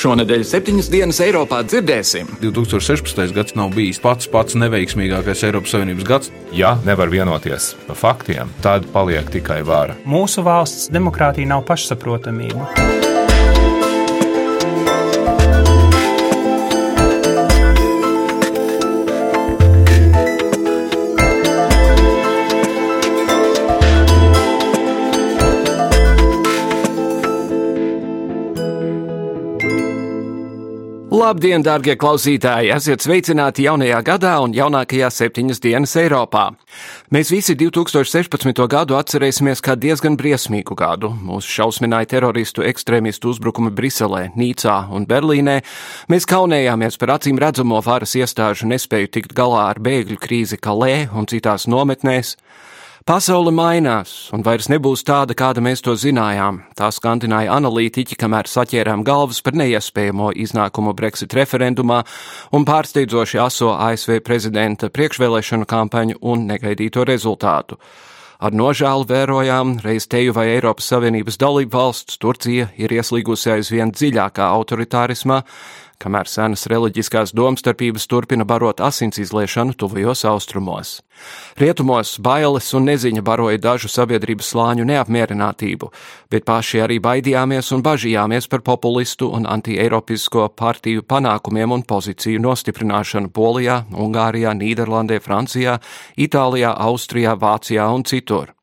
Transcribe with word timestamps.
Šonadēļ 0.00 0.44
septiņas 0.48 0.86
dienas 0.88 1.18
Eiropā 1.20 1.58
dzirdēsim. 1.66 2.30
2016. 2.40 3.34
gads 3.36 3.56
nav 3.58 3.74
bijis 3.74 4.00
pats 4.00 4.30
pats 4.32 4.56
neveiksmīgākais 4.56 5.44
Eiropas 5.50 5.74
Savienības 5.76 6.08
gads. 6.08 6.32
Ja 6.56 6.72
nevar 6.86 7.12
vienoties 7.12 7.74
par 7.84 8.00
faktiem, 8.00 8.48
tad 8.64 8.88
paliek 8.94 9.28
tikai 9.28 9.60
vāra. 9.68 9.98
Mūsu 10.08 10.46
valsts 10.46 10.88
demokrātija 10.94 11.52
nav 11.52 11.66
pašsaprotamība. 11.68 13.09
Labdien, 31.20 31.60
darbie 31.60 31.98
klausītāji! 32.00 32.70
Esiet 32.72 33.02
sveicināti 33.04 33.66
jaunajā 33.66 33.98
gadā 34.06 34.30
un 34.40 34.54
jaunākajā 34.56 35.10
septiņas 35.12 35.58
dienas 35.60 35.92
Eiropā. 36.00 36.46
Mēs 37.12 37.28
visi 37.34 37.52
2016. 37.60 38.62
gadu 38.72 38.96
atcerēsimies 38.96 39.60
kā 39.60 39.74
diezgan 39.76 40.16
briesmīgu 40.16 40.72
gadu. 40.80 41.10
Mūsu 41.12 41.52
šausmināja 41.58 42.08
teroristu 42.14 42.64
ekstrēmistu 42.64 43.34
uzbrukumi 43.34 43.68
Briselē, 43.68 44.30
Nīcā 44.32 44.78
un 44.96 45.04
Berlīnē. 45.10 45.58
Mēs 46.08 46.24
kaunējāmies 46.30 46.96
par 47.02 47.12
acīm 47.18 47.42
redzamo 47.42 47.82
varas 47.84 48.16
iestāžu 48.16 48.70
nespēju 48.72 49.12
tikt 49.18 49.36
galā 49.36 49.66
ar 49.74 49.82
bēgļu 49.84 50.16
krīzi 50.24 50.56
Kalē 50.56 51.10
un 51.12 51.28
citās 51.28 51.68
nometnēs. 51.68 52.38
Pasaule 53.08 53.48
mainās, 53.48 54.10
un 54.36 54.42
vairs 54.44 54.66
nebūs 54.68 55.00
tāda, 55.08 55.32
kāda 55.32 55.62
mēs 55.64 55.80
to 55.80 55.94
zinājām. 55.96 56.58
Tā 56.76 56.90
skandināja 56.92 57.54
analītiķi, 57.56 58.18
kamēr 58.20 58.44
saķērām 58.50 59.00
galvas 59.08 59.40
par 59.40 59.56
neiespējamo 59.56 60.28
iznākumu 60.44 60.92
Brexit 60.98 61.32
referendumā 61.32 62.02
un 62.52 62.66
pārsteidzoši 62.68 63.40
aso 63.40 63.72
ASV 63.72 64.20
prezidenta 64.26 64.92
priekšvēlēšanu 64.92 65.68
kampaņu 65.70 66.20
un 66.20 66.44
negaidīto 66.52 67.06
rezultātu. 67.08 67.80
Ar 68.40 68.52
nožēlu 68.56 69.08
vērojām, 69.08 69.78
reiz 69.84 70.04
teju 70.08 70.36
vai 70.36 70.50
Eiropas 70.54 70.92
Savienības 70.92 71.40
dalību 71.40 71.76
valsts 71.76 72.20
Turcija 72.20 72.68
ir 72.76 72.92
ieslīgusi 72.92 73.54
aizvien 73.56 73.96
dziļākā 73.96 74.44
autoritārismā, 74.60 75.40
kamēr 76.00 76.28
senas 76.28 76.66
reliģiskās 76.70 77.34
domstarpības 77.36 78.06
turpina 78.10 78.46
barot 78.48 78.80
asins 78.80 79.20
izliešanu 79.20 79.76
tuvajos 79.78 80.24
austrumos. 80.28 81.00
Rietumos 81.60 82.14
bailes 82.24 82.68
un 82.74 82.86
neziņa 82.88 83.22
baroja 83.24 83.60
dažu 83.60 83.90
sabiedrības 83.92 84.52
slāņu 84.54 84.86
neapmierinātību, 84.88 85.90
bet 86.32 86.46
paši 86.48 86.84
arī 86.86 87.00
baidījāmies 87.04 87.72
un 87.76 87.84
bažījāmies 87.84 88.48
par 88.48 88.64
populistu 88.66 89.28
un 89.36 89.48
antieiropisko 89.50 90.48
partiju 90.56 91.04
panākumiem 91.04 91.76
un 91.76 91.84
pozīciju 91.84 92.40
nostiprināšanu 92.46 93.32
Polijā, 93.36 93.82
Ungārijā, 93.92 94.54
Nīderlandē, 94.56 95.20
Francijā, 95.20 95.76
Itālijā, 96.16 96.72
Austrijā, 96.88 97.36
Vācijā 97.36 97.90
un 97.92 98.08
citur. 98.08 98.54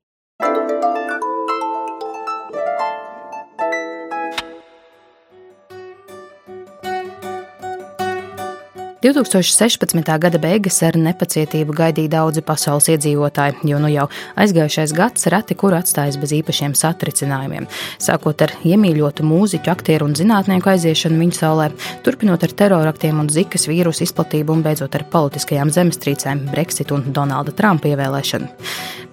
2016. 9.01 10.17
gada 10.17 10.39
beigas 10.41 10.79
ar 10.81 10.95
nepacietību 10.97 11.75
gaidīja 11.77 12.15
daudzi 12.15 12.41
pasaules 12.41 12.87
iedzīvotāji, 12.89 13.59
jo 13.69 13.77
nu 13.77 13.91
jau 13.93 14.07
aizgājušais 14.41 14.93
gads 14.97 15.27
reti 15.29 15.53
kur 15.53 15.75
atstājas 15.77 16.17
bez 16.17 16.33
īpašiem 16.39 16.73
satricinājumiem. 16.73 17.67
Sākot 18.01 18.41
ar 18.41 18.55
iemīļotu 18.65 19.21
mūziķu, 19.27 19.69
aktieru 19.69 20.09
un 20.09 20.17
zinātnieku 20.17 20.71
aiziešanu 20.73 21.21
viņu 21.21 21.37
saulē, 21.37 21.69
turpinot 22.07 22.41
ar 22.47 22.55
teroraktiem 22.63 23.21
un 23.21 23.29
zikas 23.29 23.67
vīrusu 23.69 24.07
izplatību 24.07 24.57
un 24.57 24.65
beidzot 24.65 24.97
ar 24.97 25.05
politiskajām 25.13 25.69
zemestrīcēm, 25.77 26.47
Brexit 26.49 26.95
un 26.95 27.05
Donalda 27.13 27.53
Trumpa 27.53 27.93
ievēlēšanu. 27.93 28.49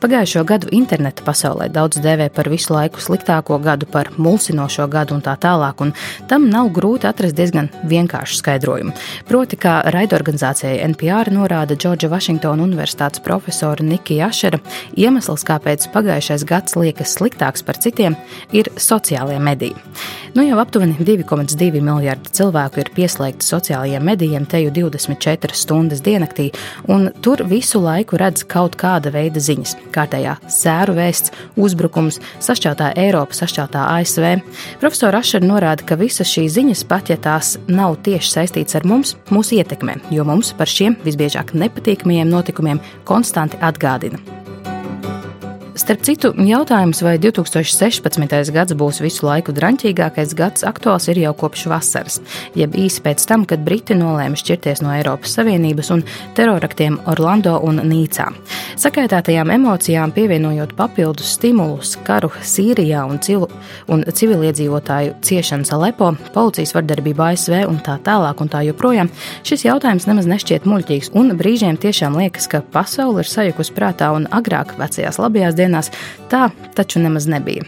Pagājušo 0.00 0.46
gadu 0.48 0.68
interneta 0.76 1.24
pasaulē 1.24 1.70
daudz 1.72 2.00
dēvē 2.04 2.30
par 2.34 2.48
visu 2.52 2.74
laiku 2.74 3.00
sliktāko 3.00 3.60
gadu, 3.62 3.86
par 3.88 4.10
mulsinošo 4.16 4.88
gadu 4.92 5.16
un 5.16 5.22
tā 5.24 5.36
tālāk, 5.40 5.80
un 5.80 5.94
tam 6.28 6.48
nav 6.52 6.72
grūti 6.76 7.08
atrast 7.08 7.36
diezgan 7.36 7.70
vienkāršu 7.88 8.40
skaidrojumu. 8.40 8.92
Proti, 9.28 9.56
kā 9.60 9.73
raidorganizācijai 9.94 10.78
NPR 10.90 11.30
norāda 11.34 11.76
Džordža 11.76 12.10
Vašingtona 12.12 12.62
Universitātes 12.64 13.22
profesora 13.24 13.84
Nikija 13.84 14.28
Ašera, 14.30 14.60
iemesls, 14.96 15.44
kāpēc 15.48 15.88
pagājušais 15.94 16.44
gads 16.48 16.76
liekas 16.78 17.16
sliktāks 17.18 17.64
par 17.66 17.80
citiem, 17.80 18.16
ir 18.52 18.70
sociālie 18.76 19.40
mediji. 19.42 19.74
Nu 20.34 20.42
jau 20.42 20.58
aptuveni 20.58 20.96
2,2 20.98 21.78
miljardi 21.78 22.32
cilvēku 22.34 22.80
ir 22.82 22.88
pieslēgti 22.96 23.46
sociālajiem 23.46 24.02
medijiem 24.02 24.46
teju 24.50 24.72
24 24.74 25.54
stundas 25.54 26.02
diennaktī, 26.02 26.48
un 26.90 27.06
tur 27.22 27.44
visu 27.46 27.78
laiku 27.82 28.18
redz 28.18 28.42
kaut 28.50 28.74
kāda 28.80 29.12
veida 29.14 29.38
ziņas. 29.38 29.76
Kārtējā 29.94 30.34
sēru 30.50 30.96
vēsts, 30.98 31.30
uzbrukums, 31.54 32.18
sašķeltā 32.42 32.90
Eiropa, 32.98 33.36
sašķeltā 33.38 33.84
ASV. 33.94 34.26
Profesora 34.82 35.22
Ašera 35.22 35.46
norāda, 35.46 35.86
ka 35.86 35.98
visas 36.00 36.30
šīs 36.34 36.56
ziņas, 36.58 36.82
pat 36.90 37.14
ja 37.14 37.18
tās 37.20 37.54
nav 37.70 38.00
tieši 38.02 38.34
saistītas 38.34 38.80
ar 38.80 38.88
mums, 38.90 39.14
mūs 39.30 39.54
ietekmē, 39.54 39.63
jo 40.14 40.24
mums 40.28 40.52
par 40.56 40.70
šiem 40.70 40.96
visbiežāk 41.04 41.54
nepatīkamajiem 41.56 42.30
notikumiem 42.30 42.82
konstanti 43.08 43.60
atgādina. 43.60 44.43
Starp 45.74 46.04
citu, 46.06 46.28
jautājums, 46.38 47.00
vai 47.02 47.16
2016. 47.18 48.52
gads 48.54 48.74
būs 48.78 49.00
visu 49.02 49.24
laiku 49.26 49.50
drāmīgākais 49.50 50.30
gads, 50.38 50.62
aktuāls 50.62 51.08
ir 51.10 51.18
jau 51.18 51.32
kopš 51.34 51.64
vasaras, 51.66 52.20
jeb 52.54 52.76
īsi 52.78 53.02
pēc 53.02 53.24
tam, 53.26 53.42
kad 53.42 53.64
Briti 53.66 53.96
nolēma 53.98 54.38
šķirties 54.38 54.84
no 54.84 54.92
Eiropas 54.94 55.34
Savienības 55.34 55.90
un 55.90 56.04
teroraktiem 56.38 57.00
Orlando 57.10 57.56
un 57.66 57.82
Nīcā. 57.90 58.28
Sakaitētajām 58.78 59.50
emocijām 59.50 60.12
pievienojot 60.14 60.76
papildus 60.78 61.32
stimulus, 61.34 61.96
karu 62.06 62.30
Sīrijā 62.38 63.02
un, 63.10 63.18
cilu, 63.18 63.50
un 63.90 64.06
civiliedzīvotāju 64.06 65.18
ciešanas 65.26 65.74
Alepo, 65.74 66.12
policijas 66.38 66.76
vardarbību 66.78 67.26
ASV 67.32 67.64
un 67.66 67.82
tā 67.82 67.98
tālāk 68.06 68.46
un 68.46 68.52
tā 68.54 68.62
joprojām, 68.68 69.10
šis 69.42 69.66
jautājums 69.66 70.06
nemaz 70.06 70.30
nešķiet 70.30 70.70
muļķīgs, 70.70 71.10
un 71.18 71.34
brīžiem 71.34 71.82
tiešām 71.82 72.14
liekas, 72.22 72.46
ka 72.54 72.62
pasaule 72.62 73.26
ir 73.26 73.34
sajukus 73.34 73.74
prātā 73.74 74.14
un 74.14 74.30
agrāk 74.30 74.78
vecajās 74.78 75.18
labajās 75.18 75.58
dienās 75.58 75.63
dienās, 75.64 75.90
tā 76.30 76.46
taču 76.78 77.02
nemaz 77.02 77.26
nebija. 77.30 77.66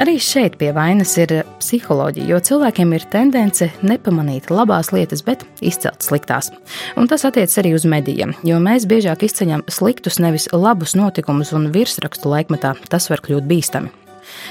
Arī 0.00 0.16
šeit 0.22 0.56
pie 0.60 0.72
vainas 0.76 1.14
ir 1.20 1.42
psiholoģija, 1.60 2.30
jo 2.30 2.40
cilvēkiem 2.50 2.96
ir 2.96 3.06
tendence 3.12 3.68
nepamanīt 3.84 4.50
labās 4.52 4.92
lietas, 4.94 5.24
bet 5.26 5.44
izcelt 5.60 6.04
sliktās. 6.04 6.52
Un 6.96 7.10
tas 7.10 7.26
attiecas 7.28 7.58
arī 7.62 7.74
uz 7.76 7.86
medijiem, 7.88 8.36
jo 8.46 8.60
mēs 8.62 8.88
biežāk 8.90 9.26
izceļam 9.28 9.66
sliktus, 9.68 10.20
nevis 10.22 10.48
labus 10.52 10.96
notikumus, 10.98 11.54
un 11.56 11.70
virsrakstu 11.74 12.32
laikmetā 12.32 12.76
tas 12.88 13.10
var 13.12 13.24
kļūt 13.24 13.50
bīstami. 13.50 14.01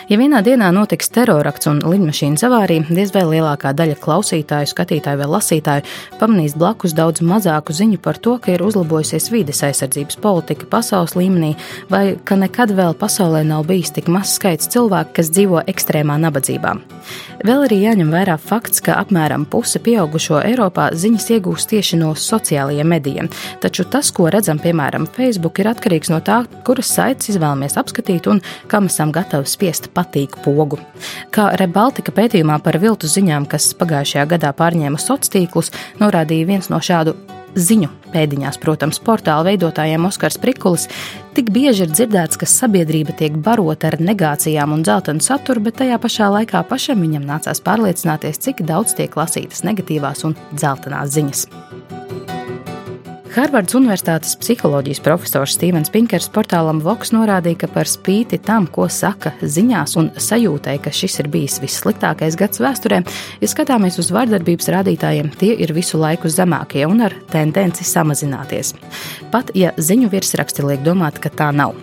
Ja 0.09 0.17
vienā 0.19 0.41
dienā 0.43 0.71
notiks 0.75 1.11
terorakts 1.13 1.69
un 1.71 1.79
lidmašīnas 1.85 2.43
avārija, 2.47 2.83
diez 2.89 3.13
vai 3.15 3.23
lielākā 3.29 3.71
daļa 3.77 3.95
klausītāju, 4.01 4.69
skatītāju 4.71 5.21
vai 5.21 5.29
lasītāju 5.31 5.85
pamanīs 6.19 6.57
blakus 6.59 6.95
daudz 6.97 7.23
mazāku 7.23 7.75
ziņu 7.75 8.01
par 8.03 8.19
to, 8.19 8.35
ka 8.41 8.51
ir 8.55 8.63
uzlabojusies 8.65 9.29
vides 9.31 9.63
aizsardzības 9.67 10.19
politika 10.21 10.67
pasaules 10.71 11.15
līmenī, 11.15 11.53
vai 11.89 12.17
ka 12.25 12.35
nekad 12.39 12.75
vēl 12.75 12.97
pasaulē 12.99 13.43
nav 13.47 13.65
bijis 13.69 13.93
tik 13.95 14.11
mazs 14.11 14.35
skaits 14.39 14.67
cilvēku, 14.73 15.15
kas 15.19 15.31
dzīvo 15.31 15.63
ekstrēmā 15.71 16.17
nabadzībā. 16.25 16.75
Vēl 17.41 17.65
arī 17.65 17.79
jāņem 17.81 18.11
vērā 18.13 18.35
fakts, 18.37 18.83
ka 18.85 18.99
apmēram 19.01 19.47
puse 19.49 19.79
pieaugušo 19.81 20.43
Eiropā 20.45 20.91
ziņas 20.93 21.29
iegūst 21.37 21.71
tieši 21.71 21.97
no 21.97 22.11
sociālajiem 22.19 22.91
medijiem, 22.91 23.29
taču 23.63 23.87
tas, 23.89 24.11
ko 24.13 24.27
redzam 24.33 24.59
piemēram 24.61 25.07
Facebook, 25.15 25.63
ir 25.63 25.71
atkarīgs 25.71 26.11
no 26.13 26.19
tā, 26.25 26.43
kuras 26.67 26.91
saites 26.93 27.31
izvēlamies 27.33 27.79
apskatīt 27.81 28.29
un 28.29 28.43
kam 28.69 28.91
esam 28.91 29.13
gatavi 29.15 29.49
spiest 29.49 29.70
patīk 29.95 30.35
pogu. 30.43 30.79
Kā 31.31 31.51
Rebaltika 31.59 32.11
pētījumā 32.11 32.59
par 32.63 32.79
viltu 32.81 33.07
ziņām, 33.07 33.47
kas 33.47 33.71
pagājušajā 33.79 34.25
gadā 34.35 34.51
pārņēma 34.57 34.99
sociālos 34.99 35.31
tīklus, 35.31 35.71
norādīja 35.99 36.47
viens 36.49 36.69
no 36.71 36.79
šādu 36.83 37.15
ziņu 37.55 37.89
pēdiņās, 38.11 38.59
protams, 38.61 38.99
portāla 39.03 39.45
veidotājiem 39.49 40.05
Oskars 40.07 40.39
Prikulis, 40.41 40.87
tik 41.35 41.51
bieži 41.53 41.85
ir 41.85 41.91
dzirdēts, 41.91 42.39
ka 42.39 42.47
sabiedrība 42.49 43.15
tiek 43.17 43.35
barota 43.43 43.91
ar 43.91 43.99
negācijām 44.03 44.75
un 44.75 44.85
dzeltenu 44.87 45.23
saturu, 45.23 45.63
bet 45.67 45.79
tajā 45.81 45.99
pašā 46.01 46.31
laikā 46.37 46.63
pašam 46.69 47.03
viņam 47.03 47.27
nācās 47.27 47.63
pārliecināties, 47.63 48.41
cik 48.47 48.65
daudz 48.67 48.95
tiek 48.99 49.15
lasītas 49.19 49.65
negatīvās 49.67 50.25
un 50.27 50.37
dzeltenās 50.55 51.15
ziņas. 51.15 51.47
Harvardas 53.31 53.77
Universitātes 53.77 54.33
psiholoģijas 54.41 54.99
profesors 55.05 55.53
Stevens 55.55 55.87
Pinkers 55.93 56.25
portālam 56.35 56.81
Vox 56.83 57.13
norādīja, 57.15 57.61
ka 57.61 57.69
par 57.71 57.87
spīti 57.87 58.35
tam, 58.43 58.65
ko 58.67 58.89
saka 58.91 59.31
ziņās 59.39 59.93
un 60.01 60.09
sajūtai, 60.19 60.73
ka 60.83 60.91
šis 60.91 61.15
ir 61.23 61.29
bijis 61.31 61.61
vissliktākais 61.63 62.35
gads 62.39 62.59
vēsturē, 62.59 62.99
ja 63.39 63.47
skatāmies 63.47 64.01
uz 64.03 64.09
vardarbības 64.11 64.67
rādītājiem, 64.75 65.31
tie 65.39 65.53
ir 65.63 65.71
visu 65.71 66.01
laiku 66.01 66.27
zemākie 66.27 66.83
un 66.89 67.05
ar 67.07 67.15
tendenci 67.31 67.87
samazināties. 67.87 68.73
Pat 69.31 69.55
ja 69.55 69.71
ziņu 69.79 70.11
virsraksti 70.11 70.67
liek 70.67 70.83
domāt, 70.83 71.23
ka 71.23 71.31
tā 71.31 71.53
nav. 71.55 71.79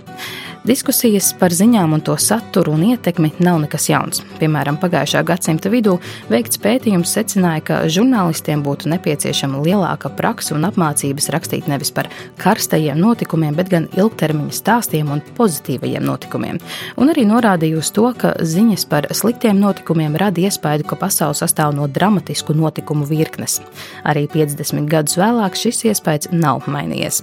Diskusijas 0.67 1.31
par 1.39 1.55
ziņām 1.55 1.93
un 1.95 2.01
to 2.03 2.17
saturu 2.19 2.73
un 2.75 2.83
ietekmi 2.91 3.31
nav 3.39 3.61
nekas 3.63 3.87
jauns. 3.89 4.23
Piemēram, 4.41 4.77
pagājušā 4.83 5.23
gadsimta 5.27 5.71
vidū 5.71 5.95
veikts 6.29 6.59
pētījums 6.61 7.13
secināja, 7.15 7.63
ka 7.65 7.77
žurnālistiem 7.87 8.65
būtu 8.67 8.91
nepieciešama 8.91 9.63
lielāka 9.63 10.11
praksa 10.19 10.57
un 10.57 10.67
apmācības 10.67 11.31
rakstīt 11.31 11.69
nevis 11.71 11.93
par 11.95 12.11
karstajiem 12.43 12.99
notikumiem, 12.99 13.55
bet 13.55 13.71
gan 13.71 13.87
ilgtermiņa 13.95 14.57
stāstiem 14.59 15.13
un 15.15 15.23
pozitīvajiem 15.39 16.05
notikumiem. 16.05 16.59
Un 16.99 17.15
arī 17.15 17.25
norādīja 17.31 17.79
uz 17.79 17.93
to, 17.95 18.09
ka 18.19 18.35
ziņas 18.43 18.89
par 18.91 19.09
sliktiem 19.15 19.63
notikumiem 19.63 20.19
rada 20.19 20.43
iespēju, 20.43 20.89
ka 20.91 20.99
pasaule 20.99 21.39
sastāv 21.39 21.77
no 21.79 21.87
dramatisku 21.87 22.57
notikumu 22.59 23.07
virknes. 23.07 23.61
Arī 24.03 24.27
50 24.35 24.91
gadus 24.91 25.17
vēlāk 25.23 25.57
šis 25.57 25.87
iespējas 25.93 26.33
nav 26.35 26.67
mainījies. 26.67 27.23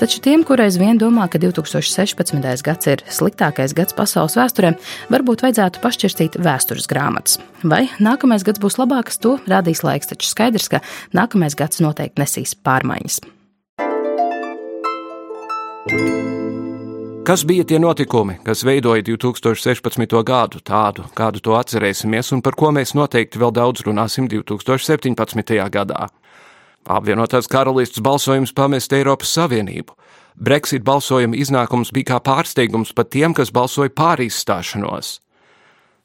Taču 0.00 0.22
tiem, 0.24 0.46
kurais 0.48 0.80
vien 0.80 0.96
domā, 0.98 1.28
ka 1.28 1.38
2016. 1.42 2.40
gads 2.40 2.69
gads 2.70 2.90
ir 2.90 3.02
sliktākais 3.10 3.74
gads 3.76 3.96
pasaules 3.98 4.38
vēsturē, 4.38 4.72
varbūt 5.10 5.42
vajadzētu 5.46 5.82
pašķirstīt 5.82 6.38
vēstures 6.40 6.88
grāmatas. 6.90 7.40
Vai 7.66 7.88
nākamais 7.98 8.46
gads 8.46 8.62
būs 8.62 8.78
labāks, 8.80 9.18
to 9.20 9.36
rādīs 9.50 9.82
laiks, 9.86 10.12
taču 10.14 10.30
skaidrs, 10.30 10.70
ka 10.70 10.84
nākamais 11.16 11.58
gads 11.58 11.82
noteikti 11.82 12.22
nesīs 12.22 12.54
pārmaiņas. 12.54 13.20
Kas 17.26 17.44
bija 17.46 17.64
tie 17.64 17.78
notikumi, 17.78 18.38
kas 18.44 18.64
veidoja 18.64 19.02
2016. 19.06 20.16
gadu, 20.26 20.60
tādu, 20.64 21.04
kādu 21.14 21.42
to 21.44 21.54
atcerēsimies, 21.58 22.32
un 22.34 22.40
par 22.42 22.56
ko 22.58 22.70
mēs 22.74 22.94
noteikti 22.96 23.40
vēl 23.40 23.52
daudz 23.54 23.84
runāsim 23.86 24.28
2017. 24.30 25.58
gadā? 25.70 26.08
Apvienotās 26.88 27.48
karalistas 27.50 28.02
balsojums 28.02 28.54
pamest 28.56 28.92
Eiropas 28.96 29.34
Savienību, 29.36 29.94
Brexit 30.36 30.84
balsojuma 30.86 31.36
iznākums 31.36 31.90
bija 31.94 32.14
kā 32.14 32.20
pārsteigums 32.24 32.94
pat 32.94 33.10
tiem, 33.10 33.34
kas 33.34 33.52
balsoja 33.52 33.92
pār 33.94 34.22
izstāšanos. 34.24 35.18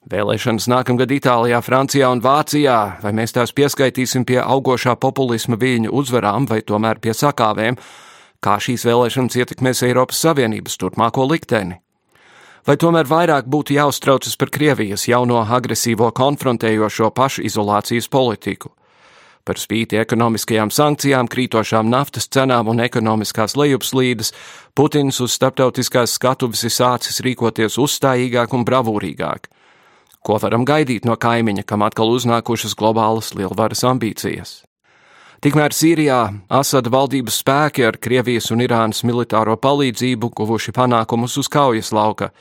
Vēlēšanas 0.05 0.67
nākamgad 0.69 1.09
Itālijā, 1.15 1.59
Francijā 1.65 2.11
un 2.13 2.19
Vācijā, 2.21 2.99
vai 3.01 3.13
mēs 3.17 3.33
tās 3.33 3.55
pieskaitīsim 3.57 4.25
pie 4.29 4.37
augošā 4.37 4.93
populisma 5.01 5.57
viļņu 5.57 5.89
uzvarām 5.89 6.45
vai 6.45 6.59
tomēr 6.61 7.01
pie 7.01 7.15
sakāvēm, 7.17 7.79
kā 8.37 8.59
šīs 8.61 8.85
vēlēšanas 8.85 9.39
ietekmēs 9.41 9.81
Eiropas 9.87 10.21
Savienības 10.21 10.77
turpmāko 10.77 11.25
likteni? 11.25 11.79
Vai 12.65 12.77
tomēr 12.81 13.09
vairāk 13.09 13.49
būtu 13.49 13.75
jāuztraucas 13.79 14.37
par 14.41 14.53
Krievijas 14.53 15.07
jauno 15.09 15.41
agresīvo 15.41 16.11
konfrontējošo 16.17 17.09
pašizolācijas 17.13 18.09
politiku? 18.09 18.75
Par 19.45 19.59
spīti 19.61 19.99
ekonomiskajām 20.01 20.71
sankcijām, 20.73 21.27
krītošām 21.29 21.85
naftas 21.85 22.25
cenām 22.33 22.71
un 22.71 22.79
ekonomiskās 22.81 23.53
lejupslīdes, 23.53 24.31
Putins 24.73 25.21
uz 25.21 25.35
starptautiskās 25.37 26.15
skatuves 26.17 26.65
ir 26.65 26.73
sācis 26.73 27.21
rīkoties 27.21 27.77
uzstājīgāk 27.77 28.57
un 28.57 28.65
bravūrīgāk. 28.65 29.45
Ko 30.25 30.39
varam 30.41 30.65
gaidīt 30.65 31.05
no 31.05 31.13
kaimiņa, 31.13 31.61
kam 31.69 31.85
atkal 31.85 32.09
uznākušas 32.15 32.73
globālas 32.73 33.35
lielvaras 33.37 33.85
ambīcijas? 33.85 34.63
Tikmēr 35.45 35.77
Sīrijā 35.77 36.19
Asada 36.49 36.89
valdības 36.89 37.37
spēki 37.43 37.85
ar 37.85 37.99
Krievijas 38.01 38.49
un 38.49 38.65
Irānas 38.65 39.03
militāro 39.05 39.53
palīdzību 39.61 40.31
guvuši 40.41 40.73
panākumus 40.73 41.37
uz 41.37 41.51
kaujas 41.53 41.93
lauka, 41.93 42.31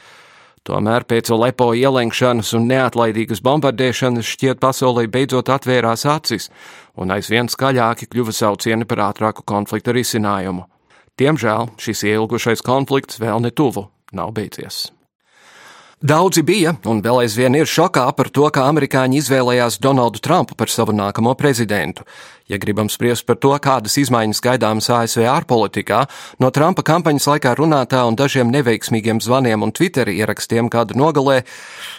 Tomēr 0.64 1.04
pēc 1.04 1.28
Lepo 1.36 1.74
ielenkšanas 1.76 2.54
un 2.56 2.70
neatlaidīgas 2.70 3.42
bombardēšanas 3.44 4.30
šķiet 4.32 4.62
pasaulē 4.62 5.04
beidzot 5.12 5.52
atvērās 5.52 6.06
acis, 6.08 6.48
un 6.96 7.12
aizvien 7.12 7.50
skaļāki 7.52 8.08
kļuva 8.08 8.32
saucieni 8.32 8.88
par 8.88 9.10
ātrāku 9.10 9.44
konflikta 9.44 9.92
risinājumu. 9.92 10.64
Diemžēl 11.20 11.74
šis 11.76 12.06
ilgušais 12.14 12.64
konflikts 12.64 13.20
vēl 13.20 13.44
netuvu 13.44 13.90
nav 14.16 14.32
beidzies. 14.32 14.86
Daudzi 16.04 16.42
bija 16.44 16.74
un 16.90 16.98
vēl 17.04 17.22
aizvien 17.22 17.54
ir 17.56 17.68
šokā 17.70 18.02
par 18.16 18.28
to, 18.28 18.48
ka 18.52 18.66
amerikāņi 18.68 19.22
izvēlējās 19.22 19.78
Donaldu 19.84 20.20
Trumpu 20.24 20.56
par 20.56 20.68
savu 20.68 20.92
nākamo 20.96 21.32
prezidentu. 21.36 22.04
Ja 22.44 22.58
gribam 22.60 22.90
spriest 22.92 23.24
par 23.24 23.38
to, 23.40 23.54
kādas 23.56 23.94
izmaiņas 23.96 24.42
gaidāmas 24.44 24.90
ASV 24.92 25.24
ārpolitikā, 25.32 26.02
no 26.44 26.50
Trumpa 26.52 26.84
kampaņas 26.84 27.28
laikā 27.30 27.54
runātā 27.56 28.02
un 28.04 28.18
dažiem 28.20 28.50
neveiksmīgiem 28.52 29.22
zvaniem 29.24 29.64
un 29.64 29.72
Twitter 29.72 30.10
ierakstiem 30.12 30.68
kādu 30.68 30.98
nogalē, 31.00 31.40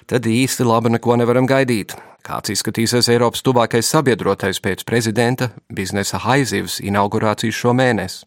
tad 0.05 0.29
īsti 0.29 0.67
labi 0.69 0.93
neko 0.93 1.17
nevaram 1.17 1.49
gaidīt. 1.49 1.97
Kāds 2.25 2.49
izskatīsies 2.53 3.09
Eiropas 3.13 3.41
tuvākais 3.45 3.89
sabiedrotais 3.89 4.57
pēc 4.61 4.81
prezidenta 4.85 5.51
biznesa 5.73 6.17
haizivs 6.23 6.79
inaugurācijas 6.81 7.57
šo 7.57 7.73
mēnesi? 7.77 8.23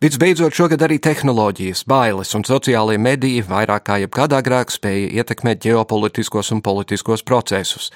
Visbeidzot, 0.00 0.56
šogad 0.56 0.84
arī 0.84 0.96
tehnoloģijas, 1.04 1.84
bailes 1.88 2.32
un 2.36 2.44
sociālie 2.48 2.96
mediji 3.00 3.44
vairāk 3.48 3.88
kā 3.88 3.98
jebkad 4.04 4.36
agrāk 4.36 4.72
spēja 4.72 5.08
ietekmēt 5.20 5.64
ģeopolitiskos 5.64 6.52
un 6.56 6.64
politiskos 6.64 7.24
procesus. 7.24 7.90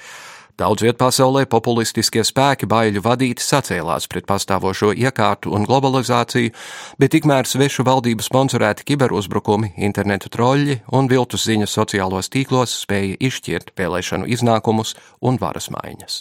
Daudz 0.60 0.82
viet 0.84 0.98
pasaulē 1.00 1.46
populistiskie 1.48 2.20
spēki 2.26 2.66
baiļu 2.68 3.00
vadīti 3.06 3.40
sacēlās 3.40 4.04
pret 4.12 4.26
pastāvošo 4.28 4.90
iekārtu 4.92 5.54
un 5.56 5.64
globalizāciju, 5.64 6.52
bet 7.00 7.14
tikmēr 7.14 7.48
svešu 7.48 7.86
valdību 7.88 8.26
sponsorēti 8.26 8.84
kiberuzbrukumi, 8.90 9.72
internetu 9.88 10.28
troļļi 10.34 10.76
un 10.98 11.08
viltus 11.08 11.46
ziņas 11.48 11.78
sociālos 11.78 12.28
tīklos 12.34 12.76
spēja 12.82 13.16
izšķirt 13.30 13.72
vēlēšanu 13.80 14.28
iznākumus 14.36 14.92
un 15.24 15.40
varas 15.40 15.70
maiņas. 15.72 16.20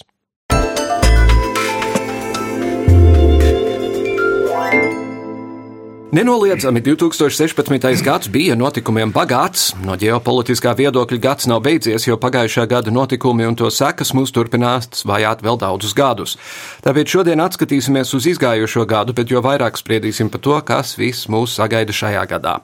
Nenoliedzami 6.12 6.82
2016. 6.82 8.02
gads 8.02 8.30
bija 8.34 8.56
notikumiem 8.58 9.12
bagāts. 9.14 9.76
No 9.86 9.94
ģeopolitiskā 9.94 10.72
viedokļa 10.74 11.20
gads 11.22 11.46
nav 11.46 11.60
beidzies, 11.62 12.08
jo 12.08 12.16
pagājušā 12.18 12.64
gada 12.66 12.90
notikumi 12.90 13.46
un 13.46 13.54
to 13.54 13.70
sekas 13.70 14.10
mūs 14.18 14.34
turpinās 14.34 15.06
vajāt 15.06 15.44
vēl 15.46 15.60
daudzus 15.62 15.94
gadus. 15.94 16.34
Tāpēc 16.82 17.14
šodien 17.14 17.44
atskatīsimies 17.46 18.16
uz 18.18 18.26
izgājušo 18.32 18.88
gadu, 18.90 19.14
bet 19.14 19.30
jo 19.30 19.44
vairāk 19.46 19.78
spriedīsim 19.78 20.32
par 20.34 20.42
to, 20.42 20.56
kas 20.66 20.96
viss 20.98 21.30
mūs 21.30 21.54
sagaida 21.60 21.94
šajā 21.94 22.26
gadā. 22.34 22.56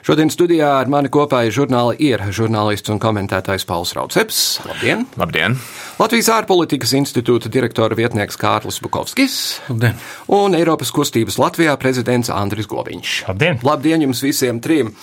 Šodien 0.00 0.32
studijā 0.32 0.72
ar 0.78 0.88
mani 0.88 1.12
kopā 1.12 1.42
ir 1.44 1.52
žurnāla 1.52 1.92
ir 2.00 2.24
žurnālists 2.32 2.88
un 2.88 3.02
komentētājs 3.04 3.68
Pauls 3.68 3.92
Rauceps. 3.92 4.62
Labdien! 4.64 5.04
Labdien! 5.20 5.58
Latvijas 6.00 6.32
ārpolitikas 6.38 6.96
institūta 6.96 7.52
direktora 7.52 8.00
vietnieks 8.00 8.40
Kārlis 8.40 8.80
Bukovskis 8.80 9.36
Labdien. 9.68 10.00
un 10.32 10.56
Eiropas 10.56 10.88
kustības 10.88 11.36
Latvijā 11.36 11.76
prezidents 11.76 12.32
Andris 12.32 12.64
Gobiņš. 12.94 13.12
Labdien! 13.28 13.60
Labdien 13.62 14.02
jums 14.06 14.22
visiem 14.22 14.60
trim! 14.62 14.94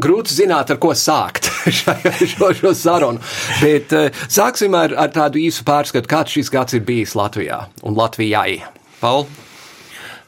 Grūti 0.00 0.32
zināt, 0.32 0.70
ar 0.70 0.78
ko 0.80 0.94
sākt 0.94 1.50
šo, 2.30 2.52
šo 2.56 2.70
sarunu, 2.78 3.20
bet 3.60 3.90
uh, 3.92 4.22
sāksim 4.30 4.76
ar, 4.78 4.94
ar 4.94 5.10
tādu 5.12 5.40
īsu 5.42 5.64
pārskatu, 5.66 6.08
kāds 6.08 6.36
šis 6.36 6.50
gads 6.52 6.76
ir 6.78 6.84
bijis 6.86 7.16
Latvijā 7.18 7.64
un 7.82 7.98
Latvijai. 7.98 8.62
Paul? 9.00 9.26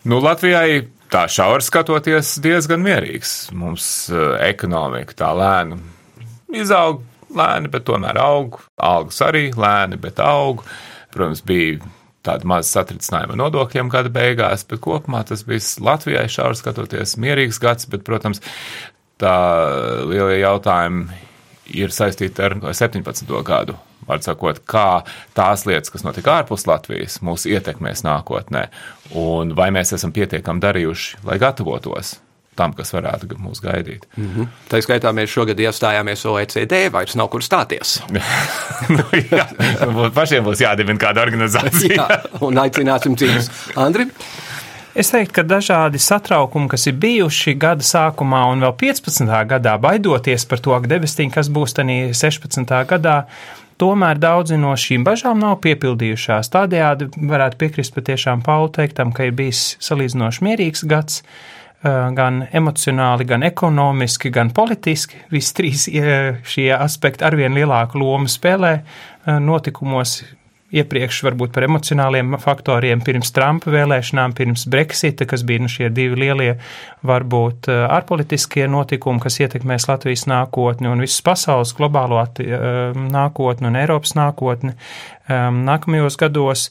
Nu, 0.04 0.18
Latvijai 0.20 0.82
tā 1.12 1.24
šauri 1.30 1.64
skatoties 1.64 2.34
diezgan 2.42 2.82
mierīgs. 2.84 3.52
Mums 3.54 3.86
uh, 4.10 4.34
ekonomika 4.42 5.16
tā 5.22 5.30
lēna 5.38 5.78
izaug, 6.52 7.06
lēni, 7.32 7.70
bet 7.72 7.86
tomēr 7.88 8.18
aug. 8.20 8.58
Algas 8.82 9.22
arī 9.24 9.46
lēni, 9.54 10.00
bet 10.02 10.20
aug. 10.20 10.66
Protams, 11.14 11.44
bija 11.46 11.78
tāda 12.26 12.48
maza 12.48 12.78
satricinājuma 12.78 13.36
nodokļiem 13.38 13.90
gada 13.92 14.12
beigās, 14.12 14.64
bet 14.68 14.82
kopumā 14.84 15.24
tas 15.28 15.44
bija 15.46 15.62
Latvijai 15.82 16.28
šauri 16.30 16.58
skatoties 16.58 17.16
mierīgs 17.20 17.60
gads, 17.62 17.88
bet, 17.90 18.04
protams, 18.06 18.42
tā 19.22 19.36
lielie 20.08 20.40
jautājumi 20.42 21.22
ir 21.78 21.94
saistīti 21.94 22.44
ar 22.44 22.58
17. 22.62 23.26
gadu. 23.46 23.78
Var 24.02 24.18
sakot, 24.18 24.58
kā 24.66 25.04
tās 25.36 25.62
lietas, 25.68 25.92
kas 25.94 26.02
notika 26.02 26.40
ārpus 26.40 26.66
Latvijas, 26.66 27.20
mūs 27.22 27.46
ietekmēs 27.46 28.02
nākotnē, 28.02 28.64
un 29.14 29.54
vai 29.54 29.70
mēs 29.74 29.94
esam 29.94 30.10
pietiekami 30.14 30.62
darījuši, 30.62 31.22
lai 31.28 31.38
gatavotos 31.42 32.16
tam, 32.58 32.74
kas 32.76 32.92
varētu 32.92 33.38
mūs 33.40 33.62
gaidīt. 33.64 34.06
Mm 34.16 34.28
-hmm. 34.28 34.48
Tā 34.68 34.82
skaitā 34.84 35.12
mēs 35.16 35.32
šogad 35.32 35.60
iestājāmies 35.60 36.26
OECD, 36.28 36.88
vairs 36.92 37.14
nav 37.16 37.28
kur 37.32 37.42
stāties. 37.42 38.00
nu, 38.96 39.04
jā, 39.30 39.46
mums 39.86 40.14
pašiem 40.14 40.44
būs 40.44 40.60
jādibina 40.60 40.98
kāda 40.98 41.22
organizācija. 41.22 41.94
jā, 41.96 42.20
un 42.40 42.58
aicināsim 42.58 43.16
citus. 43.16 43.50
Andri? 43.76 44.08
Es 44.94 45.08
teiktu, 45.08 45.32
ka 45.32 45.42
dažādi 45.42 45.96
satraukumi, 45.98 46.68
kas 46.68 46.86
ir 46.86 46.98
bijuši 47.00 47.54
gada 47.56 47.80
sākumā 47.80 48.42
un 48.52 48.60
vēl 48.60 48.74
15. 48.76 49.30
gadā, 49.48 49.78
baidoties 49.80 50.44
par 50.44 50.60
to, 50.60 50.76
debestīm, 50.84 51.30
kas 51.32 51.48
būs 51.48 51.72
tanī 51.78 52.12
16. 52.12 52.84
gadā, 52.90 53.22
tomēr 53.80 54.20
daudzi 54.20 54.58
no 54.60 54.74
šīm 54.76 55.06
bažām 55.06 55.40
nav 55.40 55.56
piepildījušās. 55.64 56.52
Tādējādi 56.52 57.08
varētu 57.16 57.56
piekrist 57.56 57.96
patiešām 57.96 58.44
Pauli 58.44 58.68
teiktam, 58.76 59.14
ka 59.16 59.24
ir 59.24 59.32
bijis 59.32 59.78
salīdzinoši 59.80 60.44
mierīgs 60.44 60.84
gads 60.84 61.22
gan 61.82 62.44
emocionāli, 62.54 63.26
gan 63.26 63.42
ekonomiski, 63.42 64.30
gan 64.30 64.52
politiski. 64.54 65.18
Visi 65.32 65.56
trīs 65.58 65.88
šie 66.54 66.68
aspekti 66.76 67.26
arvien 67.26 67.54
lielāku 67.56 67.98
lomu 68.02 68.30
spēlē 68.30 68.76
notikumos. 69.42 70.20
Iepriekš 70.72 71.18
varbūt 71.26 71.50
par 71.52 71.66
emocionāliem 71.66 72.38
faktoriem 72.40 73.02
pirms 73.04 73.28
Trumpa 73.36 73.68
vēlēšanām, 73.74 74.32
pirms 74.32 74.62
Brexita, 74.72 75.26
kas 75.28 75.42
bija 75.44 75.60
nu, 75.60 75.68
šie 75.68 75.90
divi 75.92 76.16
lielie, 76.22 76.54
varbūt 77.04 77.68
ārpolitiskie 77.68 78.64
notikumi, 78.72 79.20
kas 79.20 79.36
ietekmēs 79.44 79.84
Latvijas 79.90 80.24
nākotni 80.32 80.88
un 80.88 81.04
visas 81.04 81.20
pasaules 81.26 81.74
globālo 81.76 82.22
nākotni 82.96 83.68
un 83.68 83.76
Eiropas 83.82 84.16
nākotni 84.16 84.72
nākamajos 85.28 86.16
gados. 86.24 86.70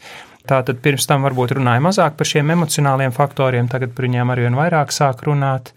Tātad 0.51 0.81
pirms 0.83 1.07
tam 1.07 1.23
varbūt 1.27 1.55
runāja 1.55 1.83
mazāk 1.83 2.17
par 2.19 2.27
šiem 2.27 2.51
emocionāliem 2.57 3.13
faktoriem, 3.15 3.71
tagad 3.71 3.95
par 3.95 4.09
viņiem 4.09 4.33
arvien 4.33 4.57
vairāk 4.57 4.91
sāk 4.91 5.23
runāt. 5.27 5.71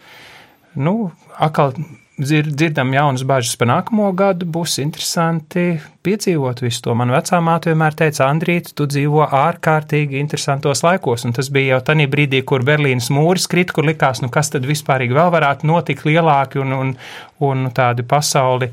Nu, 0.75 1.13
atkal 1.39 1.77
dzirdam 2.19 2.93
jaunas 2.95 3.25
bažas 3.27 3.57
par 3.59 3.69
nākamo 3.71 4.09
gadu, 4.15 4.47
būs 4.47 4.77
interesanti 4.83 5.81
piedzīvot 6.07 6.63
visu 6.63 6.85
to. 6.87 6.95
Man 6.95 7.11
vecā 7.11 7.41
māte 7.43 7.73
vienmēr 7.73 7.97
teica, 7.99 8.29
Andrīt, 8.29 8.71
tu 8.79 8.87
dzīvo 8.87 9.25
ārkārtīgi 9.35 10.21
interesantos 10.23 10.85
laikos, 10.87 11.27
un 11.27 11.35
tas 11.35 11.51
bija 11.55 11.75
jau 11.75 11.81
tajā 11.91 12.07
brīdī, 12.11 12.45
kur 12.47 12.63
Berlīnas 12.67 13.11
mūris 13.15 13.49
krita, 13.51 13.75
kur 13.75 13.89
likās, 13.89 14.23
nu 14.23 14.31
kas 14.35 14.53
tad 14.55 14.67
vispārīgi 14.69 15.17
vēl 15.17 15.33
varētu 15.35 15.67
notikt 15.71 16.07
lielāki 16.07 16.63
un, 16.63 16.77
un, 16.79 16.95
un 17.43 17.67
tādi 17.75 18.07
pasauli 18.07 18.71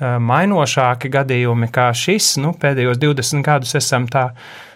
mainošāki 0.00 1.10
gadījumi 1.12 1.68
kā 1.74 1.90
šis. 1.92 2.36
Nu, 2.40 2.54
pēdējos 2.56 3.00
20 3.02 3.44
gadus 3.44 3.76
esam 3.76 4.08
tā 4.08 4.30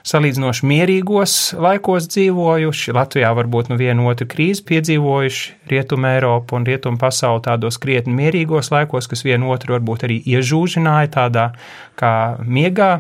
salīdzinoši 0.09 0.66
mierīgos 0.68 1.35
laikos 1.62 2.09
dzīvojuši. 2.12 2.94
Latvijā 2.97 3.32
varbūt 3.38 3.71
nu 3.73 3.78
vienu 3.80 4.09
otru 4.11 4.26
krīzi 4.30 4.64
piedzīvojuši, 4.68 5.52
Rietuma 5.73 6.16
Eiropa 6.16 6.59
un 6.59 6.66
Rietuma 6.68 7.00
pasauli 7.00 7.44
tādos 7.47 7.78
krietni 7.82 8.14
mierīgos 8.18 8.73
laikos, 8.75 9.09
kas 9.11 9.25
vienu 9.26 9.52
otru 9.54 9.76
varbūt 9.76 10.06
arī 10.09 10.18
iežūžināja 10.35 11.12
tādā 11.18 11.50
kā 11.99 12.14
miegā. 12.42 12.94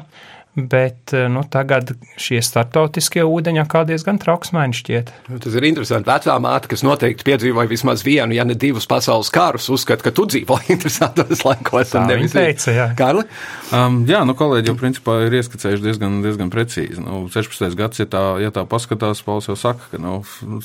Bet 0.54 1.14
nu, 1.32 1.40
tagad 1.48 1.94
šie 2.20 2.42
startautiskie 2.44 3.22
ūdeņi 3.24 3.62
kā 3.72 3.86
diezgan 3.88 4.18
trauksmaini 4.20 4.76
šķiet. 4.76 5.12
Nu, 5.32 5.38
tas 5.40 5.54
ir 5.56 5.64
interesanti. 5.64 6.10
Vecā 6.10 6.34
māte, 6.44 6.68
kas 6.68 6.84
noteikti 6.84 7.24
piedzīvoja 7.24 7.70
vismaz 7.70 8.02
vienu, 8.04 8.36
ja 8.36 8.44
ne 8.44 8.52
divus 8.52 8.84
pasaules 8.90 9.30
karus, 9.32 9.70
uzskata, 9.72 10.04
ka 10.04 10.12
tu 10.12 10.26
dzīvo 10.28 10.58
interesantos 10.74 11.40
laikos. 11.46 11.94
Tā 11.94 12.04
viņa 12.04 12.28
teica, 12.34 12.74
jā. 12.76 12.88
Karli? 12.98 13.24
Um, 13.72 14.02
jā, 14.04 14.20
nu 14.28 14.34
kolēģi 14.36 14.68
jau 14.68 14.76
principā 14.76 15.14
ir 15.24 15.38
ieskicējuši 15.38 15.86
diezgan, 15.86 16.20
diezgan 16.26 16.52
precīzi. 16.52 17.00
Nu, 17.00 17.22
16. 17.32 17.72
gads, 17.78 18.02
ja 18.04 18.08
tā, 18.12 18.22
ja 18.44 18.52
tā 18.52 18.66
paskatās, 18.68 19.24
Pauls 19.24 19.48
jau 19.48 19.56
saka, 19.56 19.88
ka 19.94 20.02
nu, 20.04 20.18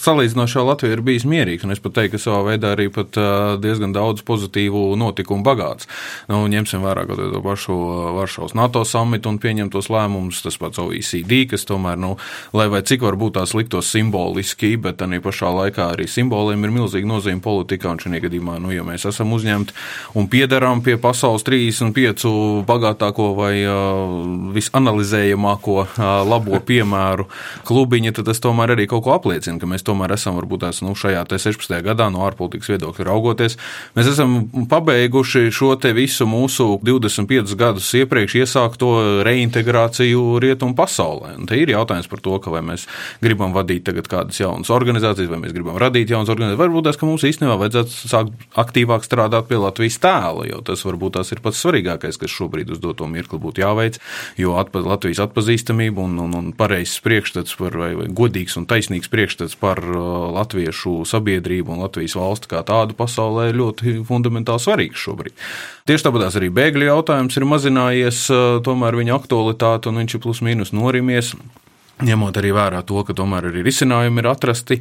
salīdzinoši 0.04 0.60
jau 0.60 0.66
Latvija 0.68 0.98
ir 0.98 1.06
bijis 1.08 1.24
mierīgs, 1.24 1.64
un 1.64 1.72
es 1.78 1.80
pat 1.84 1.96
teiktu, 2.02 2.18
ka 2.18 2.26
savā 2.26 2.44
veidā 2.50 2.74
arī 2.76 2.90
pat 2.92 3.16
uh, 3.22 3.56
diezgan 3.64 3.96
daudz 3.96 4.28
pozitīvu 4.28 4.84
notikumu 5.00 5.48
bagāts. 5.48 5.88
Nu, 6.28 6.44
ņemsim 6.52 6.84
vērā 6.84 7.08
to 7.08 7.40
pašu 7.46 7.80
Varšavas 8.20 8.58
NATO 8.60 8.84
samitu 8.84 9.32
un 9.32 9.40
pieņemto 9.40 9.77
tos 9.78 9.92
lēmumus, 9.94 10.42
tas 10.46 10.58
pats 10.60 10.82
OECD, 10.82 11.46
kas 11.52 11.66
tomēr, 11.70 11.98
nu, 12.02 12.16
lai 12.58 12.68
vai 12.72 12.82
cik 12.86 13.06
varbūt 13.06 13.38
tās 13.38 13.54
liktos 13.58 13.92
simboliski, 13.94 14.74
bet 14.82 15.02
arī 15.06 15.22
pašā 15.24 15.52
laikā 15.54 15.92
arī 15.94 16.08
simboliem 16.10 16.66
ir 16.66 16.74
milzīga 16.76 17.10
nozīme 17.10 17.44
politikā, 17.46 17.94
un 17.94 18.02
šajā 18.02 18.24
gadījumā, 18.26 18.58
nu, 18.64 18.74
ja 18.74 18.86
mēs 18.88 19.08
esam 19.10 19.34
uzņemti 19.38 19.76
un 20.18 20.30
piedarām 20.32 20.82
pie 20.86 20.98
pasaules 21.02 21.46
35 21.48 22.26
bagātāko 22.68 23.30
vai 23.38 23.54
uh, 23.64 24.52
visanalizējamāko 24.56 25.78
uh, 25.84 26.04
labo 26.28 26.62
piemēru 26.70 27.28
klubiņa, 27.68 28.16
tad 28.18 28.32
tas 28.32 28.42
tomēr 28.44 28.76
arī 28.76 28.88
kaut 28.90 29.06
ko 29.06 29.16
apliecina, 29.16 29.60
ka 29.62 29.70
mēs 29.70 29.86
tomēr 29.88 30.16
esam 30.18 30.40
varbūt 30.40 30.66
tās, 30.66 30.82
nu, 30.86 30.96
šajā 30.98 31.26
16. 31.28 31.78
gadā 31.86 32.10
no 32.14 32.24
ārpolitikas 32.28 32.72
viedokļa 32.74 33.08
raugoties. 33.10 33.58
Mēs 33.98 34.12
esam 34.14 34.40
pabeiguši 34.72 35.52
šo 35.54 35.76
te 35.82 35.94
visu 35.98 36.28
mūsu 36.30 36.78
25 36.86 37.56
gadus 37.60 37.92
iepriekš 37.98 38.40
iesākto 38.42 38.92
reintegrāciju 39.28 39.67
integrāciju 39.68 40.40
rietumu 40.40 40.76
pasaulē. 40.78 41.36
Un 41.38 41.48
te 41.48 41.58
ir 41.60 41.72
jautājums 41.74 42.08
par 42.08 42.22
to, 42.24 42.40
vai 42.48 42.62
mēs 42.64 42.88
gribam 43.22 43.54
vadīt 43.54 43.84
tagad 43.88 44.08
kādas 44.08 44.40
jaunas 44.40 44.70
organizācijas, 44.72 45.30
vai 45.30 45.40
mēs 45.42 45.54
gribam 45.54 45.78
radīt 45.78 46.10
jaunas 46.10 46.30
organizācijas. 46.32 46.62
Varbūt 46.62 46.88
tas, 46.88 46.98
ka 46.98 47.06
mums 47.06 47.26
īstenībā 47.28 47.58
vajadzētu 47.60 47.92
sākt 48.08 48.48
aktīvāk 48.56 49.04
strādāt 49.04 49.50
pie 49.50 49.60
Latvijas 49.60 50.00
tēla, 50.00 50.48
jo 50.48 50.62
tas 50.66 50.84
varbūt 50.88 51.18
tas 51.18 51.32
ir 51.34 51.42
pats 51.44 51.60
svarīgākais, 51.64 52.20
kas 52.20 52.32
šobrīd 52.32 52.72
uz 52.72 52.80
doto 52.80 53.08
mirkli 53.10 53.40
būtu 53.42 53.64
jāveic, 53.64 54.00
jo 54.40 54.56
atpa, 54.60 54.84
Latvijas 54.86 55.22
atpazīstamība 55.28 56.06
un, 56.06 56.18
un, 56.24 56.36
un 56.38 56.52
pareizs 56.56 57.02
priekšstats 57.04 57.58
par, 57.60 57.76
vai, 57.76 57.92
vai 57.98 58.08
godīgs 58.08 58.58
un 58.60 58.68
taisnīgs 58.70 59.12
priekšstats 59.12 59.58
par 59.60 59.82
uh, 59.84 60.30
latviešu 60.38 61.02
sabiedrību 61.10 61.76
un 61.76 61.84
Latvijas 61.84 62.16
valsti 62.18 62.54
kā 62.54 62.64
tādu 62.68 62.96
pasaulē 62.98 63.50
ļoti 63.58 64.00
fundamentāli 64.08 64.64
svarīgs 64.64 65.08
šobrīd. 65.08 65.36
Tieši 65.88 66.04
tāpat 66.04 66.36
arī 66.36 66.50
bēgļu 66.52 66.90
jautājums 66.90 67.38
ir 67.40 67.46
mazinājies, 67.48 68.26
tomēr 68.68 68.98
viņa 69.00 69.16
aktualitāte 69.16 69.88
un 69.88 70.02
viņš 70.02 70.18
ir 70.18 70.24
plus 70.26 70.44
mīnus 70.44 70.76
norimies. 70.76 71.32
Ņemot 71.98 72.36
arī 72.38 72.52
vērā 72.54 72.84
to, 72.86 73.00
ka 73.02 73.14
tomēr 73.18 73.48
arī 73.50 73.64
risinājumi 73.66 74.22
ir 74.22 74.28
atrasti. 74.30 74.76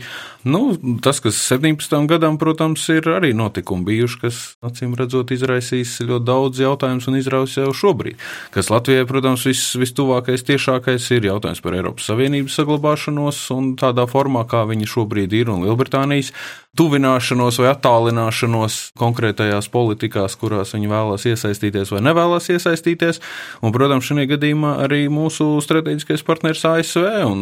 Nu, 0.45 0.75
tas, 1.01 1.23
kas 1.25 1.39
17. 1.49 1.95
gadam, 2.11 2.37
protams, 2.37 2.83
ir 2.93 3.09
arī 3.09 3.31
notikumi 3.33 3.87
bijuši, 3.89 4.19
kas, 4.21 4.41
acīm 4.67 4.93
redzot, 4.99 5.33
izraisīs 5.33 5.95
ļoti 6.03 6.27
daudz 6.29 6.61
jautājumus 6.61 7.09
un 7.09 7.17
izraisa 7.17 7.65
jau 7.65 7.73
šobrīd. 7.73 8.21
Kas 8.53 8.69
Latvijai, 8.69 9.07
protams, 9.09 9.47
vis, 9.49 9.65
vistuvākais, 9.81 10.45
tiešākais 10.45 11.09
ir 11.17 11.31
jautājums 11.31 11.65
par 11.65 11.79
Eiropas 11.79 12.11
Savienības 12.11 12.61
saglabāšanos 12.61 13.41
un 13.57 13.73
tādā 13.81 14.05
formā, 14.11 14.45
kā 14.51 14.67
viņi 14.69 14.93
šobrīd 14.93 15.41
ir, 15.41 15.55
un 15.55 15.65
Lielbritānijas 15.65 16.35
tuvināšanos 16.77 17.61
vai 17.63 17.71
attālināšanos 17.73 18.79
konkrētajās 18.99 19.71
politikās, 19.73 20.37
kurās 20.41 20.75
viņi 20.77 20.91
vēlās 20.93 21.27
iesaistīties 21.31 21.95
vai 21.95 22.03
nevēlas 22.07 22.51
iesaistīties. 22.55 23.23
Un, 23.63 23.75
protams, 23.77 24.09
šajā 24.09 24.29
gadījumā 24.35 24.77
arī 24.85 25.07
mūsu 25.13 25.49
strateģiskais 25.65 26.27
partners 26.27 26.65
ASV. 26.69 27.07
Un, 27.27 27.41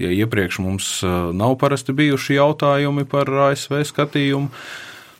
ja 0.00 0.10
iepriekš 0.24 0.60
mums 0.64 0.90
nav 1.36 1.56
parasti 1.62 1.96
bijuši 1.96 2.40
jautājumi 2.40 3.06
par 3.10 3.30
ASV 3.50 3.80
skatījumu, 3.92 4.52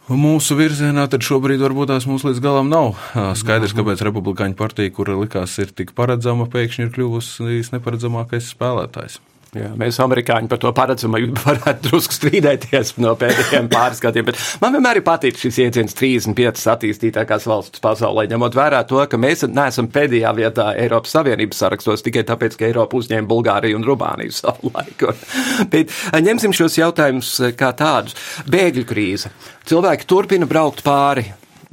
Mūsu 0.07 0.55
virzienā 0.55 1.09
tad 1.11 1.25
šobrīd 1.27 1.59
varbūt 1.65 1.89
tās 1.91 2.05
mums 2.07 2.23
līdz 2.23 2.39
galam 2.39 2.69
nav 2.71 2.93
skaidrs, 3.41 3.75
kāpēc 3.75 4.05
Republikāņu 4.07 4.55
partija, 4.55 4.93
kura 4.95 5.17
likās 5.19 5.57
ir 5.59 5.73
tik 5.75 5.97
paredzama, 5.99 6.47
pēkšņi 6.53 6.87
ir 6.87 6.93
kļuvusi 6.95 7.75
neparedzamākais 7.75 8.53
spēlētājs. 8.55 9.19
Jā, 9.57 9.71
mēs, 9.79 9.97
amerikāņi, 10.03 10.51
par 10.51 10.61
to 10.61 10.71
paredzamību 10.77 11.37
varētu 11.47 11.89
drusku 11.89 12.17
strīdēties 12.17 12.97
no 13.01 13.15
pēdējiem 13.19 13.71
pāris 13.73 14.03
gadiem. 14.05 14.29
Man 14.61 14.77
vienmēr 14.77 15.01
ir 15.01 15.07
patīk 15.07 15.39
šis 15.41 15.61
jēdziens 15.63 15.97
35 15.97 16.67
attīstītākās 16.75 17.47
valsts 17.49 17.83
pasaulē, 17.85 18.27
ņemot 18.33 18.59
vērā 18.59 18.83
to, 18.91 19.01
ka 19.09 19.21
mēs 19.21 19.47
neesam 19.49 19.89
pēdējā 19.93 20.35
vietā 20.37 20.69
Eiropas 20.83 21.17
Savienības 21.17 21.63
sarakstos 21.65 22.05
tikai 22.05 22.27
tāpēc, 22.29 22.59
ka 22.59 22.69
Eiropa 22.69 23.01
uzņēma 23.01 23.31
Bulgāriju 23.31 23.81
un 23.81 23.89
Rumāniju 23.89 24.37
savu 24.37 24.75
laiku. 24.75 25.15
Bet 25.73 25.95
ņemsim 26.13 26.55
šos 26.57 26.77
jautājumus 26.83 27.33
kā 27.57 27.73
tādus. 27.79 28.19
Bēgļu 28.51 28.87
krīze. 28.89 29.33
Cilvēki 29.67 30.09
turpina 30.11 30.49
braukt 30.51 30.85
pāri 30.87 31.25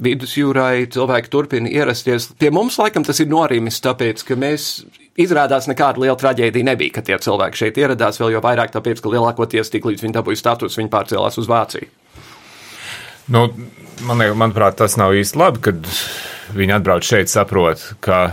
vidusjūrai, 0.04 0.88
cilvēki 0.92 1.30
turpina 1.30 1.70
ierasties. 1.70 2.32
Pie 2.38 2.50
mums 2.54 2.78
laikam 2.80 3.04
tas 3.06 3.20
ir 3.22 3.30
norimis, 3.30 3.80
tāpēc, 3.84 4.24
ka 4.26 4.38
mēs 4.38 4.84
Izrādās, 5.14 5.68
nekāda 5.70 6.02
liela 6.02 6.16
traģēdija 6.18 6.66
nebija, 6.66 6.96
ka 6.96 7.02
tie 7.06 7.18
cilvēki 7.22 7.60
šeit 7.60 7.76
ieradās, 7.78 8.18
vēl 8.18 8.34
jau 8.34 8.40
vairāk 8.42 8.72
tāpēc, 8.74 8.98
ka 8.98 9.12
lielākoties 9.12 9.70
tik 9.70 9.86
līdz 9.86 10.02
viņi 10.02 10.16
dabūja 10.16 10.40
status, 10.40 10.78
viņi 10.80 10.90
pārcēlās 10.90 11.38
uz 11.38 11.50
Vāciju. 11.50 11.86
Nu, 13.30 13.46
man, 14.04 14.24
manuprāt, 14.34 14.74
tas 14.80 14.98
nav 14.98 15.14
īsti 15.14 15.38
labi, 15.38 15.62
kad 15.68 15.86
viņi 16.58 16.74
atbrauc 16.76 17.06
šeit, 17.06 17.30
saprot, 17.30 17.84
ka 18.04 18.24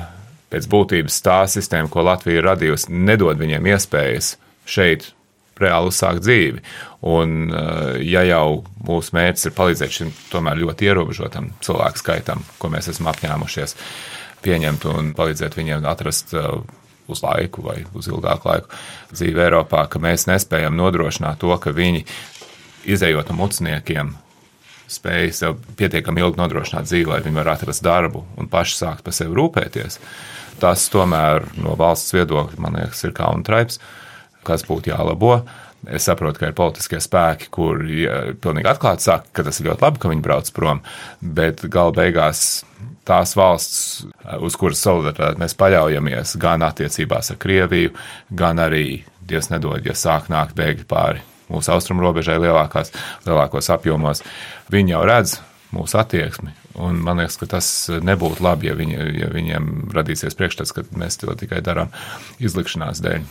pēc 0.52 0.66
būtības 0.72 1.22
tā 1.24 1.44
sistēma, 1.54 1.90
ko 1.92 2.04
Latvija 2.08 2.42
ir 2.42 2.50
radījusi, 2.50 2.90
nedod 2.92 3.38
viņiem 3.40 3.70
iespējas 3.72 4.34
šeit 4.66 5.12
reāli 5.62 5.92
uzsākt 5.92 6.26
dzīvi. 6.26 6.64
Un, 7.14 7.52
eh, 7.54 8.02
ja 8.10 8.26
jau 8.26 8.64
mūsu 8.88 9.14
mērķis 9.18 9.48
ir 9.48 9.56
palīdzēt 9.58 9.98
šim 10.00 10.10
tomēr 10.32 10.58
ļoti 10.66 10.90
ierobežotam 10.90 11.52
cilvēku 11.62 12.02
skaitam, 12.02 12.44
ko 12.58 12.74
mēs 12.74 12.90
esam 12.90 13.14
apņēmušies, 13.14 13.76
pieņemt 14.46 14.88
un 14.92 15.12
palīdzēt 15.18 15.58
viņiem 15.58 15.88
atrast 15.90 16.36
uh, 16.38 16.62
uz 17.12 17.22
laiku 17.24 17.66
vai 17.66 17.82
uz 17.98 18.10
ilgāku 18.12 18.50
laiku 18.50 18.82
dzīvi 19.14 19.46
Eiropā, 19.46 19.86
ka 19.92 20.02
mēs 20.02 20.28
nespējam 20.30 20.78
nodrošināt 20.80 21.42
to, 21.42 21.54
ka 21.62 21.74
viņi, 21.76 22.06
izējot 22.92 23.32
no 23.32 23.40
mucniekiem, 23.44 24.14
spēj 24.92 25.32
sev 25.36 25.58
pietiekami 25.80 26.24
ilgi 26.24 26.40
nodrošināt 26.42 26.90
dzīvi, 26.90 27.10
lai 27.12 27.24
viņi 27.24 27.40
varētu 27.40 27.68
atrast 27.68 27.86
darbu 27.86 28.24
un 28.40 28.50
paši 28.52 28.78
sākt 28.80 29.06
par 29.06 29.16
sevi 29.16 29.38
rūpēties. 29.38 30.00
Tas 30.62 30.86
tomēr 30.94 31.48
no 31.62 31.76
valsts 31.80 32.14
viedokļa, 32.16 32.60
man 32.62 32.80
liekas, 32.80 33.04
ir 33.08 33.16
kā 33.18 33.30
un 33.34 33.46
traips, 33.48 33.80
kas 34.48 34.66
būtu 34.68 34.92
jālabo. 34.92 35.42
Es 35.90 36.06
saprotu, 36.06 36.38
ka 36.38 36.52
ir 36.52 36.58
politiskie 36.58 37.00
spēki, 37.02 37.48
kur 37.54 37.80
ja, 37.90 38.20
pilnīgi 38.38 38.70
atklāti 38.70 39.08
saka, 39.08 39.32
ka 39.34 39.46
tas 39.48 39.58
ir 39.58 39.72
ļoti 39.72 39.82
labi, 39.82 40.02
ka 40.02 40.12
viņi 40.12 40.26
brauc 40.28 40.52
prom, 40.54 40.84
bet 41.22 41.64
gala 41.74 41.96
beigās 41.96 42.44
tās 43.08 43.34
valsts, 43.38 44.06
uz 44.44 44.56
kuras 44.60 44.82
solidaritāti 44.84 45.42
mēs 45.42 45.58
paļaujamies, 45.60 46.36
gan 46.42 46.64
attiecībās 46.68 47.34
ar 47.34 47.42
Krieviju, 47.42 47.96
gan 48.30 48.62
arī, 48.62 49.02
Dievs 49.22 49.52
nedod, 49.52 49.86
ja 49.86 49.94
sāk 49.96 50.32
nākt 50.34 50.58
bēgļi 50.58 50.88
pāri 50.90 51.22
mūsu 51.52 51.74
austrumu 51.74 52.04
robežai 52.06 52.40
lielākās, 52.42 52.94
lielākos 53.28 53.70
apjomos, 53.74 54.24
viņi 54.72 54.96
jau 54.96 55.04
redz 55.08 55.38
mūsu 55.76 56.00
attieksmi. 56.02 56.56
Un 56.82 57.02
man 57.04 57.20
liekas, 57.20 57.36
ka 57.40 57.50
tas 57.52 57.68
nebūtu 57.92 58.44
labi, 58.44 58.70
ja, 58.70 58.76
viņi, 58.80 58.98
ja 59.20 59.28
viņiem 59.32 59.92
radīsies 59.96 60.38
priekšstats, 60.40 60.72
ka 60.76 60.86
mēs 60.96 61.20
to 61.20 61.34
tikai 61.38 61.60
darām 61.64 61.92
izlikšanās 62.40 63.04
dēļ. 63.04 63.28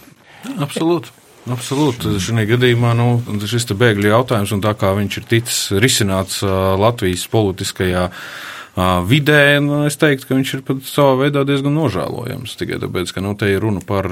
Absolūti. 0.61 1.17
Absolūti. 1.49 2.19
Šajā 2.21 2.45
gadījumā 2.51 2.93
nu, 2.99 3.09
šis 3.49 3.65
bēgļu 3.73 4.11
jautājums, 4.11 4.53
un 4.53 4.61
tā 4.65 4.75
kā 4.77 4.93
viņš 4.99 5.17
ir 5.17 5.29
ticis 5.31 5.61
risināts 5.81 6.43
Latvijas 6.45 7.25
politiskajā 7.33 8.11
vidē, 8.77 9.59
nu, 9.61 9.85
es 9.89 9.97
teiktu, 9.99 10.29
ka 10.29 10.37
viņš 10.37 10.51
ir 10.55 10.63
pat 10.67 10.83
savā 10.87 11.17
veidā 11.25 11.43
diezgan 11.49 11.75
nožēlojams. 11.75 12.55
Tikai 12.61 12.79
tāpēc, 12.83 13.13
ka 13.15 13.23
nu, 13.25 13.35
te 13.39 13.51
ir 13.51 13.61
runa 13.63 13.83
par 13.85 14.07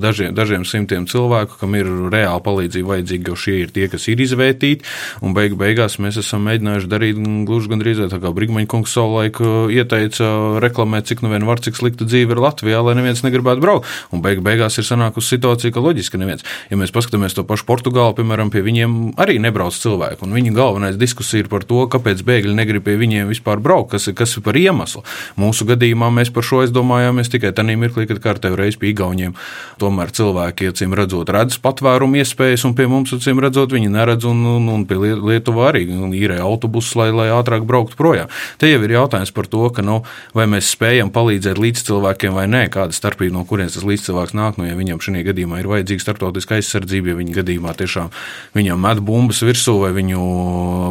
dažiem, 0.00 0.32
dažiem 0.34 0.64
simtiem 0.64 1.06
cilvēku, 1.10 1.58
kam 1.60 1.76
ir 1.76 1.88
reāla 2.12 2.40
palīdzība 2.44 2.94
vajadzīga, 2.94 3.28
jo 3.28 3.36
šie 3.38 3.56
ir 3.64 3.74
tie, 3.74 3.88
kas 3.92 4.08
ir 4.08 4.22
izvērtīti. 4.24 4.88
Un 5.24 5.36
beigu, 5.36 5.58
beigās 5.60 5.98
mēs 6.02 6.18
esam 6.22 6.46
mēģinājuši 6.48 6.90
darīt 6.90 7.20
gluži 7.48 7.72
gandrīz 7.72 8.02
tā, 8.08 8.20
kā 8.22 8.32
Brigmaņa 8.34 8.70
kungs 8.72 8.94
savulaik 8.96 9.40
ieteica 9.74 10.30
reklamēt, 10.64 11.10
cik 11.10 11.24
nu 11.24 11.32
vien 11.34 11.46
var, 11.48 11.60
cik 11.60 11.76
slikta 11.78 12.08
dzīve 12.08 12.36
ir 12.36 12.42
Latvijā, 12.44 12.80
lai 12.84 12.96
neviens 12.98 13.24
negribētu 13.26 13.64
braukt. 13.64 13.92
Un 14.14 14.24
beigu, 14.24 14.44
beigās 14.44 14.80
ir 14.80 14.88
sanākusi 14.88 15.36
situācija, 15.36 15.74
ka 15.74 15.84
loģiski 15.84 16.20
neviens. 16.20 16.44
Ja 16.70 16.80
mēs 16.80 16.94
paskatāmies 16.94 17.36
to 17.36 17.44
pašu 17.46 17.68
Portugālu, 17.68 18.16
piemēram, 18.16 18.52
pie 18.54 18.64
viņiem 18.64 19.14
arī 19.20 19.38
nebrauc 19.42 19.76
cilvēku. 19.76 20.24
Un 20.26 20.34
viņa 20.36 20.54
galvenais 20.56 20.98
diskusija 21.00 21.44
ir 21.44 21.52
par 21.52 21.66
to, 21.68 21.84
kāpēc 21.90 22.24
bēgļi 22.26 22.56
negrib 22.56 22.86
pie 22.86 22.96
viņiem 23.00 23.30
vispār 23.32 23.62
braukt 23.62 23.73
braukt, 23.74 23.90
kas, 23.94 24.08
kas 24.14 24.36
ir 24.38 24.44
par 24.46 24.56
iemeslu. 24.58 25.02
Mūsu 25.40 25.66
gadījumā 25.68 26.10
mēs 26.14 26.30
par 26.34 26.46
šo 26.46 26.62
aizdomājāmies 26.64 27.30
tikai 27.32 27.52
tajā 27.56 27.76
mirklī, 27.78 28.06
kad 28.10 28.22
kārtējo 28.22 28.58
reizi 28.58 28.78
pie 28.78 28.92
Igauniem 28.94 29.34
tomēr 29.82 30.12
cilvēki, 30.14 30.70
acīm 30.70 30.94
redzot, 30.94 31.30
redz 31.34 31.58
patvērumu 31.62 32.20
iespējas, 32.22 32.64
un 32.68 32.76
pie 32.78 32.86
mums, 32.90 33.14
acīm 33.16 33.42
redzot, 33.42 33.74
viņi 33.74 33.90
neredz, 33.90 34.26
un, 34.30 34.44
un, 34.54 34.68
un 34.70 34.84
pie 34.86 34.98
Lietuvā 35.00 35.72
arī 35.72 35.86
īrē 36.14 36.38
autobusus, 36.44 36.94
lai, 37.00 37.10
lai 37.14 37.28
ātrāk 37.34 37.66
brauktu 37.66 37.98
projām. 37.98 38.30
Te 38.60 38.70
jau 38.70 38.82
ir 38.84 38.94
jautājums 38.94 39.34
par 39.34 39.48
to, 39.50 39.64
ka, 39.74 39.82
nu, 39.86 40.02
vai 40.36 40.46
mēs 40.50 40.70
spējam 40.74 41.10
palīdzēt 41.14 41.58
līdzcilvēkiem 41.60 42.36
vai 42.38 42.46
nē, 42.50 42.66
kāda 42.74 42.94
starpība, 42.94 43.34
no 43.38 43.44
kurienes 43.48 43.78
tas 43.78 43.86
līdzcilvēks 43.88 44.36
nāk, 44.38 44.60
nu, 44.60 44.68
ja 44.68 44.78
viņam 44.78 45.02
šajā 45.02 45.24
gadījumā 45.30 45.62
ir 45.62 45.70
vajadzīga 45.72 46.06
starptautiska 46.06 46.60
aizsardzība, 46.60 47.12
ja 47.12 47.18
viņa 47.18 47.38
gadījumā 47.40 47.74
tiešām 47.80 48.12
viņam 48.54 48.84
met 48.86 49.02
bumbas 49.04 49.42
virsū 49.44 49.76
vai 49.82 49.90
viņu 49.96 50.22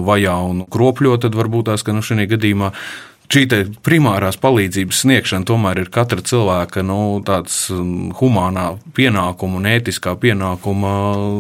vajā 0.07 0.35
un 0.49 0.63
kropļo, 0.73 1.15
tad 1.23 1.37
varbūt 1.39 1.71
tās, 1.71 1.85
ka 1.85 1.95
nu, 1.95 2.03
šajā 2.05 2.27
gadījumā 2.33 2.72
šī 3.33 3.45
primārās 3.85 4.37
palīdzības 4.41 5.03
sniegšana 5.03 5.47
tomēr 5.49 5.83
ir 5.83 5.91
katra 5.93 6.21
cilvēka 6.21 6.83
nu, 6.85 6.99
um, 7.23 7.93
humānā 8.19 8.73
pienākuma 8.93 9.61
un 9.61 9.69
ētiskā 9.71 10.15
pienākuma 10.21 10.97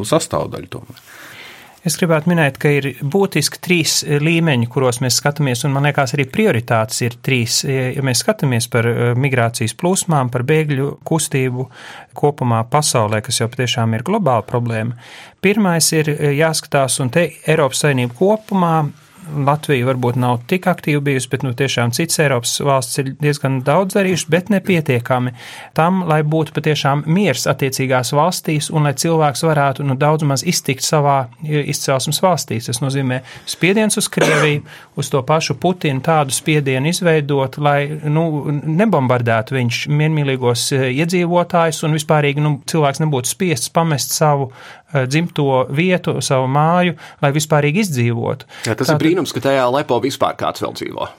sastāvdaļa. 0.09 0.71
Tomēr. 0.73 1.03
Es 1.83 1.97
gribētu 1.99 2.29
minēt, 2.31 2.55
ka 2.63 2.69
ir 2.71 2.85
būtiski 3.11 3.59
trīs 3.59 3.97
līmeņi, 4.07 4.69
kuros 4.71 5.01
mēs 5.03 5.17
skatāmies, 5.19 5.65
un 5.67 5.73
man 5.75 5.83
liekas, 5.83 6.13
arī 6.15 6.23
prioritātes 6.31 7.01
ir 7.03 7.17
trīs. 7.19 7.59
Ja 7.67 7.99
mēs 8.07 8.21
skatāmies 8.23 8.69
par 8.71 8.87
uh, 8.87 9.01
migrācijas 9.19 9.75
plūsmām, 9.77 10.31
par 10.31 10.47
bēgļu 10.47 10.89
kustību 11.03 11.67
kopumā 12.15 12.63
pasaulē, 12.71 13.19
kas 13.25 13.41
jau 13.43 13.49
patiešām 13.51 13.97
ir 13.97 14.07
globāla 14.07 14.47
problēma, 14.47 14.95
pirmais 15.43 15.91
ir 15.93 16.13
uh, 16.15 16.29
jāskatās, 16.31 17.01
un 17.03 17.11
te 17.13 17.27
Eiropas 17.43 17.83
Savienība 17.83 18.15
kopumā 18.21 18.77
Latvija 19.45 19.87
varbūt 19.87 20.17
nav 20.19 20.41
tik 20.49 20.67
aktīva 20.69 21.01
bijusi, 21.03 21.29
bet 21.31 21.43
nu, 21.45 21.53
tiešām 21.57 21.93
citas 21.95 22.19
Eiropas 22.23 22.53
valsts 22.63 22.99
ir 23.01 23.11
diezgan 23.21 23.61
daudz 23.65 23.95
darījušas, 23.97 24.29
bet 24.31 24.51
nepietiekami 24.53 25.33
tam, 25.77 26.03
lai 26.09 26.21
būtu 26.27 26.53
patiešām 26.55 27.05
miers 27.07 27.47
attiecīgās 27.49 28.13
valstīs 28.15 28.69
un 28.73 28.87
lai 28.87 28.93
cilvēks 28.99 29.45
varētu 29.47 29.85
nu, 29.87 29.97
daudz 29.99 30.27
maz 30.27 30.45
iztikt 30.47 30.85
savā 30.85 31.17
izcelsmes 31.43 32.21
valstīs. 32.23 32.69
Tas 32.69 32.81
nozīmē 32.83 33.21
spiediens 33.49 33.97
uz 33.99 34.09
Krieviju, 34.13 34.63
uz 34.99 35.09
to 35.13 35.23
pašu 35.25 35.57
Putinu 35.61 36.03
tādu 36.03 36.35
spiedienu 36.35 36.91
izveidot, 36.91 37.57
lai 37.63 37.87
nu, 38.03 38.27
nebombardētu 38.51 39.57
viņš 39.57 39.83
miermīlīgos 39.93 40.69
iedzīvotājus 40.91 41.83
un 41.87 41.97
vispārīgi 41.97 42.43
nu, 42.43 42.57
cilvēks 42.69 43.03
nebūtu 43.03 43.33
spiests 43.33 43.73
pamest 43.73 44.15
savu 44.15 44.51
dzimto 45.07 45.65
vietu, 45.73 46.19
savu 46.25 46.47
māju, 46.51 46.97
lai 47.23 47.33
vispārīgi 47.35 47.83
izdzīvotu. 47.87 48.49
Jā, 48.67 48.77
tas 48.77 48.87
Tātad, 48.87 48.97
ir 48.97 49.03
brīnums, 49.03 49.35
ka 49.35 49.43
tajā 49.49 49.67
lepo 49.73 49.99
vispār 50.03 50.37
kāds 50.39 50.63
vēl 50.63 50.77
dzīvo 50.79 51.11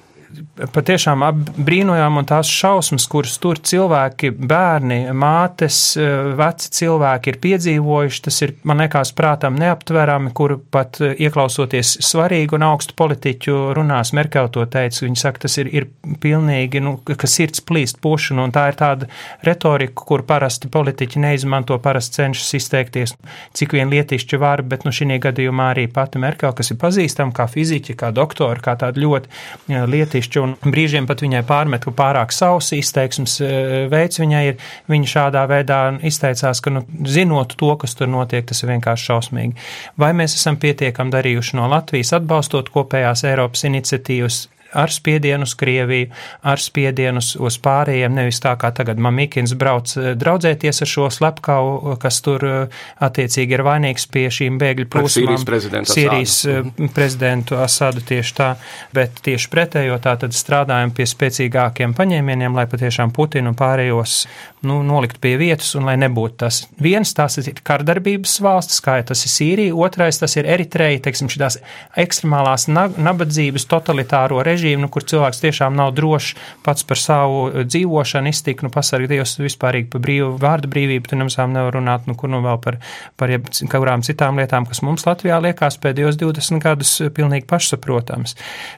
patiešām 0.75 1.23
brīnojām, 1.65 2.19
un 2.21 2.27
tās 2.29 2.49
šausmas, 2.51 3.07
kuras 3.11 3.37
tur 3.43 3.59
cilvēki, 3.59 4.31
bērni, 4.35 4.99
mātes, 5.17 5.79
eh, 5.97 6.35
veci 6.39 6.71
cilvēki 6.79 7.33
ir 7.33 7.39
piedzīvojuši, 7.43 8.23
tas 8.27 8.41
ir, 8.43 8.55
man 8.65 8.83
liekas, 8.83 9.13
prātam 9.17 9.57
neaptverami, 9.61 10.33
kur 10.35 10.57
pat 10.59 11.01
eh, 11.01 11.15
ieklausoties 11.27 11.97
svarīgu 12.05 12.59
un 12.59 12.67
augstu 12.71 12.97
politiķu 12.99 13.75
runās, 13.77 14.13
Merkel 14.13 14.51
to 14.55 14.67
teica, 14.67 15.05
viņi 15.07 15.21
saka, 15.21 15.45
tas 15.47 15.59
ir, 15.59 15.71
ir 15.73 15.89
pilnīgi, 16.23 16.83
nu, 16.85 16.97
ka 17.05 17.31
sirds 17.31 17.65
plīst 17.65 18.01
pušana, 18.05 18.45
un 18.45 18.55
tā 18.55 18.69
ir 18.71 18.79
tāda 18.79 19.11
retorika, 19.47 20.05
kur 20.05 20.25
parasti 20.27 20.69
politiķi 20.69 21.23
neizmanto, 21.25 21.79
parasti 21.83 22.21
cenšas 22.21 22.55
izteikties, 22.61 23.17
cik 23.57 23.75
vien 23.77 23.91
lietišķi 23.93 24.41
var, 24.41 24.63
bet, 24.63 24.85
nu, 24.85 24.93
šī 24.95 25.19
gadījumā 25.25 25.71
arī 25.75 25.89
pati 25.93 26.21
Merkel, 26.23 26.53
kas 26.57 26.73
ir 26.73 26.81
pazīstama 26.81 27.35
kā 27.35 27.49
fiziķi, 27.51 27.97
kā 27.99 28.11
doktori, 28.15 28.63
kā 28.65 28.77
tāda 28.81 29.01
ļoti 29.01 29.31
eh, 29.31 29.85
lietišķa 29.89 30.24
atsevišķi, 30.25 30.41
un 30.41 30.73
brīžiem 30.73 31.07
pat 31.07 31.23
viņai 31.23 31.45
pārmet, 31.47 31.85
ka 31.85 31.93
pārāk 31.93 32.33
savs 32.33 32.73
izteiksmes 32.73 33.41
e, 33.41 33.89
veids 33.91 34.21
viņai 34.21 34.45
ir. 34.49 34.57
Viņa 34.89 35.11
šādā 35.11 35.45
veidā 35.49 35.99
izteicās, 36.03 36.61
ka, 36.61 36.71
nu, 36.71 36.85
zinot 37.05 37.57
to, 37.57 37.75
kas 37.77 37.95
tur 37.95 38.09
notiek, 38.09 38.45
tas 38.47 38.63
ir 38.63 38.73
vienkārši 38.73 39.11
šausmīgi. 39.11 39.55
Vai 39.97 40.13
mēs 40.15 40.37
esam 40.37 40.57
pietiekami 40.57 41.13
darījuši 41.13 41.57
no 41.57 41.69
Latvijas 41.69 42.15
atbalstot 42.17 42.71
kopējās 42.75 43.25
Eiropas 43.25 43.65
iniciatīvas 43.65 44.49
ar 44.75 44.93
spiedienu 44.93 45.47
uz 45.47 45.55
Krieviju, 45.59 46.11
ar 46.43 46.61
spiedienu 46.61 47.23
uz 47.23 47.59
pārējiem, 47.63 48.15
nevis 48.15 48.41
tā 48.43 48.55
kā 48.61 48.71
tagad 48.75 49.01
Mamikins 49.03 49.55
brauc 49.59 49.95
eh, 49.99 50.13
draudzēties 50.19 50.83
ar 50.85 50.91
šo 50.91 51.09
slepkavu, 51.15 51.97
kas 52.03 52.21
tur 52.25 52.47
eh, 52.49 52.81
attiecīgi 53.05 53.57
ir 53.57 53.65
vainīgs 53.67 54.09
pie 54.11 54.27
šīm 54.35 54.59
bēgļu 54.61 54.89
plūsmām. 54.93 55.15
Sīrijas 55.15 55.47
prezidentu 55.49 55.95
Sīrijas 55.95 56.39
Asādu. 56.41 56.73
Eh, 56.75 56.91
prezidentu 56.97 57.61
Asādu 57.63 58.05
tieši 58.09 58.37
tā, 58.39 58.51
bet 58.97 59.23
tieši 59.25 59.51
pretējo 59.53 60.01
tā 60.03 60.17
tad 60.21 60.37
strādājam 60.37 60.95
pie 60.97 61.07
spēcīgākiem 61.09 61.95
paņēmieniem, 61.97 62.59
lai 62.59 62.67
patiešām 62.71 63.15
Putinu 63.15 63.55
pārējos 63.59 64.25
nu, 64.65 64.81
nolikt 64.87 65.21
pie 65.23 65.37
vietas 65.39 65.75
un 65.79 65.87
lai 65.89 65.97
nebūtu 66.01 66.41
tas. 66.45 66.63
Viens 66.83 67.13
tās 67.15 67.39
ir 67.39 67.61
kardarbības 67.65 68.39
valsts, 68.45 68.81
kā 68.85 68.97
tas 69.07 69.25
ir 69.27 69.33
Sīrija, 69.33 69.77
otrais 69.87 70.19
tas 70.21 70.35
ir 70.41 70.49
Eritreja, 70.49 71.03
teiksim, 71.05 71.29
šīs 71.33 71.61
ekstremālās 72.01 72.67
nabadzības 72.73 73.69
totalitāro 73.71 74.41
režīmu 74.45 74.64
režīmu, 74.65 74.85
nu, 74.85 74.91
kur 74.93 75.05
cilvēks 75.05 75.43
tiešām 75.45 75.77
nav 75.77 75.93
drošs 75.97 76.35
pats 76.65 76.85
par 76.89 77.01
savu 77.01 77.49
eh, 77.51 77.65
dzīvošanu, 77.69 78.33
iztiku, 78.33 78.67
nu, 78.67 78.73
pasargi 78.75 79.11
Dievs 79.15 79.37
vispārīgi 79.43 79.91
par 79.93 80.03
brīvu 80.05 80.33
vārdu 80.41 80.71
brīvību, 80.73 81.11
tu 81.11 81.19
nemazām 81.21 81.53
nevar 81.55 81.75
runāt, 81.77 82.09
nu, 82.09 82.17
kur 82.19 82.33
nu 82.33 82.41
vēl 82.45 82.61
par, 82.65 82.81
par 83.21 83.33
jebkurām 83.33 84.05
citām 84.07 84.41
lietām, 84.41 84.67
kas 84.69 84.83
mums 84.87 85.07
Latvijā 85.09 85.41
liekas 85.45 85.79
pēdējos 85.83 86.19
20 86.21 86.63
gadus 86.65 86.97
eh, 87.05 87.13
pilnīgi 87.15 87.49
pašsaprotams. 87.51 88.37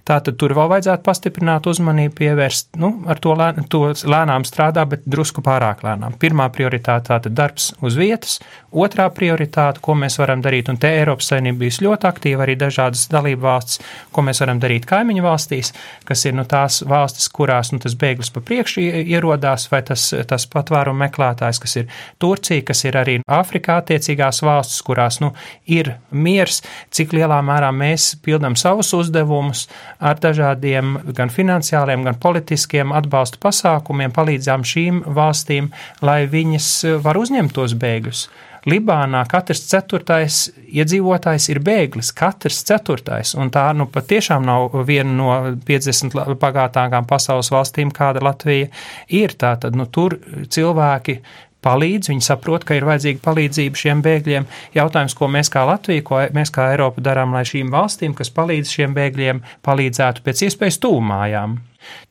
Tātad 0.08 0.38
tur 0.40 0.56
vēl 0.56 0.70
vajadzētu 0.74 1.06
pastiprināt 1.06 1.68
uzmanību, 1.70 2.14
pievērst, 2.16 2.74
nu, 2.80 2.92
ar 3.10 3.20
to, 3.22 3.34
lēn, 3.38 3.66
to 3.70 3.84
lēnām 4.06 4.46
strādā, 4.48 4.86
bet 4.88 5.06
drusku 5.06 5.44
pārāk 5.46 5.84
lēnām. 5.86 6.16
Pirmā 6.20 6.48
prioritāte 6.54 7.12
tātad 7.12 7.36
darbs 7.36 7.70
uz 7.84 7.96
vietas, 7.98 8.38
otrā 8.76 9.06
prioritāte, 9.14 9.80
ko 9.84 9.94
mēs 9.98 10.18
varam 10.20 10.42
darīt, 10.44 10.70
un 10.72 10.80
te 10.80 10.90
Eiropas 10.98 11.30
saimnība 11.30 11.64
bijusi 11.64 11.84
ļoti 11.86 12.08
aktīva, 12.08 12.44
arī 12.44 12.56
dažādas 12.60 13.06
dalību 13.12 13.44
valsts, 13.44 13.80
ko 14.12 14.24
mēs 14.26 14.40
varam 14.42 14.60
darīt 14.62 14.86
kaimiņu 14.88 15.24
valstīs, 15.24 15.65
kas 16.08 16.24
ir 16.28 16.36
nu, 16.36 16.44
tās 16.48 16.80
valstis, 16.86 17.28
kurās 17.32 17.72
nu, 17.72 17.80
tas 17.82 17.96
bēglis 17.98 18.32
pa 18.34 18.42
priekšu 18.44 18.84
ierodās, 19.02 19.68
vai 19.72 19.82
tas, 19.86 20.08
tas 20.28 20.46
patvērumu 20.52 21.04
meklētājs, 21.04 21.60
kas 21.62 21.76
ir 21.82 21.90
Turcija, 22.22 22.64
kas 22.66 22.84
ir 22.86 22.98
arī 23.00 23.18
Āfrikā 23.26 23.80
attiecīgās 23.82 24.42
valstis, 24.46 24.82
kurās 24.86 25.20
nu, 25.22 25.32
ir 25.66 25.94
miers, 26.10 26.62
cik 26.94 27.14
lielā 27.16 27.40
mērā 27.44 27.72
mēs 27.74 28.14
pildam 28.24 28.56
savus 28.58 28.92
uzdevumus 28.96 29.66
ar 29.98 30.20
dažādiem 30.22 30.96
gan 31.16 31.32
finansiāliem, 31.32 32.06
gan 32.06 32.20
politiskiem 32.22 32.94
atbalsta 32.96 33.40
pasākumiem, 33.42 34.14
palīdzām 34.16 34.66
šīm 34.66 35.04
valstīm, 35.16 35.72
lai 36.02 36.24
viņas 36.30 36.72
var 37.04 37.18
uzņemt 37.20 37.56
tos 37.56 37.76
bēgļus. 37.78 38.26
Libānā 38.66 39.20
katrs 39.30 39.60
ceturtais 39.70 40.40
iedzīvotājs 40.66 41.44
ir 41.52 41.60
bēglis, 41.62 42.10
katrs 42.16 42.64
ceturtais, 42.66 43.36
un 43.38 43.52
tā 43.54 43.68
nu 43.78 43.86
patiešām 43.92 44.42
nav 44.46 44.74
viena 44.88 45.12
no 45.14 45.28
50 45.68 46.34
bagātākām 46.42 47.06
pasaules 47.06 47.52
valstīm, 47.54 47.92
kāda 47.94 48.24
Latvija 48.26 48.66
ir. 49.14 49.36
Tātad, 49.38 49.78
nu, 49.78 49.86
tur 49.86 50.18
cilvēki 50.50 51.20
palīdz, 51.66 52.10
viņi 52.10 52.26
saprot, 52.26 52.66
ka 52.66 52.74
ir 52.78 52.86
vajadzīga 52.88 53.22
palīdzība 53.24 53.80
šiem 53.80 54.02
bēgļiem. 54.02 54.50
Jautājums, 54.74 55.14
ko 55.18 55.30
mēs 55.30 55.50
kā 55.52 55.62
Latvija, 55.66 56.04
ko 56.06 56.20
mēs 56.34 56.52
kā 56.54 56.70
Eiropa 56.74 57.02
darām, 57.04 57.34
lai 57.38 57.46
šīm 57.48 57.70
valstīm, 57.74 58.18
kas 58.18 58.34
palīdz 58.34 58.74
šiem 58.78 58.98
bēgļiem, 58.98 59.42
palīdzētu 59.66 60.26
pēc 60.26 60.46
iespējas 60.48 60.82
tūmājām. 60.82 61.58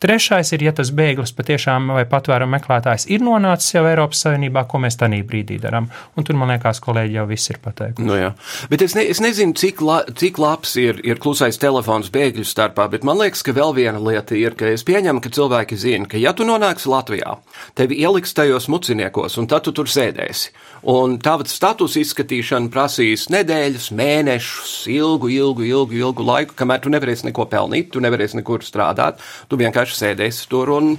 Trešais 0.03 0.51
ir, 0.55 0.65
ja 0.67 0.73
tas 0.75 0.91
bēglis 0.95 1.31
patiešām 1.35 1.93
vai 1.95 2.03
patvērumu 2.09 2.57
meklētājs 2.57 3.07
ir 3.11 3.23
nonācis 3.23 3.75
jau 3.75 3.85
Eiropas 3.87 4.25
Savienībā, 4.25 4.65
ko 4.69 4.81
mēs 4.83 4.99
tajā 4.99 5.21
brīdī 5.27 5.57
darām. 5.61 5.87
Un 6.15 6.27
tur, 6.27 6.37
man 6.39 6.51
liekas, 6.53 6.81
kolēģi 6.83 7.15
jau 7.15 7.25
viss 7.29 7.51
ir 7.53 7.61
pateikuši. 7.63 8.07
Nu 8.07 8.17
jā. 8.19 8.33
bet 8.71 8.83
es, 8.85 8.95
ne, 8.97 9.05
es 9.11 9.21
nezinu, 9.23 9.55
cik, 9.57 9.81
la, 9.85 10.01
cik 10.19 10.39
labs 10.41 10.75
ir, 10.81 10.99
ir 11.07 11.21
klusais 11.23 11.59
telefons 11.61 12.11
bēgļu 12.13 12.45
starpā, 12.47 12.89
bet 12.91 13.07
man 13.07 13.21
liekas, 13.21 13.43
ka 13.45 13.55
vēl 13.55 13.75
viena 13.77 14.01
lieta 14.03 14.35
ir, 14.37 14.57
ka 14.59 14.69
es 14.73 14.83
pieņemu, 14.87 15.23
ka 15.23 15.31
cilvēki 15.37 15.79
zina, 15.79 16.09
ka 16.11 16.19
ja 16.21 16.35
tu 16.35 16.47
nonāksi 16.47 16.91
Latvijā, 16.91 17.37
tevi 17.79 18.01
ieliks 18.03 18.35
tajos 18.35 18.67
muciniekos, 18.71 19.39
un 19.41 19.49
tad 19.51 19.65
tu 19.65 19.73
tur 19.75 19.89
sēdēsi. 19.91 20.51
Un 20.91 21.15
tava 21.23 21.47
status 21.49 21.95
izskatīšana 21.97 22.69
prasīs 22.73 23.25
nedēļas, 23.33 23.87
mēnešus, 23.97 24.73
ilgu, 24.93 25.31
ilgu, 25.33 25.65
ilgu, 25.65 25.97
ilgu 25.97 26.25
laiku, 26.27 26.53
kamēr 26.59 26.83
tu 26.83 26.91
nevarēsi 26.93 27.29
neko 27.29 27.47
pelnīt, 27.49 27.89
tu 27.93 28.03
nevarēsi 28.03 28.37
nekur 28.41 28.61
strādāt. 28.65 29.23
Tu 29.49 29.57
vienkārši 29.65 29.97
sēdēsi 29.97 30.49
tur 30.51 30.71
un 30.75 30.95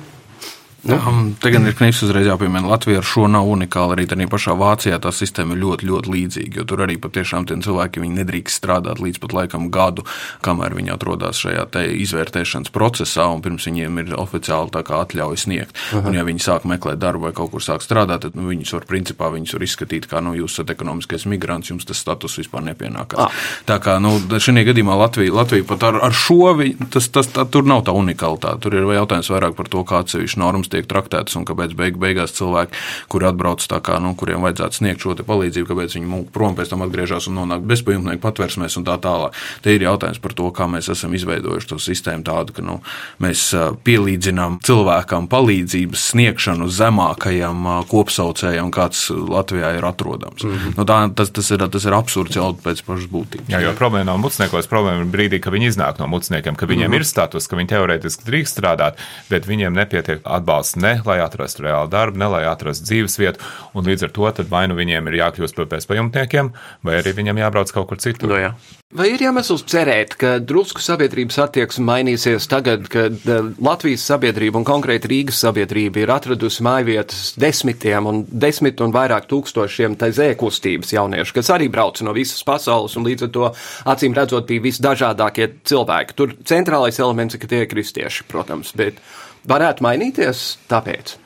Nu. 0.86 1.34
Te 1.42 1.50
gan 1.50 1.66
ir 1.68 1.74
knips 1.76 2.02
uzreiz 2.06 2.28
jāpiemina, 2.28 2.66
Latvija 2.70 3.00
ar 3.02 3.06
šo 3.06 3.26
nav 3.30 3.48
unikāla. 3.50 3.96
Arī 3.96 4.06
tādā 4.10 4.26
pašā 4.30 4.54
Vācijā 4.58 4.98
tā 5.02 5.12
sistēma 5.14 5.56
ir 5.56 5.62
ļoti, 5.62 5.88
ļoti 5.90 6.12
līdzīga. 6.14 6.66
Tur 6.68 6.84
arī 6.86 6.98
patiešām 7.02 7.46
tie 7.48 7.58
cilvēki 7.62 8.04
nedrīkst 8.06 8.60
strādāt 8.60 9.00
līdz 9.02 9.20
pat 9.22 9.34
laikam 9.36 9.68
gadu, 9.74 10.06
kamēr 10.46 10.76
viņi 10.76 10.94
atrodas 10.94 11.40
šajā 11.42 11.66
izvērtēšanas 12.06 12.72
procesā, 12.74 13.26
un 13.32 13.42
pirms 13.44 13.66
viņiem 13.68 14.02
ir 14.02 14.14
oficiāli 14.16 14.72
atļauja 14.76 15.40
sniegt. 15.40 15.76
Aha. 15.92 16.04
Un, 16.06 16.16
ja 16.16 16.24
viņi 16.26 16.42
sāk 16.42 16.66
meklēt 16.68 17.00
darbu 17.02 17.28
vai 17.28 17.34
kaut 17.36 17.52
kur 17.52 17.64
sāk 17.64 17.84
strādāt, 17.84 18.24
tad 18.26 18.38
nu, 18.38 18.46
viņus 18.50 18.74
var 18.76 18.86
principā 18.88 19.30
viņus 19.34 19.56
var 19.56 19.66
izskatīt 19.66 20.08
kā 20.10 20.22
nu, 20.24 20.34
jūs 20.38 20.56
esat 20.56 20.72
ekonomiskais 20.76 21.26
migrants, 21.30 21.70
jums 21.72 21.88
tas 21.88 22.00
status 22.00 22.38
vispār 22.40 22.64
nepienākās. 22.70 23.26
Ah. 23.26 23.46
Tā 23.68 23.78
kā 23.82 23.98
nu, 24.02 24.16
šajā 24.30 24.66
gadījumā 24.70 24.96
Latvija, 25.02 25.34
Latvija 25.34 25.66
pat 25.68 25.86
ar, 25.90 26.00
ar 26.08 26.16
šo 26.16 26.54
tas, 26.92 27.08
tas, 27.12 27.28
tā, 27.32 27.44
tur 27.50 27.66
nav 27.68 27.84
tā 27.86 27.94
unikalitāte. 27.96 28.60
Tur 28.64 28.76
ir 28.78 28.86
jautājums 28.96 29.30
vairāk 29.32 29.56
par 29.58 29.70
to, 29.72 29.82
kā 29.86 30.00
atsevišķi 30.04 30.40
normas 30.40 30.70
tiek 30.76 30.88
traktētas 30.90 31.36
un 31.40 31.46
kāpēc 31.48 31.74
beig, 31.78 31.98
beigās 32.00 32.34
cilvēki, 32.36 32.76
kuri 33.12 33.30
atbrauc 33.30 33.64
tā 33.66 33.80
kā, 33.84 33.98
nu, 34.02 34.14
kuriem 34.18 34.44
vajadzētu 34.46 34.80
sniegt 34.80 35.04
šo 35.04 35.16
palīdzību, 35.26 35.68
kāpēc 35.70 35.96
viņi 35.98 36.22
prom 36.34 36.56
pēc 36.56 36.72
tam 36.72 36.84
atgriežas 36.86 37.28
un 37.30 37.40
nonāk 37.40 37.64
bezpajumtnieku 37.68 38.22
patversmēs 38.22 38.78
un 38.80 38.86
tā 38.86 38.96
tālāk. 39.02 39.36
Te 39.64 39.74
ir 39.74 39.86
jautājums 39.86 40.20
par 40.22 40.34
to, 40.36 40.50
kā 40.54 40.68
mēs 40.70 40.90
esam 40.92 41.14
izveidojuši 41.16 41.70
to 41.72 41.78
sistēmu 41.82 42.26
tādu, 42.26 42.56
ka 42.56 42.64
nu, 42.64 42.78
mēs 43.22 43.48
pielīdzinām 43.86 44.60
cilvēkam 44.66 45.28
palīdzības 45.32 46.06
sniegšanu 46.12 46.68
zemākajam 46.72 47.68
kopsaucējam, 47.90 48.72
kāds 48.74 49.06
Latvijā 49.10 49.72
ir 49.78 49.86
atrodams. 49.88 50.44
Mm 50.44 50.56
-hmm. 50.56 50.76
nu, 50.76 50.84
tā, 50.88 50.98
tas, 51.14 51.30
tas, 51.30 51.50
ir, 51.50 51.66
tas 51.72 51.84
ir 51.84 51.96
absurds 51.96 52.36
jau 52.36 52.52
pēc 52.64 52.82
pašas 52.86 53.08
būtības. 53.10 53.50
Jā, 53.52 53.60
jo 53.64 53.72
problēma 53.78 54.10
nav 54.12 54.18
mucniekos, 54.18 54.68
problēma 54.70 55.04
ir 55.04 55.12
brīdī, 55.12 55.40
kad 55.40 55.52
viņi 55.52 55.70
iznāk 55.72 55.98
no 55.98 56.06
mucniekiem, 56.06 56.56
ka 56.56 56.66
viņiem 56.66 56.88
mm 56.88 56.92
-hmm. 56.92 56.96
ir 56.96 57.04
status, 57.04 57.48
ka 57.48 57.56
viņi 57.56 57.68
teorētiski 57.68 58.26
drīkst 58.26 58.58
strādāt, 58.58 58.94
bet 59.30 59.46
viņiem 59.46 59.72
nepietiek 59.72 60.20
atbalsts 60.24 60.65
atbalsts 60.66 60.76
ne 60.76 61.00
lai 61.04 61.20
atrastu 61.20 61.62
reālu 61.66 61.90
darbu, 61.90 62.18
ne 62.18 62.28
lai 62.30 62.44
atrastu 62.46 62.86
dzīves 62.86 63.18
vietu, 63.18 63.44
un 63.74 63.84
līdz 63.86 64.06
ar 64.06 64.10
to 64.10 64.32
vai 64.50 64.66
nu 64.68 64.74
viņiem 64.74 65.06
ir 65.08 65.20
jākļūst 65.22 65.56
par 65.56 65.66
bezpajumtniekiem, 65.70 66.52
vai 66.82 66.98
arī 67.00 67.12
viņiem 67.14 67.38
jābrauc 67.38 67.72
kaut 67.72 67.88
kur 67.88 67.98
citur. 67.98 68.28
No, 68.28 68.34
nu 68.34 68.40
jā. 68.40 68.52
Vai 68.96 69.08
ir 69.10 69.20
iemesls 69.20 69.64
cerēt, 69.66 70.14
ka 70.14 70.38
drusku 70.38 70.80
sabiedrības 70.80 71.38
attieksme 71.42 71.84
mainīsies 71.84 72.46
tagad, 72.48 72.86
kad 72.88 73.18
eh, 73.26 73.48
Latvijas 73.58 74.04
sabiedrība 74.06 74.60
un 74.60 74.66
konkrēti 74.66 75.10
Rīgas 75.10 75.40
sabiedrība 75.42 76.04
ir 76.04 76.12
atradusi 76.14 76.62
mājvietas 76.62 77.34
desmitiem 77.36 78.06
un 78.06 78.22
desmit 78.30 78.80
un 78.80 78.94
vairāk 78.94 79.26
tūkstošiem 79.30 79.98
taizē 79.98 80.30
kustības 80.38 80.94
jauniešu, 80.94 81.34
kas 81.34 81.50
arī 81.54 81.68
brauc 81.72 81.98
no 82.06 82.14
visas 82.16 82.46
pasaules 82.46 82.94
un 82.96 83.06
līdz 83.06 83.26
ar 83.26 83.34
to 83.34 83.50
acīm 83.90 84.14
redzot 84.16 84.46
bija 84.48 84.64
visdažādākie 84.68 85.50
cilvēki. 85.66 86.16
Tur 86.16 86.36
centrālais 86.46 87.02
elements 87.02 87.34
ir, 87.34 87.42
ka 87.42 87.50
tie 87.50 87.64
ir 87.64 87.70
kristieši, 87.74 88.28
protams, 88.30 88.70
bet 88.78 89.02
varētu 89.48 89.84
mainīties 89.86 90.52
tāpēc? 90.70 91.16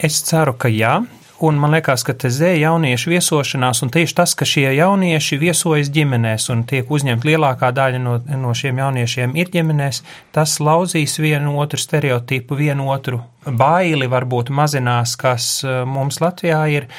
Es 0.00 0.22
ceru, 0.24 0.56
ka 0.56 0.70
jā. 0.72 1.00
Un 1.40 1.56
man 1.56 1.72
liekas, 1.72 2.02
ka 2.04 2.12
te 2.12 2.28
zē 2.28 2.50
jauniešu 2.60 3.14
viesošanās, 3.14 3.78
un 3.80 3.88
tieši 3.92 4.16
tas, 4.18 4.34
ka 4.36 4.44
šie 4.44 4.66
jaunieši 4.76 5.38
viesojas 5.40 5.88
ģimenēs 5.88 6.50
un 6.52 6.66
tiek 6.68 6.90
uzņemta 6.92 7.24
lielākā 7.24 7.70
daļa 7.72 8.00
no, 8.02 8.18
no 8.42 8.52
šiem 8.52 8.76
jauniešiem 8.82 9.32
ir 9.40 9.48
ģimenēs, 9.54 10.02
tas 10.36 10.58
lauzīs 10.60 11.16
vienu 11.16 11.54
otru 11.62 11.80
stereotipu, 11.80 12.60
vienu 12.60 12.90
otru 12.92 13.22
baili 13.46 14.10
varbūt 14.12 14.52
mazinās, 14.52 15.16
kas 15.16 15.48
eh, 15.64 15.80
mums 15.88 16.20
Latvijā 16.20 16.60
ir 16.76 16.90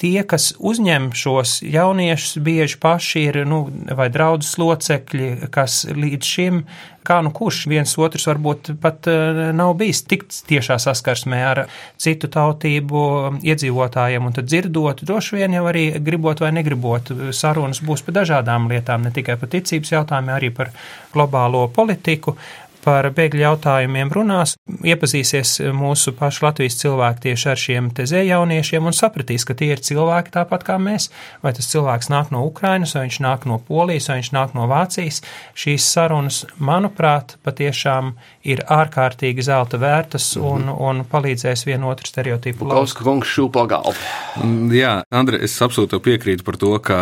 tie, 0.00 0.24
kas 0.26 0.50
uzņem 0.58 1.10
šos 1.16 1.60
jauniešus, 1.62 2.40
bieži 2.42 2.78
paši 2.82 3.26
ir 3.28 3.42
nu, 3.48 3.66
vai 3.92 4.08
draudzes 4.12 4.56
locekļi, 4.58 5.52
kas 5.54 5.82
līdz 5.92 6.32
šim, 6.34 6.64
kā 7.06 7.18
nu 7.24 7.32
kurš 7.34 7.64
viens 7.70 7.92
otrs 7.98 8.26
varbūt 8.30 8.72
pat 8.82 9.08
eh, 9.10 9.42
nav 9.56 9.74
bijis 9.80 10.04
tik 10.08 10.24
tiešā 10.48 10.78
saskarsmē 10.82 11.40
ar 11.50 11.62
citu 12.00 12.30
tautību 12.32 13.04
iedzīvotājiem, 13.42 14.26
un 14.26 14.36
tad 14.36 14.50
dzirdot, 14.50 15.04
droši 15.08 15.40
vien 15.40 15.58
jau 15.58 15.64
arī 15.70 15.86
gribot 16.02 16.42
vai 16.42 16.52
negribot, 16.56 17.12
sarunas 17.36 17.82
būs 17.84 18.04
par 18.06 18.20
dažādām 18.22 18.70
lietām, 18.72 19.06
ne 19.06 19.14
tikai 19.14 19.38
par 19.40 19.50
ticības 19.52 19.96
jautājumiem, 19.96 20.36
arī 20.36 20.52
par 20.54 20.72
globālo 21.14 21.66
politiku 21.74 22.36
par 22.84 23.08
bēgļu 23.14 23.44
jautājumiem 23.44 24.10
runās, 24.12 24.56
iepazīsies 24.82 25.58
mūsu 25.76 26.14
pašu 26.18 26.46
Latvijas 26.46 26.78
cilvēki 26.80 27.26
tieši 27.28 27.48
ar 27.52 27.60
šiem 27.62 27.90
tezē 27.94 28.24
jauniešiem 28.26 28.88
un 28.88 28.96
sapratīs, 28.96 29.46
ka 29.46 29.56
tie 29.58 29.72
ir 29.74 29.82
cilvēki 29.84 30.34
tāpat 30.34 30.66
kā 30.66 30.78
mēs. 30.82 31.08
Vai 31.44 31.54
tas 31.56 31.70
cilvēks 31.70 32.10
nāk 32.12 32.32
no 32.34 32.44
Ukrainas, 32.48 32.94
vai 32.96 33.06
viņš 33.06 33.20
nāk 33.24 33.46
no 33.50 33.60
Polijas, 33.62 34.08
vai 34.10 34.18
viņš 34.20 34.32
nāk 34.34 34.56
no 34.58 34.66
Vācijas. 34.70 35.22
Šīs 35.58 35.86
sarunas, 35.94 36.42
manuprāt, 36.58 37.36
patiešām 37.46 38.14
ir 38.48 38.64
ārkārtīgi 38.66 39.46
zelta 39.46 39.78
vērtas 39.82 40.32
mhm. 40.38 40.48
un, 40.50 41.00
un 41.00 41.04
palīdzēs 41.08 41.66
vienotru 41.68 42.08
stereotipu. 42.08 42.66
Kauska 42.72 43.06
kungs 43.06 43.30
šūpo 43.30 43.66
galvu. 43.70 43.94
Mm, 44.42 44.72
jā, 44.74 44.94
Andri, 45.14 45.42
es 45.46 45.54
absolūti 45.62 46.00
piekrītu 46.02 46.46
par 46.46 46.58
to, 46.60 46.74
ka 46.82 46.98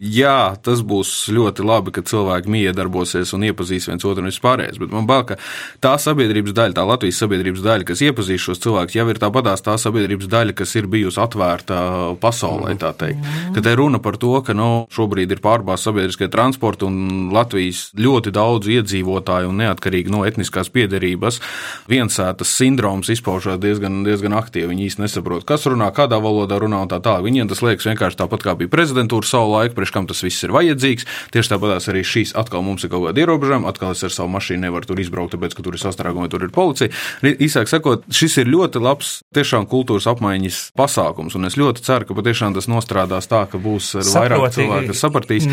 jā, 0.00 0.54
tas 0.64 0.82
būs 0.84 1.14
ļoti 1.32 1.66
labi, 1.66 1.94
ka 1.94 2.04
cilvēki 2.06 2.52
miedarbosies 2.52 3.32
un 3.36 3.46
iepazīs 3.48 3.88
viens 3.88 4.04
otru 4.08 4.24
un 4.24 4.30
vispārējais, 4.30 4.80
bet 4.82 4.92
man 4.92 5.08
bail 5.08 5.21
ka 5.28 5.38
tā 5.82 5.94
sabiedrības 6.02 6.54
daļa, 6.56 6.76
tā 6.78 6.86
Latvijas 6.88 7.20
sabiedrības 7.22 7.64
daļa, 7.64 7.88
kas 7.88 8.02
iepazīst 8.04 8.48
šos 8.48 8.62
cilvēkus, 8.64 8.96
jau 8.98 9.06
ir 9.12 9.20
tāpatās 9.22 9.64
tā 9.64 9.76
sabiedrības 9.80 10.30
daļa, 10.32 10.56
kas 10.58 10.74
ir 10.78 10.88
bijusi 10.90 11.20
atvērta 11.22 11.78
pasaulē, 12.22 12.74
tā 12.80 12.92
teikt. 12.98 13.28
Ka 13.56 13.64
te 13.64 13.74
runa 13.78 14.00
par 14.02 14.18
to, 14.20 14.34
ka 14.44 14.56
nu, 14.56 14.86
šobrīd 14.92 15.34
ir 15.34 15.42
pārbāzts 15.44 15.88
sabiedriskie 15.88 16.30
transporti 16.32 16.86
un 16.88 17.30
Latvijas 17.34 17.90
ļoti 17.98 18.32
daudz 18.34 18.70
iedzīvotāju 18.72 19.52
un 19.52 19.62
neatkarīgi 19.62 20.12
no 20.12 20.24
etniskās 20.28 20.70
piedarības 20.72 21.40
viensētas 21.90 22.52
sindroms 22.58 23.10
izpaužās 23.12 23.60
diezgan, 23.62 24.02
diezgan 24.06 24.36
aktīvi. 24.38 24.70
Viņi 24.72 24.88
īsti 24.88 25.04
nesaprot, 25.04 25.46
kas 25.48 25.66
runā, 25.70 25.90
kādā 25.94 26.18
valodā 26.22 26.58
runā 26.62 26.82
un 26.84 26.90
tā 26.90 27.00
tālāk. 27.02 27.26
Viņiem 27.26 27.50
tas 27.50 27.62
liekas 27.64 27.88
vienkārši 27.90 28.20
tāpat 28.22 28.46
kā 28.46 28.56
bija 28.58 28.72
prezidentūra 28.72 29.28
savu 29.28 29.52
laiku, 29.56 29.76
priekš 29.78 29.94
kam 29.94 30.08
tas 30.10 30.22
viss 30.24 30.46
ir 30.46 30.54
vajadzīgs. 30.54 31.08
Tieši 31.34 31.54
tāpatās 31.54 31.88
arī 31.92 32.04
šīs 32.06 32.34
atkal 32.38 32.64
mums 32.66 32.86
ir 32.86 32.92
kaut 32.92 33.08
kāda 33.08 33.24
ierobežojuma, 33.24 33.70
atkal 33.70 33.94
es 33.96 34.04
ar 34.06 34.14
savu 34.14 34.32
mašīnu 34.34 34.66
nevaru 34.66 34.88
tur 34.88 35.02
izbraukt 35.02 35.11
izbraukt, 35.12 35.36
tāpēc, 35.36 35.56
ka 35.56 35.64
tur 35.64 35.76
ir 35.76 35.82
sastrēgumi, 35.82 36.30
tur 36.32 36.46
ir 36.46 36.52
policija. 36.54 36.92
Īsāk 37.22 37.68
sakot, 37.68 38.06
šis 38.12 38.38
ir 38.42 38.50
ļoti 38.50 38.80
labs 38.82 39.12
tiešām 39.36 39.68
kultūras 39.70 40.08
apmaiņas 40.10 40.60
pasākums, 40.78 41.36
un 41.36 41.48
es 41.48 41.58
ļoti 41.60 41.84
ceru, 41.84 42.08
ka 42.08 42.16
patiešām 42.16 42.56
tas 42.56 42.68
nostrādās 42.70 43.28
tā, 43.30 43.44
ka 43.50 43.60
būs 43.60 43.92
vairāk 44.00 44.48
cilvēku, 44.56 44.90
kas 44.92 45.02
sapratīs. 45.04 45.48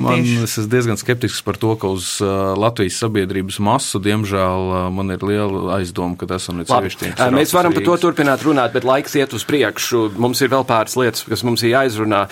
Man 0.00 0.22
es 0.22 0.56
esmu 0.56 0.70
diezgan 0.70 1.00
skeptisks 1.00 1.42
par 1.46 1.58
to, 1.60 1.74
ka 1.80 1.90
uz 1.90 2.12
uh, 2.22 2.54
Latvijas 2.58 3.00
sabiedrības 3.02 3.58
masu, 3.64 4.00
diemžēl, 4.02 4.68
uh, 4.70 4.86
man 4.94 5.14
ir 5.14 5.24
liela 5.26 5.80
aizdoma, 5.80 6.18
ka 6.20 6.30
tas 6.30 6.46
esam 6.46 6.62
līdz 6.62 6.70
sevišķiem. 6.70 7.16
Mēs 7.34 7.54
varam 7.56 7.74
par 7.76 7.86
to 7.86 7.98
turpināt 8.06 8.44
runāt, 8.46 8.74
bet 8.76 8.86
laiks 8.86 9.16
iet 9.18 9.34
uz 9.36 9.46
priekšu. 9.48 10.06
Mums 10.20 10.42
ir 10.44 10.52
vēl 10.52 10.66
pāris 10.68 10.96
lietas, 11.00 11.24
kas 11.26 11.44
mums 11.46 11.64
ir 11.66 11.74
jāizrunā. 11.74 12.22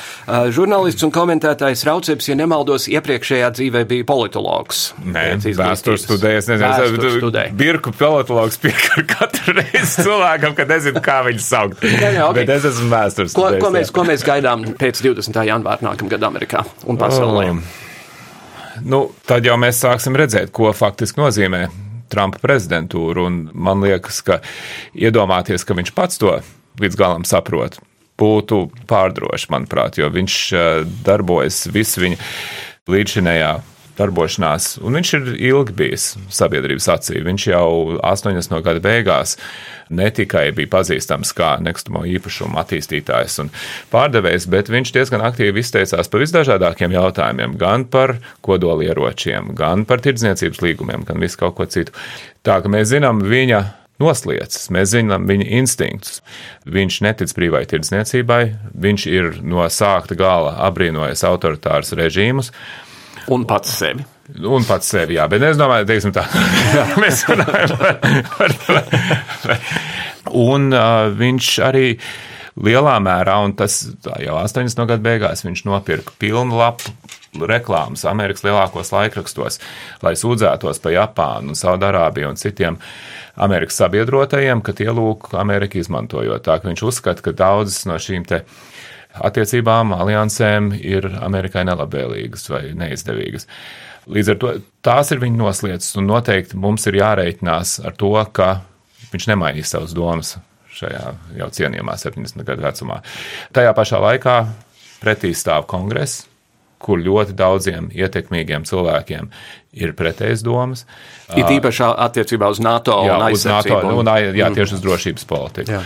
Žurnālists 0.55 1.07
un 1.07 1.13
komentētājs 1.15 1.85
Rauceps, 1.89 2.31
ja 2.31 2.37
nemaldos, 2.39 2.89
iepriekšējā 2.93 3.51
dzīvē 3.59 3.85
bija 3.89 4.07
politologs. 4.09 4.93
Nē, 5.03 5.25
vēstures 5.59 6.05
studējas, 6.07 6.49
nezinu, 6.51 6.68
Birku 7.59 7.93
politologs 7.97 8.59
piekar 8.63 9.05
katru 9.09 9.57
reizi 9.59 10.05
cilvēkam, 10.05 10.55
kad 10.59 10.71
nezinu, 10.71 11.03
kā 11.05 11.19
viņu 11.27 11.43
saukt. 11.45 11.83
Jā, 12.03 12.13
jā, 12.15 12.29
okay. 12.29 12.45
Bet 12.45 12.55
es 12.59 12.69
esmu 12.73 12.91
vēstures. 12.93 13.35
Ko, 13.37 13.49
ko, 13.63 13.73
mēs, 13.75 13.93
ko 13.95 14.05
mēs 14.09 14.25
gaidām 14.27 14.65
pēc 14.79 15.03
20. 15.05 15.41
janvāra 15.49 15.85
nākamgad 15.87 16.25
Amerikā 16.29 16.63
un 16.89 17.01
pasaulē? 17.01 17.49
Um, 17.55 17.63
nu, 18.87 19.03
tad 19.29 19.47
jau 19.49 19.57
mēs 19.61 19.83
sāksim 19.85 20.17
redzēt, 20.19 20.53
ko 20.55 20.73
faktiski 20.77 21.23
nozīmē 21.23 21.67
Trumpa 22.13 22.41
prezidentūra. 22.43 23.27
Un 23.29 23.41
man 23.53 23.85
liekas, 23.85 24.23
ka 24.25 24.41
iedomāties, 24.97 25.67
ka 25.69 25.77
viņš 25.79 25.95
pats 25.97 26.21
to 26.21 26.39
līdz 26.83 26.99
galam 26.99 27.27
saprot, 27.29 27.81
būtu 28.19 28.65
pārdroši, 28.91 29.51
manuprāt, 29.55 29.99
jo 30.01 30.09
viņš 30.13 30.39
darbojas 31.07 31.67
visu 31.75 32.03
viņa 32.05 32.19
līdzinējā 32.89 33.53
darbošanās, 33.99 34.77
un 34.85 34.99
viņš 34.99 35.11
ir 35.19 35.31
ilgi 35.51 35.75
bijis 35.79 36.13
sabiedrības 36.35 36.89
acī. 36.95 37.23
Viņš 37.27 37.49
jau 37.51 37.71
80. 37.99 38.55
gada 38.65 38.83
beigās 38.85 39.37
ne 39.91 40.09
tikai 40.15 40.51
bija 40.57 40.71
pazīstams 40.77 41.33
kā 41.37 41.55
nekustamo 41.65 42.05
īpašumu 42.09 42.61
attīstītājs 42.61 43.39
un 43.45 43.51
pārdevējs, 43.93 44.49
bet 44.53 44.71
viņš 44.73 44.95
diezgan 44.97 45.25
aktīvi 45.29 45.65
izteicās 45.65 46.13
par 46.13 46.25
visdažādākiem 46.25 46.95
jautājumiem, 46.97 47.57
gan 47.61 47.89
par 47.89 48.19
kodolieročiem, 48.47 49.55
gan 49.59 49.87
par 49.89 50.05
tirdzniecības 50.05 50.63
līgumiem, 50.65 51.09
gan 51.09 51.21
visu 51.25 51.43
kaut 51.43 51.59
ko 51.59 51.69
citu. 51.69 51.97
Tā 52.47 52.61
ka 52.63 52.73
mēs 52.73 52.93
zinām 52.93 53.25
viņa 53.25 53.65
noslēdzas, 54.03 54.69
mēs 54.75 54.93
zinām 54.95 55.27
viņa 55.29 55.47
instinktus. 55.59 56.21
Viņš 56.69 57.01
netic 57.07 57.33
brīvai 57.35 57.65
tirdzniecībai, 57.71 58.43
viņš 58.79 59.07
ir 59.11 59.31
no 59.43 59.67
sākta 59.73 60.17
gala 60.19 60.55
apbrīnojis 60.69 61.25
autoritārus 61.27 61.95
režīmus. 61.99 62.53
Un 63.35 63.45
pats 63.49 63.75
sevi. 63.81 64.05
Un 64.45 64.65
pats 64.69 64.89
sevi, 64.89 65.17
jā, 65.17 65.25
bet 65.29 65.45
es 65.45 65.59
domāju, 65.61 65.87
teiksim 65.89 66.13
tā, 66.17 66.25
mēs 67.03 67.25
runājam 67.29 67.77
par, 67.81 68.01
par 68.37 68.57
to. 68.65 69.59
Un 70.37 70.69
uh, 70.73 71.09
viņš 71.17 71.53
arī 71.65 71.87
lielā 72.65 72.97
mērā, 73.05 73.39
un 73.45 73.55
tas 73.57 73.81
jau 74.21 74.37
80. 74.41 74.85
gadu 74.91 75.05
beigās, 75.05 75.45
viņš 75.47 75.65
nopirka 75.69 76.17
pilnu 76.21 76.59
lapu 76.59 76.93
reklāmas 77.49 78.05
Amerikas 78.09 78.45
lielākos 78.47 78.91
laikrakstos, 78.95 79.61
lai 80.03 80.15
sūdzētos 80.19 80.81
par 80.83 80.95
Japānu, 80.95 81.57
Saudārābiju 81.59 82.33
un 82.33 82.41
citiem 82.41 82.79
Amerikas 83.39 83.79
sabiedrotajiem, 83.79 84.63
ka 84.65 84.75
tie 84.75 84.89
lūk 84.91 85.31
Ameriku 85.39 85.79
izmantojot. 85.79 86.43
Tā 86.47 86.59
ka 86.59 86.71
viņš 86.71 86.85
uzskata, 86.89 87.23
ka 87.23 87.37
daudzas 87.37 87.85
no 87.87 87.99
šīm 88.03 88.27
te 88.27 88.43
attiecībām, 89.25 89.95
aliansēm 89.97 90.73
ir 90.79 91.09
Amerikai 91.21 91.65
nelabvēlīgas 91.69 92.49
vai 92.53 92.63
neizdevīgas. 92.79 93.49
Līdz 94.09 94.33
ar 94.33 94.39
to 94.41 94.53
tās 94.87 95.13
ir 95.13 95.21
viņa 95.23 95.41
noslēdzas, 95.43 95.97
un 96.01 96.09
noteikti 96.09 96.57
mums 96.61 96.87
ir 96.89 97.01
jāreikinās 97.01 97.79
ar 97.85 97.97
to, 97.99 98.15
ka 98.33 98.63
viņš 99.13 99.29
nemainīs 99.33 99.75
savas 99.75 99.93
domas 99.97 100.37
šajā 100.79 101.13
jau 101.39 101.51
cienījamā 101.55 101.97
70 101.99 102.47
gadu 102.47 102.65
vecumā. 102.65 103.03
Tajā 103.57 103.75
pašā 103.77 104.01
laikā 104.05 104.39
pretī 105.03 105.33
stāv 105.37 105.67
kongress, 105.71 106.27
kur 106.79 107.01
ļoti 107.03 107.35
daudziem 107.39 107.89
ietekmīgiem 107.95 108.67
cilvēkiem 108.69 109.31
ir 109.83 109.95
pretējas 109.99 110.45
domas. 110.47 110.85
Ir 111.35 111.49
īpaši 111.59 111.89
attiecībā 111.91 112.51
uz 112.53 112.63
NATO 112.63 113.01
jā, 113.07 113.17
un 113.17 113.35
uz 113.35 113.47
NATO, 113.49 113.81
un, 113.83 114.05
un, 114.05 114.13
jā, 114.39 114.53
tieši 114.55 114.79
uz 114.79 114.85
drošības 114.85 115.27
politiku. 115.29 115.75
Jā. 115.79 115.83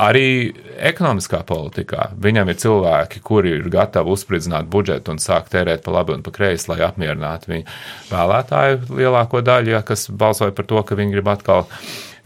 Arī 0.00 0.52
ekonomiskā 0.80 1.42
politikā 1.44 2.10
viņam 2.24 2.48
ir 2.48 2.58
cilvēki, 2.62 3.20
kuri 3.26 3.52
ir 3.58 3.66
gatavi 3.72 4.14
uzspridzināt 4.14 4.70
budžetu 4.72 5.12
un 5.12 5.20
sākt 5.20 5.52
tērēt 5.52 5.84
pa 5.84 5.92
labi 5.98 6.14
un 6.16 6.24
pa 6.24 6.32
kreisi, 6.32 6.70
lai 6.70 6.80
apmierinātu 6.86 7.52
viņu 7.52 7.66
vēlētāju 8.08 8.80
lielāko 9.00 9.42
daļu, 9.44 9.74
ja, 9.74 9.82
kas 9.84 10.08
balsoja 10.08 10.56
par 10.56 10.68
to, 10.70 10.80
ka 10.86 10.96
viņi 10.96 11.18
grib 11.18 11.28
atkal 11.32 11.66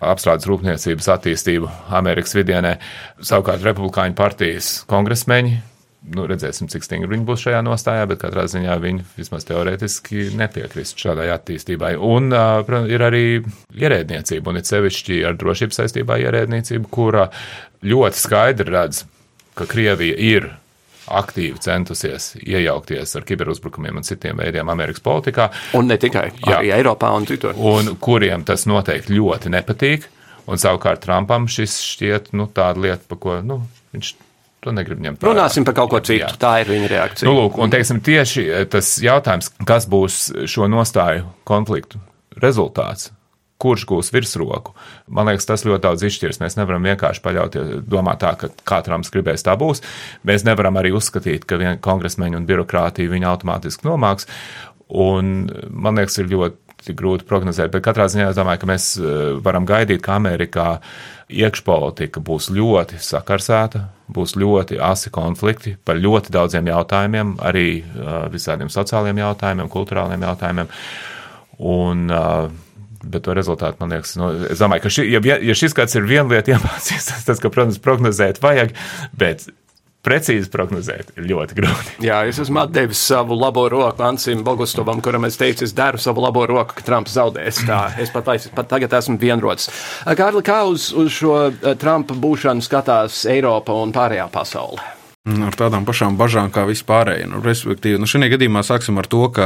apstrādes 0.05 0.47
rūpniecības 0.51 1.11
attīstību 1.17 1.71
Amerikas 1.99 2.37
vidienē. 2.37 2.77
Savukārt 3.25 3.65
Republikāņu 3.67 4.19
partijas 4.19 4.75
kongresmeņi 4.91 5.74
nu, 6.13 6.27
redzēsim, 6.29 6.69
cik 6.73 6.85
stingri 6.85 7.11
viņi 7.15 7.27
būs 7.29 7.45
šajā 7.47 7.61
nostājā, 7.65 8.09
bet 8.11 8.21
katrā 8.25 8.45
ziņā 8.51 8.77
viņi 8.83 9.07
vismaz 9.17 9.47
teorētiski 9.49 10.31
nepiekrist 10.37 11.01
šādai 11.01 11.31
attīstībai. 11.35 11.95
Un 11.97 12.35
uh, 12.35 12.61
ir 12.91 13.05
arī 13.05 13.25
ierēdniecība, 13.75 14.53
un 14.53 14.61
it 14.61 14.69
sevišķi 14.71 15.23
ar 15.29 15.39
drošības 15.41 15.81
saistībā 15.81 16.19
ierēdniecība, 16.27 16.91
kura 16.93 17.31
ļoti 17.85 18.21
skaidri 18.21 18.75
redz, 18.75 19.05
ka 19.55 19.69
Krievija 19.71 20.19
ir 20.19 20.51
aktīvi 21.05 21.61
centusies 21.61 22.31
iejaukties 22.41 23.13
ar 23.19 23.27
kiberuzbrukumiem 23.29 24.01
un 24.01 24.07
citiem 24.07 24.41
veidiem 24.41 24.71
Amerikas 24.73 25.05
politikā. 25.05 25.51
Un 25.77 25.89
ne 25.91 25.99
tikai, 26.01 26.31
jā, 26.41 26.59
arī 26.61 26.73
Eiropā 26.79 27.13
un 27.17 27.29
citur. 27.29 27.57
Un 27.61 27.95
kuriem 28.01 28.45
tas 28.49 28.65
noteikti 28.71 29.17
ļoti 29.17 29.53
nepatīk. 29.53 30.09
Un 30.49 30.61
savukārt 30.61 31.01
Trumpam 31.05 31.47
šis 31.49 31.79
šķiet 31.81 32.33
nu, 32.37 32.49
tāda 32.53 32.83
lieta, 32.85 33.05
pa 33.09 33.17
ko 33.21 33.39
nu, 33.45 33.63
viņš 33.97 34.11
To 34.65 34.73
negrib 34.73 35.03
ņemt. 35.05 35.21
Vērā. 35.21 35.33
Runāsim 35.33 35.67
par 35.67 35.77
kaut 35.77 35.91
ko 35.93 36.01
citu. 36.01 36.23
Jā. 36.23 36.31
Tā 36.41 36.55
ir 36.63 36.71
viņa 36.73 36.89
reakcija. 36.89 37.29
Nu, 37.29 37.37
lūk, 37.37 37.59
un 37.61 37.73
teiksim, 37.73 38.01
tieši 38.05 38.47
eh, 38.47 38.65
tas 38.71 38.95
jautājums, 39.05 39.51
kas 39.69 39.89
būs 39.91 40.23
šo 40.51 40.71
nostāju 40.73 41.29
konfliktu 41.49 42.01
rezultāts. 42.41 43.11
Kurš 43.61 43.85
gūs 43.89 44.11
virsroku? 44.13 44.73
Man 45.15 45.29
liekas, 45.29 45.47
tas 45.49 45.63
ļoti 45.65 45.85
daudz 45.85 46.03
izšķirs. 46.09 46.41
Mēs 46.43 46.57
nevaram 46.59 46.85
vienkārši 46.89 47.23
paļauties, 47.25 47.75
domāt 47.89 48.21
tā, 48.25 48.33
ka 48.41 48.51
katram 48.67 49.05
gribēs 49.07 49.47
tā 49.47 49.55
būs. 49.61 49.81
Mēs 50.27 50.45
nevaram 50.49 50.81
arī 50.81 50.91
uzskatīt, 50.97 51.47
ka 51.49 51.61
vien 51.61 51.79
kongresmeņi 51.85 52.41
un 52.41 52.49
birokrātija 52.49 53.13
viņu 53.13 53.31
automātiski 53.31 53.87
nomāks. 53.87 54.29
Un 54.91 55.47
man 55.71 56.01
liekas, 56.01 56.19
ir 56.21 56.33
ļoti 56.33 56.64
grūti 56.93 57.25
prognozēt, 57.29 57.73
bet 57.73 57.85
katrā 57.87 58.07
ziņā 58.13 58.29
es 58.31 58.39
domāju, 58.39 58.61
ka 58.61 58.69
mēs 58.69 58.89
eh, 58.99 59.23
varam 59.45 59.65
gaidīt, 59.69 60.03
ka 60.05 60.19
Amerikā 60.19 60.69
iekšpolitika 61.33 62.21
būs 62.21 62.51
ļoti 62.53 63.01
sakarsēta, 63.01 63.87
būs 64.13 64.37
ļoti 64.37 64.77
asi 64.85 65.13
konflikti 65.15 65.77
par 65.81 65.97
ļoti 65.97 66.35
daudziem 66.35 66.69
jautājumiem, 66.69 67.39
arī 67.41 67.69
uh, 67.81 68.27
visādiem 68.29 68.69
sociāliem 68.69 69.23
jautājumiem, 69.23 69.71
kultūrāliem 69.73 70.27
jautājumiem. 70.29 70.69
Un, 71.65 72.05
uh, 72.13 72.53
Bet 73.05 73.27
to 73.27 73.35
rezultātu, 73.37 73.77
man 73.83 73.93
liekas, 73.93 74.15
nu, 74.17 74.31
es 74.49 74.61
domāju, 74.63 74.87
ka 74.87 74.93
ši, 74.97 75.03
ja, 75.13 75.21
ja 75.21 75.57
šis 75.59 75.75
gads 75.77 75.97
ir 75.99 76.07
viena 76.09 76.25
lieta 76.31 76.53
iemācījies, 76.55 77.27
tas, 77.27 77.41
ka, 77.43 77.51
protams, 77.53 77.77
prognozēt 77.85 78.41
vajag, 78.41 78.73
bet 79.21 79.45
precīzi 80.05 80.51
prognozēt 80.53 81.15
ir 81.19 81.29
ļoti 81.31 81.59
grūti. 81.59 81.97
Jā, 82.09 82.23
es 82.29 82.41
esmu 82.43 82.67
devis 82.73 83.03
savu 83.09 83.39
labo 83.39 83.67
roku 83.73 84.05
Ansim 84.07 84.45
Bogustovam, 84.47 85.03
kuram 85.05 85.29
es 85.29 85.39
teicu, 85.41 85.67
es 85.67 85.75
daru 85.77 86.01
savu 86.03 86.25
labo 86.25 86.47
roku, 86.51 86.77
ka 86.79 86.87
Trumps 86.87 87.17
zaudēs. 87.17 87.63
Tā, 87.69 87.81
es 88.03 88.13
pat, 88.15 88.31
pat 88.55 88.71
tagad 88.71 88.99
esmu 89.01 89.19
vienrots. 89.21 89.71
Kārli, 90.19 90.45
kā 90.47 90.63
uz, 90.69 90.91
uz 90.97 91.13
šo 91.15 91.39
Trumpa 91.81 92.17
būšanu 92.19 92.65
skatās 92.65 93.25
Eiropa 93.31 93.77
un 93.81 93.95
pārējā 93.95 94.29
pasaule? 94.33 95.04
Ar 95.25 95.55
tādām 95.57 95.87
pašām 95.89 96.19
bažām 96.21 96.51
kā 96.53 96.67
vispārēji. 96.69 97.25
Nu, 97.33 97.39
respektīvi, 97.41 97.97
nu, 97.97 98.05
šajā 98.05 98.27
gadījumā 98.35 98.61
sāksim 98.61 98.99
ar 99.01 99.07
to, 99.09 99.23
ka 99.33 99.45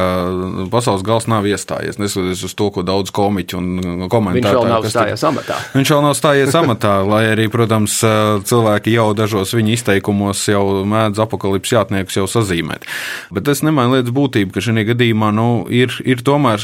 pasaules 0.72 1.04
gals 1.06 1.28
nav 1.30 1.44
iestājies. 1.46 2.00
Neskatoties 2.02 2.40
uz 2.48 2.54
to, 2.58 2.66
ko 2.74 2.82
daudz 2.82 3.12
komiķu 3.14 3.60
un 3.60 4.08
komentātori. 4.10 4.42
Viņš 4.42 4.56
vēl 4.58 4.72
nav 4.72 4.88
stājies 4.90 5.22
amatā. 5.28 5.58
Viņš 5.76 5.92
vēl 5.94 6.02
nav 6.02 6.16
stājies 6.18 6.56
amatā, 6.58 6.94
lai 7.06 7.20
arī, 7.30 7.46
protams, 7.52 7.94
cilvēki 8.50 8.96
jau 8.96 9.04
dažos 9.20 9.54
viņa 9.54 9.76
izteikumos 9.76 10.40
jau 10.50 10.64
mēdz 10.82 11.22
apakalips 11.22 11.76
jātniekus 11.76 12.18
jau 12.18 12.26
sazīmēt. 12.26 12.88
Bet 13.30 13.46
tas 13.46 13.62
nemaina 13.62 14.00
lietas 14.00 14.16
būtību, 14.18 14.56
ka 14.58 14.64
šajā 14.66 14.82
gadījumā 14.90 15.30
nu, 15.38 15.46
ir, 15.70 15.94
ir 16.02 16.26
tomēr 16.26 16.58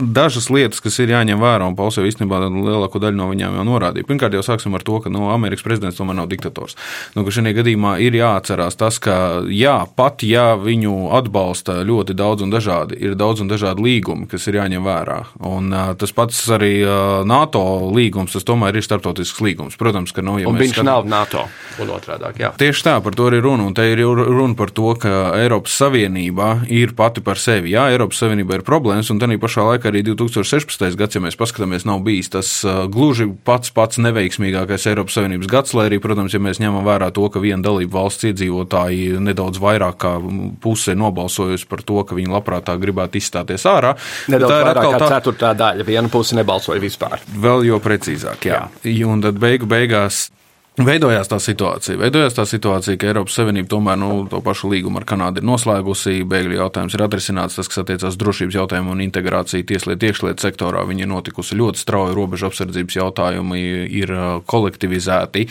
dažas 0.00 0.48
lietas, 0.48 0.80
kas 0.80 0.96
ir 1.04 1.12
jāņem 1.12 1.44
vērā, 1.44 1.68
un 1.68 1.76
Pauls 1.76 2.00
jau 2.00 2.06
īstenībā 2.08 2.40
lielāko 2.48 3.04
daļu 3.04 3.20
no 3.20 3.28
viņām 3.34 3.60
jau 3.60 3.68
norādīja. 3.74 4.08
Pirmkārt, 4.08 4.40
jau 4.40 4.46
sāksim 4.48 4.72
ar 4.72 4.88
to, 4.88 5.04
ka 5.04 5.12
nu, 5.12 5.28
Amerikas 5.36 5.68
prezidents 5.68 6.00
tomēr 6.00 6.22
nav 6.22 6.32
diktators. 6.32 6.80
Nu, 7.12 7.28
šajā 7.28 7.58
gadījumā 7.60 7.98
ir 8.00 8.16
jāatcerās 8.16 8.53
jāatcerās 8.54 8.76
tas, 8.78 8.98
ka 8.98 9.44
jā, 9.50 9.86
pat 9.96 10.22
ja 10.22 10.54
viņu 10.56 11.10
atbalsta 11.14 11.82
ļoti 11.84 12.14
daudz 12.14 12.42
un 12.42 12.50
dažādi, 12.50 12.96
ir 13.00 13.14
daudz 13.14 13.42
un 13.42 13.48
dažādi 13.48 13.82
līgumi, 13.82 14.28
kas 14.28 14.46
ir 14.48 14.58
jāņem 14.60 14.84
vērā. 14.84 15.18
Un 15.44 15.72
tas 15.98 16.12
pats 16.12 16.38
arī 16.50 16.84
NATO 17.26 17.90
līgums, 17.92 18.32
tas 18.32 18.44
tomēr 18.44 18.76
ir 18.76 18.84
starptautisks 18.84 19.40
līgums. 19.40 19.76
Protams, 19.76 20.12
ka 20.12 20.22
nav. 20.22 20.40
Ja 20.40 20.48
un 20.48 20.58
viņš 20.58 20.76
skat... 20.76 20.86
nav 20.86 21.06
NATO 21.06 21.46
un 21.80 21.90
otrādāk. 21.94 22.38
Jā. 22.38 22.52
Tieši 22.58 22.84
tā, 22.86 22.98
par 23.02 23.14
to 23.14 23.28
arī 23.28 23.40
runa. 23.42 23.66
Un 23.66 23.74
te 23.74 23.86
ir 23.90 24.02
runa 24.04 24.54
par 24.56 24.70
to, 24.74 24.94
ka 25.00 25.34
Eiropas 25.38 25.74
Savienība 25.80 26.64
ir 26.70 26.94
pati 26.96 27.24
par 27.24 27.40
sevi. 27.40 27.74
Jā, 27.74 27.88
Eiropas 27.92 28.22
Savienība 28.22 28.58
ir 28.58 28.66
problēmas, 28.66 29.10
un 29.10 29.22
tādā 29.22 29.38
pašā 29.40 29.66
laikā 29.70 29.90
arī 29.90 30.04
2016. 30.06 30.98
gads, 30.98 31.18
ja 31.18 31.24
mēs 31.24 31.38
paskatāmies, 31.40 31.86
nav 31.88 32.04
bijis 32.06 32.30
tas 32.34 32.50
gluži 32.92 33.30
pats 33.46 33.72
pats 33.74 34.00
neveiksmīgākais 34.02 34.88
Eiropas 34.90 35.18
Savienības 35.18 35.50
gads, 35.50 35.74
lai 35.76 35.88
arī, 35.90 36.00
protams, 36.02 36.34
ja 36.34 36.42
mēs 36.42 36.60
ņemam 36.62 36.86
vērā 36.86 37.10
to, 37.14 37.26
ka 37.32 37.42
viena 37.42 37.62
dalība 37.64 38.02
valsts 38.04 38.28
iedzīvotāji 38.28 38.43
iedzīvotāji 38.44 39.20
nedaudz 39.24 39.60
vairāk 39.62 39.98
kā 40.04 40.12
puse 40.60 40.94
nobalsojusi 40.94 41.68
par 41.68 41.82
to, 41.82 42.02
ka 42.04 42.16
viņi 42.16 42.32
labprātāk 42.32 42.80
gribētu 42.82 43.18
izstāties 43.20 43.66
ārā. 43.66 43.94
Nedaudz 44.28 44.52
tā 44.52 44.60
ir 44.60 44.70
atkal 44.72 44.96
tā 44.98 45.10
ceturtā 45.16 45.52
daļa, 45.58 45.84
viena 45.84 46.08
puse 46.12 46.36
nebalsoja 46.36 46.82
vispār. 46.82 47.20
Vēl 47.34 47.66
jo 47.70 47.80
precīzāk, 47.82 48.48
jā. 48.50 48.64
jā. 48.84 49.08
Un 49.08 49.22
tad 49.24 49.38
beigu 49.40 49.68
beigās 49.70 50.28
Veidojās 50.74 51.28
tā 51.30 51.36
situācija. 51.38 51.94
Veidojās 52.00 52.34
tā 52.34 52.42
situācija, 52.50 52.98
ka 52.98 53.06
Eiropas 53.06 53.36
Savienība 53.38 53.68
tomēr 53.70 53.94
nu, 54.00 54.08
to 54.26 54.40
pašu 54.42 54.72
līgumu 54.72 54.98
ar 54.98 55.04
Kanādu 55.06 55.38
ir 55.38 55.44
noslēgusi. 55.46 56.24
Bēgļu 56.26 56.56
jautājums 56.58 56.96
ir 56.96 57.04
atrisināts, 57.04 57.54
tas, 57.54 57.68
kas 57.70 57.78
attiecās 57.84 58.16
drošības 58.18 58.56
jautājumu 58.58 58.90
un 58.90 59.04
integrāciju 59.04 59.62
tieslietu 59.68 60.08
iekšlietu 60.08 60.42
sektorā. 60.42 60.82
Viņi 60.88 61.06
ir 61.06 61.10
notikusi 61.12 61.54
ļoti 61.60 61.78
strauji, 61.78 62.16
robežu 62.18 62.48
apsardzības 62.48 62.96
jautājumi 62.98 63.60
ir 64.00 64.14
kolektivizēti. 64.50 65.44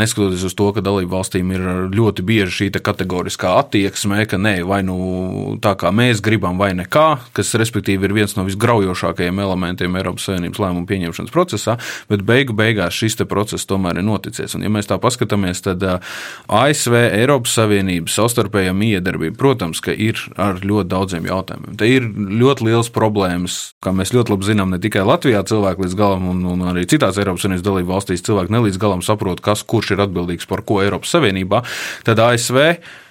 Neskatoties 0.00 0.46
uz 0.48 0.56
to, 0.56 0.70
ka 0.72 0.84
dalību 0.86 1.12
valstīm 1.12 1.52
ir 1.52 1.68
ļoti 1.92 2.24
bieži 2.24 2.56
šī 2.62 2.70
kategoriskā 2.80 3.52
attieksme, 3.60 4.22
ka 4.32 4.40
nē, 4.40 4.62
vai 4.64 4.80
nu 4.88 5.58
tā 5.60 5.74
kā 5.76 5.92
mēs 5.92 6.24
gribam, 6.24 6.56
vai 6.56 6.70
nekā, 6.80 7.04
kas 7.36 7.52
respektīvi 7.60 8.08
ir 8.08 8.16
viens 8.16 8.32
no 8.38 8.48
visgraujošākajiem 8.48 9.44
elementiem 9.44 10.00
Eiropas 10.00 10.30
Savienības 10.30 10.64
lēmumu 10.64 10.88
pieņemšanas 10.88 11.36
procesā, 11.36 11.76
bet 12.08 12.24
beigu 12.24 12.56
beigās 12.56 12.96
šis 12.96 13.20
process 13.28 13.68
tomēr 13.68 14.00
ir 14.00 14.08
noticis. 14.08 14.56
Un, 14.56 14.64
ja 14.64 14.69
ja 14.70 14.76
mēs 14.78 14.88
tā 14.90 14.98
paskatāmies, 15.02 15.62
tad 15.66 15.82
ASV, 15.82 16.96
Eiropas 17.18 17.56
Savienības 17.58 18.16
savstarpējā 18.20 18.72
miedarbība, 18.76 19.36
protams, 19.40 19.82
ka 19.84 19.92
ir 19.92 20.20
ar 20.40 20.62
ļoti 20.62 20.88
daudziem 20.92 21.28
jautājumiem. 21.28 21.76
Te 21.80 21.90
ir 21.90 22.06
ļoti 22.14 22.70
liels 22.70 22.92
problēmas, 22.94 23.58
kā 23.82 23.92
mēs 23.96 24.14
ļoti 24.14 24.36
labi 24.36 24.50
zinām, 24.52 24.72
ne 24.72 24.80
tikai 24.82 25.04
Latvijā 25.08 25.42
cilvēki 25.50 25.86
līdz 25.86 25.98
galam, 25.98 26.30
un, 26.32 26.42
un 26.54 26.66
arī 26.70 26.86
citās 26.90 27.18
Eiropas 27.20 27.44
Savienības 27.44 27.66
dalību 27.66 27.94
valstīs 27.96 28.26
cilvēki 28.26 28.56
nelīdz 28.56 28.80
galam 28.80 29.04
saprot, 29.04 29.42
kas 29.44 29.66
kurš 29.66 29.96
ir 29.96 30.04
atbildīgs 30.06 30.48
par 30.50 30.64
ko 30.66 30.80
Eiropas 30.84 31.12
Savienībā. 31.16 31.64
Tad 32.06 32.22
ASV 32.22 32.60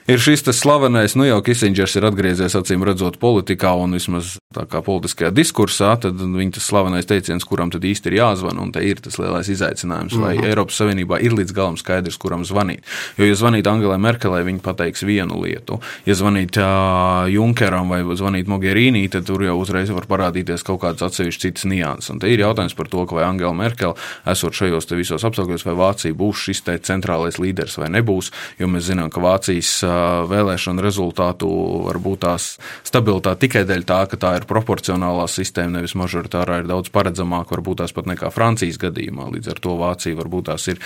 ir 0.10 0.22
šis 0.24 0.48
slavenais, 0.58 1.18
nu 1.20 1.28
jau 1.28 1.42
Kisingers 1.46 1.98
ir 2.00 2.08
atgriezies 2.10 2.58
acīm 2.58 2.86
redzot 2.88 3.20
politikā 3.22 3.76
un 3.78 4.00
vismaz 4.00 4.39
tā 4.50 4.64
kā 4.66 4.80
politiskajā 4.82 5.30
diskursā, 5.30 5.92
tad 6.02 6.18
viņa 6.18 6.56
tas 6.56 6.66
slavenais 6.66 7.06
teiciens, 7.06 7.44
kuram 7.46 7.70
tad 7.70 7.84
īsti 7.86 8.10
ir 8.10 8.16
jāzvana, 8.18 8.64
un 8.66 8.72
te 8.74 8.82
ir 8.82 8.98
tas 8.98 9.20
lielais 9.22 9.46
izaicinājums, 9.54 10.16
vai 10.18 10.32
mm 10.34 10.42
-hmm. 10.42 10.48
Eiropas 10.50 10.80
Savienībā 10.82 11.20
ir 11.22 11.36
līdz 11.38 11.54
galam 11.54 11.78
skaidrs, 11.78 12.18
kuram 12.18 12.42
zvanīt. 12.42 12.82
Jo, 13.18 13.26
ja 13.26 13.36
zvanīt 13.36 13.68
Angelai 13.70 13.98
Merkelei, 13.98 14.44
viņa 14.44 14.60
pateiks 14.60 15.04
vienu 15.06 15.42
lietu. 15.44 15.80
Ja 16.06 16.14
zvanīt 16.16 16.58
uh, 16.58 17.30
Junkeram 17.30 17.90
vai 17.90 18.02
zvanīt 18.02 18.48
Mogherīnī, 18.48 19.10
tad 19.10 19.26
tur 19.26 19.44
jau 19.44 19.60
uzreiz 19.60 19.90
var 19.90 20.08
parādīties 20.10 20.64
kaut 20.64 20.82
kāds 20.82 21.06
atsevišķs 21.06 21.42
cits 21.42 21.66
nianses. 21.66 22.10
Un 22.10 22.20
te 22.20 22.28
ir 22.28 22.40
jautājums 22.40 22.74
par 22.74 22.88
to, 22.88 23.06
vai 23.06 23.24
Angela 23.24 23.54
Merkel, 23.54 23.94
esot 24.26 24.54
šajos 24.54 24.90
visos 24.90 25.24
apstākļos, 25.24 25.66
vai 25.66 25.76
Vācija 25.76 26.14
būs 26.14 26.38
šis 26.50 26.64
centrālais 26.82 27.38
līderis 27.38 27.78
vai 27.78 27.90
nebūs, 27.90 28.32
jo 28.60 28.68
mēs 28.68 28.90
zinām, 28.90 29.10
ka 29.10 29.22
Vācijas 29.22 29.84
vēlēšanu 30.30 30.82
rezultātu 30.82 31.48
varbūt 31.86 32.20
tās 32.20 32.58
stabilitāte 32.84 33.40
tikai 33.40 33.66
dēļ 33.66 33.84
tā, 33.84 34.06
ka 34.10 34.18
tā 34.18 34.39
ir 34.39 34.39
proporcionālā 34.48 35.26
sistēma, 35.28 35.80
nevis 35.80 35.96
mažoritārā, 36.00 36.62
ir 36.62 36.70
daudz 36.70 36.92
paredzamāka, 36.94 37.56
varbūt 37.58 37.82
tās 37.82 37.94
pat 37.96 38.08
nekā 38.10 38.32
Francijas 38.32 38.80
gadījumā. 38.82 39.30
Līdz 39.34 39.52
ar 39.54 39.60
to 39.64 39.76
Vācija 39.80 40.18
varbūt 40.20 40.50
tās 40.52 40.68
ir 40.72 40.80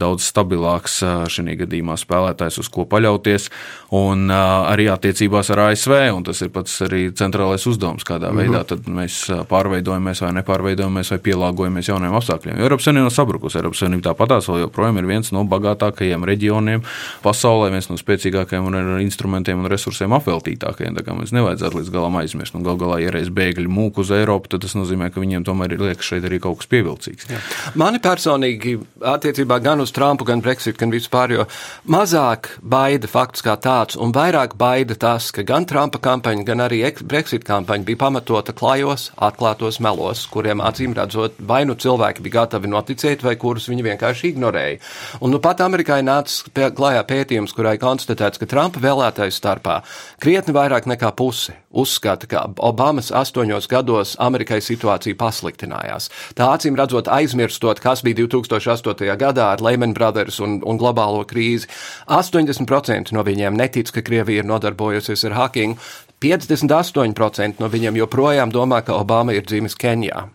daudz 0.00 0.26
stabilāks 0.28 1.00
šī 1.32 1.56
gadījumā 1.64 1.96
spēlētājs, 2.00 2.58
uz 2.62 2.68
ko 2.72 2.84
paļauties, 2.90 3.50
un 3.94 4.30
arī 4.34 4.88
attiecībās 4.92 5.50
ar 5.54 5.66
ASV, 5.68 5.94
un 6.16 6.24
tas 6.26 6.40
ir 6.42 6.52
pats 6.54 6.76
arī 6.86 7.06
centrālais 7.16 7.66
uzdevums, 7.70 8.04
kādā 8.04 8.30
mm 8.30 8.38
-hmm. 8.38 8.42
veidā 8.42 8.64
tad 8.64 8.88
mēs 8.88 9.20
pārveidojamies 9.48 10.22
vai 10.24 10.32
nepārveidojamies 10.40 11.10
vai 11.10 11.18
pielāgojamies 11.18 11.88
jauniem 11.88 12.14
apstākļiem. 12.18 12.58
Jo 12.58 12.64
Eiropas 12.64 12.84
Savienība 12.84 13.10
sabrukus, 13.10 13.56
Eiropas 13.56 13.78
Savienība 13.78 14.10
tāpatās 14.10 14.48
vēl 14.48 14.60
joprojām 14.64 14.98
ir 14.98 15.06
viens 15.06 15.32
no 15.32 15.44
bagātākajiem 15.44 16.24
reģioniem 16.24 16.82
pasaulē, 17.22 17.70
viens 17.70 17.88
no 17.90 17.96
spēcīgākajiem 17.96 18.66
un 18.66 18.74
ar 18.74 19.00
instrumentiem 19.00 19.58
un 19.58 19.70
resursiem 19.70 20.12
apveltītākajiem. 20.16 20.96
Tā 20.98 21.04
kā 21.06 21.16
mēs 21.16 21.32
nevajadzētu 21.36 21.80
līdz 21.80 21.92
galam 21.94 22.16
aizmirst. 22.16 22.54
Un 22.54 22.64
gal 22.74 22.84
galā, 22.84 23.00
ja 23.02 23.12
reiz 23.14 23.30
bēgļi 23.34 23.70
mūk 23.70 24.00
uz 24.02 24.12
Eiropu, 24.14 24.50
tad 24.52 24.64
tas 24.64 24.74
nozīmē, 24.76 25.10
ka 25.12 25.22
viņiem 25.22 25.44
tomēr 25.46 25.74
ir 25.74 25.84
liekas 25.88 26.08
šeit 26.10 26.24
arī 26.26 26.40
kaut 26.42 26.60
kas 26.60 26.70
pievilcīgs. 26.70 27.28
Jā. 27.30 27.40
Mani 27.80 28.00
personīgi 28.02 28.76
attiecībā 29.00 29.60
gan 29.64 29.82
uz 29.84 29.92
Trumpu, 29.94 30.26
gan 30.28 30.42
Brexit, 30.44 30.78
gan 30.80 30.92
vispār, 30.94 31.34
jo 31.34 31.46
mazāk 31.90 32.54
baida 32.60 33.10
fakts 33.10 33.44
kā 33.44 33.56
tāds, 33.60 33.98
un 34.00 34.14
vairāk 34.14 34.56
baida 34.60 34.96
tas, 34.98 35.30
ka 35.34 35.44
gan 35.46 35.66
Trumpa 35.68 36.00
kampaņa, 36.04 36.46
gan 36.46 36.64
arī 36.66 36.82
Brexit 37.02 37.46
kampaņa 37.46 37.86
bija 37.88 38.02
pamatota 38.04 38.54
klajos, 38.56 39.10
atklātos 39.16 39.80
melos, 39.84 40.26
kuriem 40.30 40.62
acīm 40.64 40.96
redzot, 40.96 41.38
vai 41.40 41.64
nu 41.68 41.76
cilvēki 41.78 42.24
bija 42.24 42.42
gatavi 42.42 42.70
noticēt, 42.70 43.24
vai 43.24 43.36
kurus 43.40 43.68
viņi 43.70 43.88
vienkārši 43.90 44.34
ignorēja. 44.34 44.80
Un 45.24 45.34
nu 45.34 45.40
pat 45.42 45.62
Amerikai 45.64 46.02
nāca 46.04 46.70
klājā 46.74 47.02
pētījums, 47.08 47.54
kurā 47.56 47.74
ir 47.76 47.82
konstatēts, 47.82 48.40
ka 48.40 48.48
Trumpa 48.50 48.82
vēlētāju 48.84 49.34
starpā 49.34 49.80
krietni 50.22 50.54
vairāk 50.56 50.88
nekā 50.90 51.10
pusi 51.16 51.54
uzskata, 51.74 52.28
ka 52.30 52.44
Obamas 52.64 53.10
astoņos 53.12 53.68
gados 53.68 54.14
Amerikai 54.22 54.60
situācija 54.64 55.18
pasliktinājās. 55.20 56.08
Tā 56.38 56.48
acīm 56.56 56.78
redzot, 56.80 57.10
aizmirstot, 57.12 57.82
kas 57.84 58.04
bija 58.06 58.22
2008. 58.24 59.04
gadā 59.20 59.50
ar 59.54 59.64
Lehman 59.64 59.92
Brothers 59.96 60.40
un, 60.40 60.60
un 60.64 60.80
globālo 60.80 61.24
krīzi. 61.28 61.68
80% 62.08 63.12
no 63.12 63.24
viņiem 63.26 63.58
netic, 63.58 63.92
ka 63.92 64.04
Krievija 64.06 64.42
ir 64.42 64.48
nodarbojusies 64.48 65.26
ar 65.28 65.36
hacking. 65.40 65.76
58% 66.24 67.60
no 67.60 67.68
viņiem 67.68 68.00
joprojām 68.00 68.52
domā, 68.54 68.80
ka 68.86 68.96
Obama 68.96 69.36
ir 69.36 69.44
dzimis 69.44 69.76
Kenijā. 69.76 70.28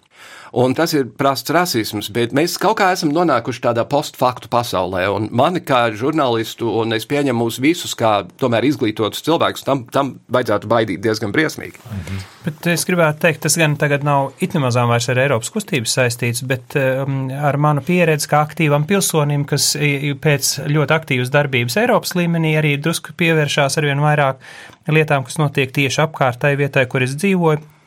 Un 0.58 0.74
tas 0.74 0.94
ir 0.98 1.10
prasts 1.18 1.52
rasisms, 1.54 2.10
bet 2.14 2.34
mēs 2.36 2.58
kaut 2.62 2.80
kā 2.80 2.90
esam 2.96 3.12
nonākuši 3.14 3.62
tādā 3.68 3.86
postfaktu 3.90 4.50
pasaulē. 4.52 5.06
Un 5.14 5.28
mani 5.36 5.62
kā 5.62 5.86
žurnālistu, 5.94 6.72
un 6.82 6.96
es 6.98 7.06
pieņemu 7.10 7.44
mūs 7.44 7.60
visus 7.62 7.94
kā 7.98 8.24
tomēr 8.42 8.66
izglītotus 8.70 9.24
cilvēkus, 9.26 9.66
tam, 9.68 9.86
tam 9.94 10.16
vajadzētu 10.34 10.70
baidīt 10.72 11.04
diezgan 11.06 11.34
briesmīgi. 11.36 11.78
Mhm. 11.86 12.26
Bet 12.48 12.70
es 12.74 12.86
gribētu 12.88 13.22
teikt, 13.28 13.44
tas 13.46 13.58
gan 13.60 13.76
tagad 13.78 14.06
nav 14.08 14.32
itnemazām 14.42 14.90
vairs 14.90 15.10
ar 15.12 15.22
Eiropas 15.22 15.52
kustības 15.54 15.94
saistīts, 16.00 16.42
bet 16.48 16.74
um, 16.80 17.28
ar 17.30 17.60
manu 17.62 17.84
pieredzi 17.86 18.30
kā 18.32 18.42
aktīvam 18.48 18.88
pilsonim, 18.90 19.46
kas 19.50 19.76
pēc 19.76 20.54
ļoti 20.72 20.96
aktīvas 20.96 21.34
darbības 21.36 21.78
Eiropas 21.84 22.16
līmenī 22.18 22.56
arī 22.58 22.78
drusku 22.82 23.14
pievēršās 23.20 23.78
arvien 23.82 24.02
vairāk 24.02 24.42
lietām, 24.90 25.28
kas 25.28 25.38
notiek 25.38 25.74
tieši 25.76 26.08
apkārtai 26.08 26.56
vietai, 26.58 26.88
kur 26.90 27.06
es 27.06 27.14
dzīvoju 27.20 27.78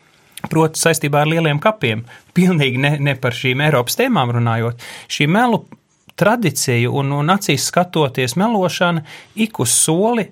Proti, 0.50 0.81
saistībā 0.81 1.22
ar 1.22 1.31
lieliem 1.31 1.61
kapiem, 1.62 2.02
pilnīgi 2.35 2.81
ne, 2.83 2.96
ne 2.98 3.14
par 3.20 3.37
šīm 3.37 3.62
Eiropas 3.62 3.98
tēmām 4.00 4.33
runājot, 4.38 4.83
šī 5.12 5.28
melu 5.31 5.62
tradīcija 6.18 6.90
un, 6.90 7.12
un 7.16 7.33
acīs 7.33 7.68
skatoties 7.70 8.37
melošana 8.40 9.05
ik 9.44 9.61
uz 9.62 9.72
soli 9.74 10.26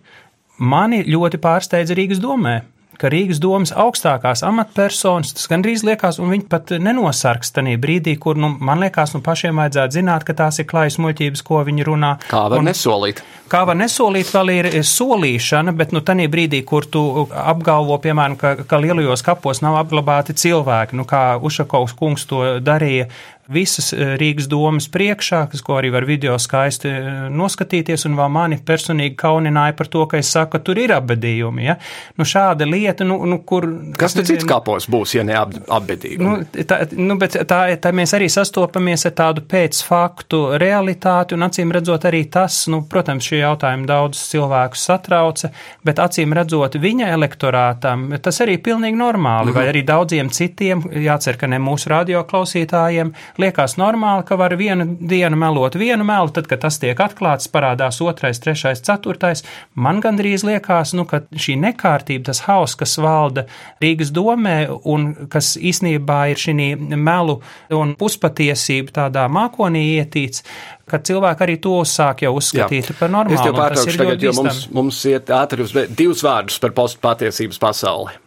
mani 0.59 1.05
ļoti 1.09 1.41
pārsteidza 1.41 1.97
Rīgas 1.97 2.21
domē 2.23 2.59
ka 3.01 3.11
Rīgas 3.13 3.41
domas 3.43 3.73
augstākās 3.73 4.45
amatpersonas, 4.47 5.33
tas 5.37 5.49
gandrīz 5.51 5.85
liekas, 5.87 6.21
un 6.21 6.33
viņi 6.35 6.47
pat 6.53 6.75
nenosargs 6.83 7.55
tajā 7.57 7.79
brīdī, 7.81 8.17
kur, 8.21 8.39
nu, 8.41 8.53
man 8.61 8.83
liekas, 8.85 9.15
nu, 9.17 9.23
pašiem 9.25 9.61
vajadzētu 9.63 9.99
zināt, 10.01 10.27
ka 10.29 10.37
tās 10.43 10.61
ir 10.61 10.69
klājas 10.71 11.01
muļķības, 11.03 11.45
ko 11.47 11.63
viņi 11.67 11.87
runā. 11.89 12.15
Kā 12.31 12.45
var 12.53 12.61
un, 12.61 12.69
nesolīt? 12.69 13.25
Kā 13.51 13.65
var 13.67 13.79
nesolīt, 13.81 14.31
vēl 14.31 14.55
ir 14.55 14.71
solīšana, 14.87 15.75
bet, 15.77 15.97
nu, 15.97 16.05
tajā 16.07 16.29
brīdī, 16.31 16.63
kur 16.67 16.87
tu 16.87 17.27
apgalvo, 17.29 17.99
piemēram, 18.05 18.39
ka, 18.41 18.55
ka 18.69 18.81
lielajos 18.83 19.25
kapos 19.27 19.65
nav 19.65 19.81
apglabāti 19.81 20.37
cilvēki, 20.39 20.99
nu, 21.01 21.09
kā 21.09 21.25
Ušakovs 21.41 21.97
kungs 21.99 22.29
to 22.31 22.45
darīja 22.63 23.09
visas 23.51 23.93
eh, 23.93 24.15
Rīgas 24.21 24.49
domas 24.51 24.89
priekšā, 24.93 25.45
kas, 25.51 25.63
ko 25.65 25.79
arī 25.81 25.91
var 25.95 26.07
video 26.09 26.37
skaisti 26.41 26.91
eh, 26.91 27.09
noskatīties, 27.35 28.07
un 28.09 28.17
vēl 28.19 28.31
mani 28.33 28.59
personīgi 28.67 29.17
kaunināja 29.21 29.77
par 29.79 29.91
to, 29.93 30.05
ka 30.11 30.21
es 30.21 30.31
saku, 30.33 30.55
ka 30.55 30.63
tur 30.67 30.81
ir 30.83 30.95
abedījumi. 30.97 31.67
Ja? 31.67 31.77
Nu, 32.19 32.27
šāda 32.29 32.69
lieta, 32.69 33.07
nu, 33.07 33.19
nu 33.29 33.41
kur. 33.47 33.67
Kas 33.99 34.17
tad 34.17 34.29
cits 34.31 34.47
kapos 34.49 34.89
būs, 34.91 35.17
ja 35.19 35.25
ne 35.27 35.37
ab, 35.39 35.55
abedījumi? 35.81 36.25
Nu, 36.25 36.65
tā, 36.69 36.83
nu, 36.97 37.17
bet 37.21 37.39
tā, 37.51 37.61
tā 37.83 37.95
mēs 37.97 38.15
arī 38.19 38.31
sastopamies 38.33 39.07
ar 39.11 39.17
tādu 39.19 39.45
pēcfaktu 39.51 40.43
realitāti, 40.61 41.37
un 41.37 41.49
acīm 41.49 41.75
redzot 41.75 42.07
arī 42.11 42.25
tas, 42.33 42.63
nu, 42.73 42.83
protams, 42.91 43.27
šie 43.27 43.43
jautājumi 43.43 43.89
daudz 43.91 44.23
cilvēkus 44.31 44.87
satrauca, 44.91 45.53
bet 45.87 46.03
acīm 46.03 46.35
redzot 46.37 46.79
viņa 46.81 47.11
elektorātam, 47.15 48.09
tas 48.23 48.41
arī 48.45 48.59
pilnīgi 48.63 48.99
normāli, 48.99 49.51
mm 49.51 49.53
-hmm. 49.53 49.59
vai 49.59 49.69
arī 49.73 49.85
daudziem 49.87 50.31
citiem, 50.31 50.83
jācer, 51.05 51.39
ka 51.41 51.47
ne 51.51 51.59
mūsu 51.59 51.91
radioklausītājiem, 51.91 53.13
liekas 53.41 53.77
normāli, 53.81 54.25
ka 54.29 54.39
var 54.41 54.55
vienu 54.61 54.87
dienu 55.01 55.39
melot 55.41 55.77
vienu 55.81 56.05
melu, 56.07 56.31
tad, 56.35 56.49
kad 56.51 56.63
tas 56.65 56.79
tiek 56.81 56.99
atklāts, 57.01 57.49
parādās 57.53 58.01
otrais, 58.05 58.41
trešais, 58.43 58.83
ceturtais. 58.87 59.45
Man 59.75 60.01
gandrīz 60.05 60.45
liekas, 60.47 60.95
nu, 60.99 61.07
ka 61.09 61.23
šī 61.33 61.57
nekārtība, 61.61 62.29
tas 62.31 62.45
hauss, 62.47 62.79
kas 62.79 62.97
valda 63.01 63.47
Rīgas 63.83 64.13
domē 64.15 64.57
un 64.89 65.13
kas 65.33 65.55
īsnībā 65.57 66.21
ir 66.33 66.41
šī 66.41 66.57
melu 66.97 67.41
un 67.77 67.95
puspatiesība 68.01 68.97
tādā 69.01 69.27
mākonī 69.33 69.87
ietīts, 69.97 70.45
ka 70.91 71.01
cilvēki 71.07 71.47
arī 71.47 71.57
to 71.63 71.77
sāk 71.87 72.25
jau 72.27 72.35
uzskatīt 72.39 72.91
Jā. 72.91 72.99
par 72.99 73.13
normālu. 73.13 73.39
Es 73.39 73.47
tev 73.47 73.57
pārtraukšu 73.59 74.03
tagad, 74.03 74.27
jo 74.27 74.35
mums, 74.41 74.67
mums 74.75 75.01
iet 75.11 75.31
ātri 75.35 75.65
uz 75.67 75.75
divus 75.89 76.25
vārdus 76.27 76.59
par 76.63 76.75
postpatiesības 76.77 77.63
pasauli. 77.63 78.19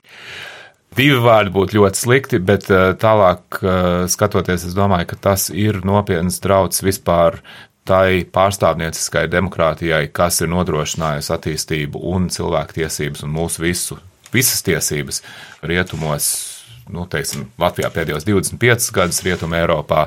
Divi 0.94 1.18
vārdi 1.24 1.50
būtu 1.54 1.80
ļoti 1.80 1.98
slikti, 1.98 2.40
bet 2.44 2.68
eh, 2.70 2.92
tālāk 3.02 3.60
eh, 3.62 4.06
skatoties, 4.12 4.68
es 4.70 4.76
domāju, 4.78 5.10
ka 5.14 5.20
tas 5.30 5.48
ir 5.50 5.82
nopietns 5.88 6.38
drauds 6.44 6.84
vispār 6.86 7.40
tai 7.88 8.24
pārstāvnieciskai 8.30 9.26
demokrātijai, 9.32 10.06
kas 10.14 10.40
ir 10.44 10.52
nodrošinājusi 10.54 11.32
attīstību 11.36 12.02
un 12.14 12.30
cilvēktiesības 12.32 13.26
un 13.26 13.34
mūsu 13.34 13.64
visu, 13.66 13.98
visas 14.36 14.62
tiesības 14.66 15.24
rietumos. 15.66 16.30
Nu, 16.94 17.06
teiksim, 17.08 17.46
Latvijā 17.64 17.88
pēdējos 17.96 18.26
25 18.28 18.90
gadus, 18.92 19.22
Rietumē, 19.24 19.62
Eiropā, 19.64 20.02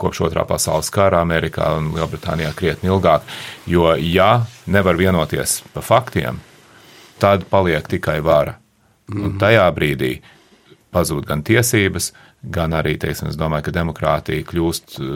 kopš 0.00 0.22
otrā 0.24 0.46
pasaules 0.48 0.88
kara, 0.92 1.20
Amerikā 1.20 1.68
un 1.76 1.90
Lielbritānijā 1.92 2.54
krietni 2.56 2.88
ilgāk. 2.88 3.28
Jo, 3.68 3.90
ja 4.00 4.46
nevar 4.64 4.96
vienoties 4.96 5.58
par 5.76 5.84
faktiem, 5.84 6.40
tad 7.20 7.44
paliek 7.52 7.92
tikai 7.92 8.22
vara. 8.24 8.56
Un 9.12 9.20
mhm. 9.26 9.40
tajā 9.42 9.66
brīdī 9.76 10.14
pazūd 10.94 11.26
gan 11.26 11.42
tiesības, 11.44 12.12
gan 12.54 12.76
arī, 12.76 12.94
teiksim, 13.00 13.28
es 13.32 13.38
domāju, 13.40 13.66
ka 13.66 13.74
demokrātija 13.74 14.46
kļūst 14.46 14.96
uh, 15.00 15.08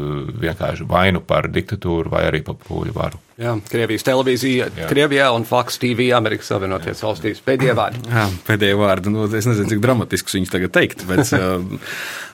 vienkārši 0.43 0.89
vainu 0.89 1.23
par 1.25 1.49
diktatūru 1.53 2.13
vai 2.13 2.27
arī 2.29 2.43
par 2.45 2.59
pūļu 2.65 2.97
varu. 2.97 3.21
Jā, 3.39 3.53
Krievijas 3.71 4.03
televīzija, 4.03 4.65
Jā. 4.75 4.87
Krievijā 4.91 5.29
un 5.31 5.45
Fox 5.47 5.79
TV 5.79 6.09
Amerikas 6.17 6.49
Savienoties 6.51 7.05
valstīs. 7.07 7.43
Pēdējie 7.47 7.77
vārdi. 7.79 8.01
Jā, 8.11 8.25
pēdējie 8.49 8.79
vārdi. 8.81 9.13
Nu, 9.15 9.29
es 9.31 9.47
nezinu, 9.47 9.69
cik 9.71 9.83
dramatisks 9.85 10.35
viņus 10.35 10.55
tagad 10.57 10.75
teikt, 10.75 11.05
bet 11.07 11.31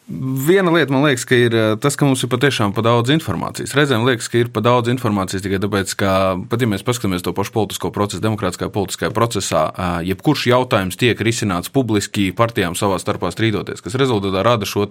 Viena 0.46 0.68
lieta 0.68 0.92
man 0.92 1.06
liekas, 1.06 1.22
ka 1.24 1.36
ir 1.38 1.54
eh, 1.56 1.70
tas, 1.80 1.94
ka 1.96 2.04
mums 2.04 2.20
ir 2.20 2.28
patiešām 2.28 2.74
pa 2.76 2.82
daudz 2.84 3.08
informācijas. 3.14 3.72
Reizēm 3.72 4.02
liekas, 4.04 4.26
ka 4.28 4.36
ir 4.36 4.50
pa 4.52 4.60
daudz 4.60 4.90
informācijas 4.92 5.40
tikai 5.40 5.56
tāpēc, 5.62 5.94
ka, 5.96 6.10
pat 6.50 6.60
ja 6.60 6.68
mēs 6.68 6.84
paskatāmies 6.84 7.24
to 7.24 7.32
pašu 7.32 7.54
politisko 7.54 7.88
procesu, 7.94 8.20
demokrātiskajā 8.20 8.68
politiskajā 8.74 9.14
procesā, 9.16 9.62
eh, 9.72 9.94
jebkurš 10.10 10.44
jautājums 10.50 11.00
tiek 11.00 11.16
risināts 11.24 11.72
publiski 11.72 12.34
partijām 12.36 12.76
savā 12.76 12.98
starpā 13.00 13.32
strīdoties, 13.32 13.80
kas 13.80 13.96
rezultātā 13.96 14.44
rada 14.44 14.68
šo 14.68 14.84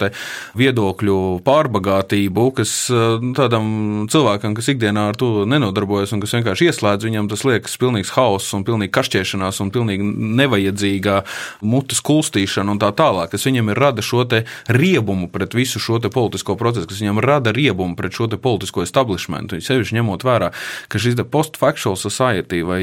viedokļu 0.58 1.20
pārbagātību, 1.46 2.48
kas 2.58 2.74
eh, 2.90 3.30
tādam 3.38 4.10
cilvēkam, 4.10 4.58
kas 4.58 4.74
ikdienā 4.74 5.12
ar 5.14 5.22
to 5.22 5.46
nenodarbojas 5.46 6.03
un 6.12 6.24
kas 6.24 6.36
vienkārši 6.36 6.68
ieslēdz, 6.68 7.08
viņam 7.08 7.32
tas 7.32 7.46
liekas 7.48 7.80
pilnīgs 7.80 8.12
hauss 8.18 8.52
un 8.58 8.68
pilnīgi 8.68 8.92
kašķēšanās 8.98 9.62
un 9.64 9.72
pilnīgi 9.72 10.10
nevajadzīgā 10.42 11.22
mutes 11.64 12.04
kulstīšana 12.04 12.76
un 12.76 12.84
tā 12.84 12.92
tālāk, 12.98 13.32
kas 13.32 13.48
viņam 13.48 13.72
ir 13.72 13.84
rada 13.88 14.04
šo 14.04 14.26
riebu 14.68 15.14
riebumu 15.14 15.28
pret 15.32 15.54
visu 15.54 15.80
šo 15.80 16.00
politisko 16.00 16.56
procesu, 16.56 16.88
kas 16.88 17.02
viņam 17.02 17.20
rada 17.20 17.52
riebumu 17.52 17.96
pret 17.96 18.14
šo 18.14 18.28
politisko 18.28 18.84
establishmentu. 18.84 19.60
Sevišķi 19.62 19.98
ņemot 20.00 20.24
vērā, 20.24 20.52
ka 20.88 21.00
šis 21.00 21.20
post-factual 21.32 21.96
society 22.00 22.64
vai 22.64 22.82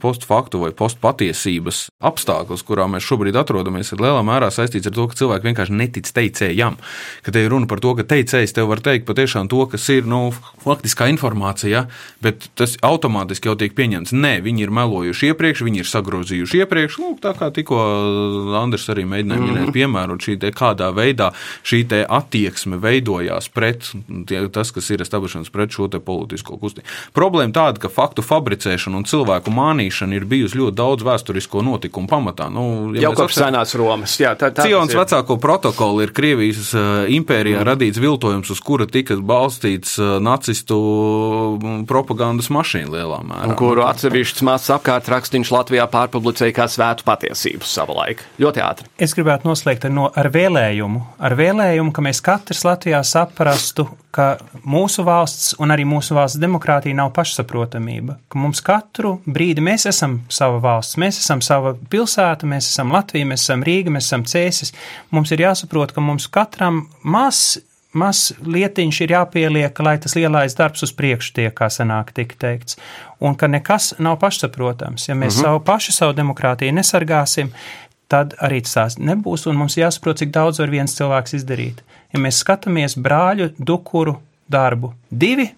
post-faktu 0.00 0.62
vai 0.62 0.72
post-patiesības 0.72 1.88
apstākļus, 2.00 2.64
kurā 2.66 2.88
mēs 2.90 3.06
šobrīd 3.06 3.36
atrodamies, 3.38 3.92
ir 3.92 4.02
lielā 4.02 4.22
mērā 4.26 4.50
saistīts 4.50 4.88
ar 4.88 4.96
to, 4.96 5.06
ka 5.08 5.18
cilvēki 5.18 5.50
vienkārši 5.50 5.76
netic 5.78 6.10
teicējam. 6.14 6.78
Ka 7.22 7.34
te 7.34 7.44
ir 7.44 7.52
runa 7.52 7.68
par 7.70 7.82
to, 7.84 7.94
ka 7.98 8.06
teicējs 8.08 8.56
tev 8.56 8.70
var 8.72 8.82
teikt 8.84 9.06
patiešām 9.08 9.50
to, 9.52 9.64
kas 9.70 9.88
ir 9.92 10.08
nu, 10.08 10.28
faktiskā 10.64 11.08
informācija, 11.12 11.86
bet 12.24 12.48
tas 12.58 12.76
automātiski 12.84 13.50
jau 13.50 13.56
tiek 13.58 13.74
pieņemts. 13.78 14.14
Nē, 14.16 14.34
viņi 14.44 14.66
ir 14.66 14.74
melojuši 14.74 15.32
iepriekš, 15.32 15.64
viņi 15.66 15.82
ir 15.84 15.88
sagrozījuši 15.88 16.62
iepriekš. 16.64 16.98
Lūk, 17.02 17.20
tā 17.24 17.34
kā 17.38 17.50
tikko 17.54 17.78
Andris 18.58 18.88
arī 18.92 19.06
mēģināja 19.08 19.42
minēt, 19.42 19.62
mm 19.62 19.68
-hmm. 19.68 19.76
piemērot 19.76 20.24
šī 20.24 20.38
kādā 20.58 20.90
veidā 20.94 21.30
šī 21.64 21.84
attieksme 22.08 22.78
veidojās 22.80 23.48
pret 23.48 23.90
tie, 24.28 24.40
tas, 24.52 24.70
kas 24.74 24.90
ir 24.90 25.02
establishments 25.02 25.50
pret 25.50 25.70
šo 25.70 25.88
politisko 25.88 26.56
kustību. 26.60 26.86
Problēma 27.14 27.52
tāda, 27.54 27.78
ka 27.82 27.88
faktu 27.88 28.22
fabricēšana 28.22 29.00
un 29.00 29.04
cilvēku 29.04 29.52
mānīšana 29.54 30.18
ir 30.18 30.26
bijusi 30.28 30.58
ļoti 30.58 30.76
daudz 30.76 31.04
vēsturisko 31.06 31.62
notikumu 31.64 32.08
pamatā. 32.10 32.48
Nu, 32.52 32.94
ja 32.94 33.08
Jau 33.08 33.14
kopš 33.18 33.38
senās 33.40 33.74
Romas. 33.78 34.16
Jā, 34.20 34.34
tā, 34.38 34.50
tā, 34.54 34.66
Cionas 34.68 34.94
vecāko 34.94 35.38
protokolu 35.40 36.04
ir 36.04 36.12
Krievijas 36.16 36.72
uh, 36.74 37.06
impērijā 37.08 37.60
mm. 37.60 37.68
radīts 37.68 38.02
viltojums, 38.02 38.50
uz 38.50 38.62
kura 38.64 38.88
tika 38.90 39.16
balstīts 39.16 39.98
uh, 40.00 40.16
nacistu 40.22 40.78
mm, 41.58 41.84
propagandas 42.48 42.56
mašīna 42.58 42.92
lielā 42.92 43.20
mērā. 43.26 43.48
Un 43.48 43.56
kuru 43.58 43.84
atsevišķs 43.86 44.44
mazs 44.46 44.70
apkārt 44.74 45.08
rakstīns 45.08 45.52
Latvijā 45.52 45.86
pārpublicēja 45.90 46.54
kā 46.56 46.68
svētu 46.68 47.04
patiesību 47.04 47.64
savulaik. 47.64 48.24
Ļoti 48.40 48.62
ātri. 48.64 48.88
Es 48.98 49.14
gribētu 49.14 49.48
noslēgt 49.48 49.86
ar, 49.88 49.94
no, 49.94 50.08
ar 50.14 50.30
vēlējumu, 50.34 51.04
ar 51.18 51.36
vēlējumu 51.38 51.48
vēlējumu, 51.48 51.92
ka 51.94 52.04
mēs 52.04 52.20
katrs 52.24 52.64
Latvijā 52.66 53.00
saprastu, 53.06 53.88
ka 54.14 54.38
mūsu 54.66 55.04
valsts 55.06 55.54
un 55.60 55.72
arī 55.74 55.84
mūsu 55.88 56.16
valsts 56.16 56.40
demokrātija 56.40 56.96
nav 56.96 57.12
pašsaprotamība. 57.16 58.18
Ka 58.28 58.40
mums 58.40 58.62
katru 58.64 59.18
brīdi 59.26 59.62
mēs 59.64 59.86
esam 59.90 60.22
sava 60.32 60.58
valsts, 60.64 60.98
mēs 61.00 61.20
esam 61.22 61.42
sava 61.44 61.74
pilsēta, 61.90 62.48
mēs 62.48 62.70
esam 62.72 62.92
Latvija, 62.94 63.28
mēs 63.28 63.46
esam 63.46 63.64
Rīga, 63.66 63.92
mēs 63.94 64.10
esam 64.10 64.26
Cēsis. 64.28 64.74
Mums 65.14 65.32
ir 65.34 65.44
jāsaprot, 65.44 65.94
ka 65.94 66.04
mums 66.04 66.28
katram 66.32 66.86
maz 67.04 67.58
maz 67.98 68.28
lietiņš 68.44 69.00
ir 69.04 69.14
jāpieliek, 69.16 69.82
lai 69.84 69.96
tas 70.02 70.14
lielais 70.18 70.56
darbs 70.58 70.86
uz 70.86 70.94
priekšu 70.94 71.34
tiek, 71.40 71.54
kā 71.58 71.70
senāk 71.72 72.14
tika 72.16 72.38
teikts. 72.46 72.78
Un 73.20 73.34
ka 73.38 73.50
nekas 73.50 73.92
nav 73.98 74.20
pašsaprotams. 74.22 75.08
Ja 75.08 75.14
mēs 75.14 75.38
uh 75.38 75.40
mhm. 75.40 75.40
-huh. 75.40 75.42
savu 75.42 75.64
pašu, 75.64 75.92
savu 75.92 76.12
demokrātiju 76.12 76.72
nesargāsim, 76.72 77.52
tad 78.08 78.34
arī 78.40 78.62
tas 78.64 78.96
nebūs, 78.98 79.46
un 79.50 79.56
mums 79.56 79.76
jāsaprot, 79.76 80.18
cik 80.18 80.30
daudz 80.30 80.58
var 80.58 80.70
viens 80.70 80.94
cilvēks 80.94 81.34
izdarīt. 81.34 81.82
Ja 82.12 82.20
mēs 82.20 82.40
skatāmies 82.44 82.96
brāļu 82.96 83.52
dukuru 83.58 84.16
darbu, 84.48 84.92
divi 85.10 85.48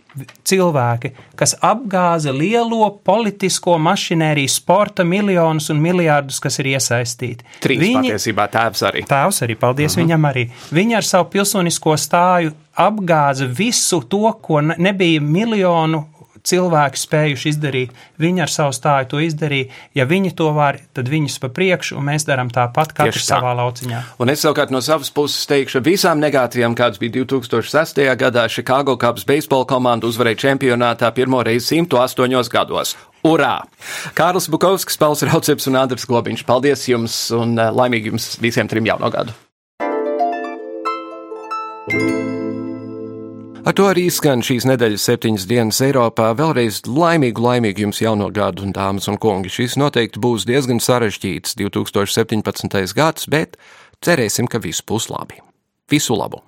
cilvēki, 0.46 1.12
kas 1.38 1.54
apgāza 1.62 2.32
lielo 2.34 2.88
politisko 3.06 3.76
mašinēriju, 3.78 4.50
sporta 4.50 5.04
miljonus 5.06 5.70
un 5.70 5.80
miljārdus, 5.82 6.40
kas 6.42 6.58
ir 6.62 6.72
iesaistīti. 6.72 7.46
Trīs 7.62 7.82
Viņi, 7.84 8.10
patiesībā 8.10 8.48
tēvs 8.50 8.82
arī. 8.90 9.04
Tēvs 9.08 9.42
arī, 9.46 9.56
paldies 9.60 9.94
uh 9.94 9.98
-huh. 9.98 10.04
viņam 10.04 10.28
arī. 10.32 10.46
Viņi 10.74 10.96
ar 10.96 11.06
savu 11.06 11.30
pilsonisko 11.30 11.96
stāju 11.96 12.52
apgāza 12.76 13.46
visu 13.46 14.00
to, 14.00 14.32
ko 14.42 14.60
nebija 14.60 15.20
miljonu 15.20 16.04
cilvēki 16.46 17.00
spējuši 17.00 17.52
izdarīt. 17.52 17.92
Viņi 18.20 18.44
ar 18.44 18.52
savu 18.52 18.74
stāju 18.76 19.10
to 19.12 19.20
izdarīja. 19.24 19.70
Ja 19.96 20.06
viņi 20.08 20.32
to 20.38 20.50
var, 20.56 20.80
tad 20.96 21.10
viņus 21.10 21.38
pa 21.42 21.50
priekšu, 21.54 21.98
un 22.00 22.08
mēs 22.10 22.26
darām 22.28 22.50
tāpat, 22.52 22.94
katrs 22.96 23.26
tā. 23.26 23.38
savā 23.38 23.52
lauciņā. 23.58 24.02
Un 24.22 24.32
es 24.32 24.44
savukārt 24.44 24.72
no 24.74 24.82
savas 24.84 25.12
puses 25.14 25.46
teikšu, 25.50 25.82
visām 25.86 26.22
negācijām, 26.22 26.76
kādas 26.78 27.00
bija 27.02 27.20
2006. 27.20 28.02
gadā, 28.20 28.48
Chicago 28.52 28.96
Cubs 29.00 29.26
beisbola 29.28 29.68
komanda 29.68 30.08
uzvarēja 30.10 30.44
čempionātā 30.48 31.12
pirmo 31.16 31.42
reizi 31.46 31.80
108 31.80 32.50
gados. 32.52 32.96
Urā! 33.26 33.60
Kārlis 34.16 34.48
Bukovskis, 34.48 34.96
Pauls 35.00 35.24
Rauceps 35.28 35.68
un 35.68 35.76
Andris 35.76 36.08
Globiņš. 36.08 36.46
Paldies 36.48 36.86
jums 36.88 37.18
un 37.36 37.52
eh, 37.58 37.68
laimīgi 37.68 38.14
jums 38.14 38.32
visiem 38.40 38.70
trim 38.70 38.88
jauno 38.88 39.12
gadu! 39.12 39.36
Ar 43.60 43.74
to 43.76 43.84
arī 43.90 44.06
skan 44.08 44.40
šīs 44.40 44.64
nedēļas 44.64 45.02
septiņas 45.04 45.44
dienas 45.44 45.80
Eiropā. 45.84 46.30
Vēlreiz 46.38 46.80
laimīgu, 46.88 47.42
laimīgu 47.44 47.84
jums 47.84 47.98
jauno 48.00 48.30
gadu, 48.32 48.64
un 48.64 48.72
dāmas 48.72 49.08
un 49.12 49.18
kungi. 49.20 49.52
Šis 49.52 49.76
noteikti 49.76 50.22
būs 50.22 50.46
diezgan 50.48 50.80
sarežģīts 50.80 51.58
2017. 51.60 52.94
gads, 52.96 53.28
bet 53.28 53.58
cerēsim, 54.00 54.48
ka 54.48 54.62
viss 54.64 54.80
būs 54.80 55.10
labi. 55.12 55.42
Visu 55.92 56.16
labu! 56.16 56.40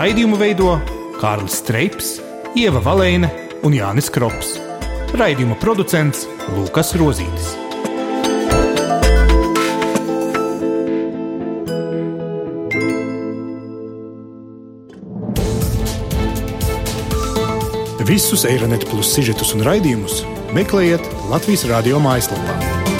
Raidījumu 0.00 0.40
veidojumu 0.40 0.99
Kārlis 1.20 1.58
Streips, 1.60 2.14
Ieva 2.56 2.80
Valēne 2.80 3.28
un 3.66 3.74
Jānis 3.76 4.06
Krops. 4.08 4.54
Raidījuma 5.20 5.58
producents 5.60 6.22
Lukas 6.54 6.94
Rozītis. 6.96 7.50
Visus 18.08 18.46
Eironet 18.48 18.88
plus 18.88 19.12
sižetus 19.12 19.52
un 19.58 19.68
raidījumus 19.68 20.24
meklējiet 20.56 21.04
Latvijas 21.28 21.68
radio 21.68 22.00
mājaslapā. 22.00 22.99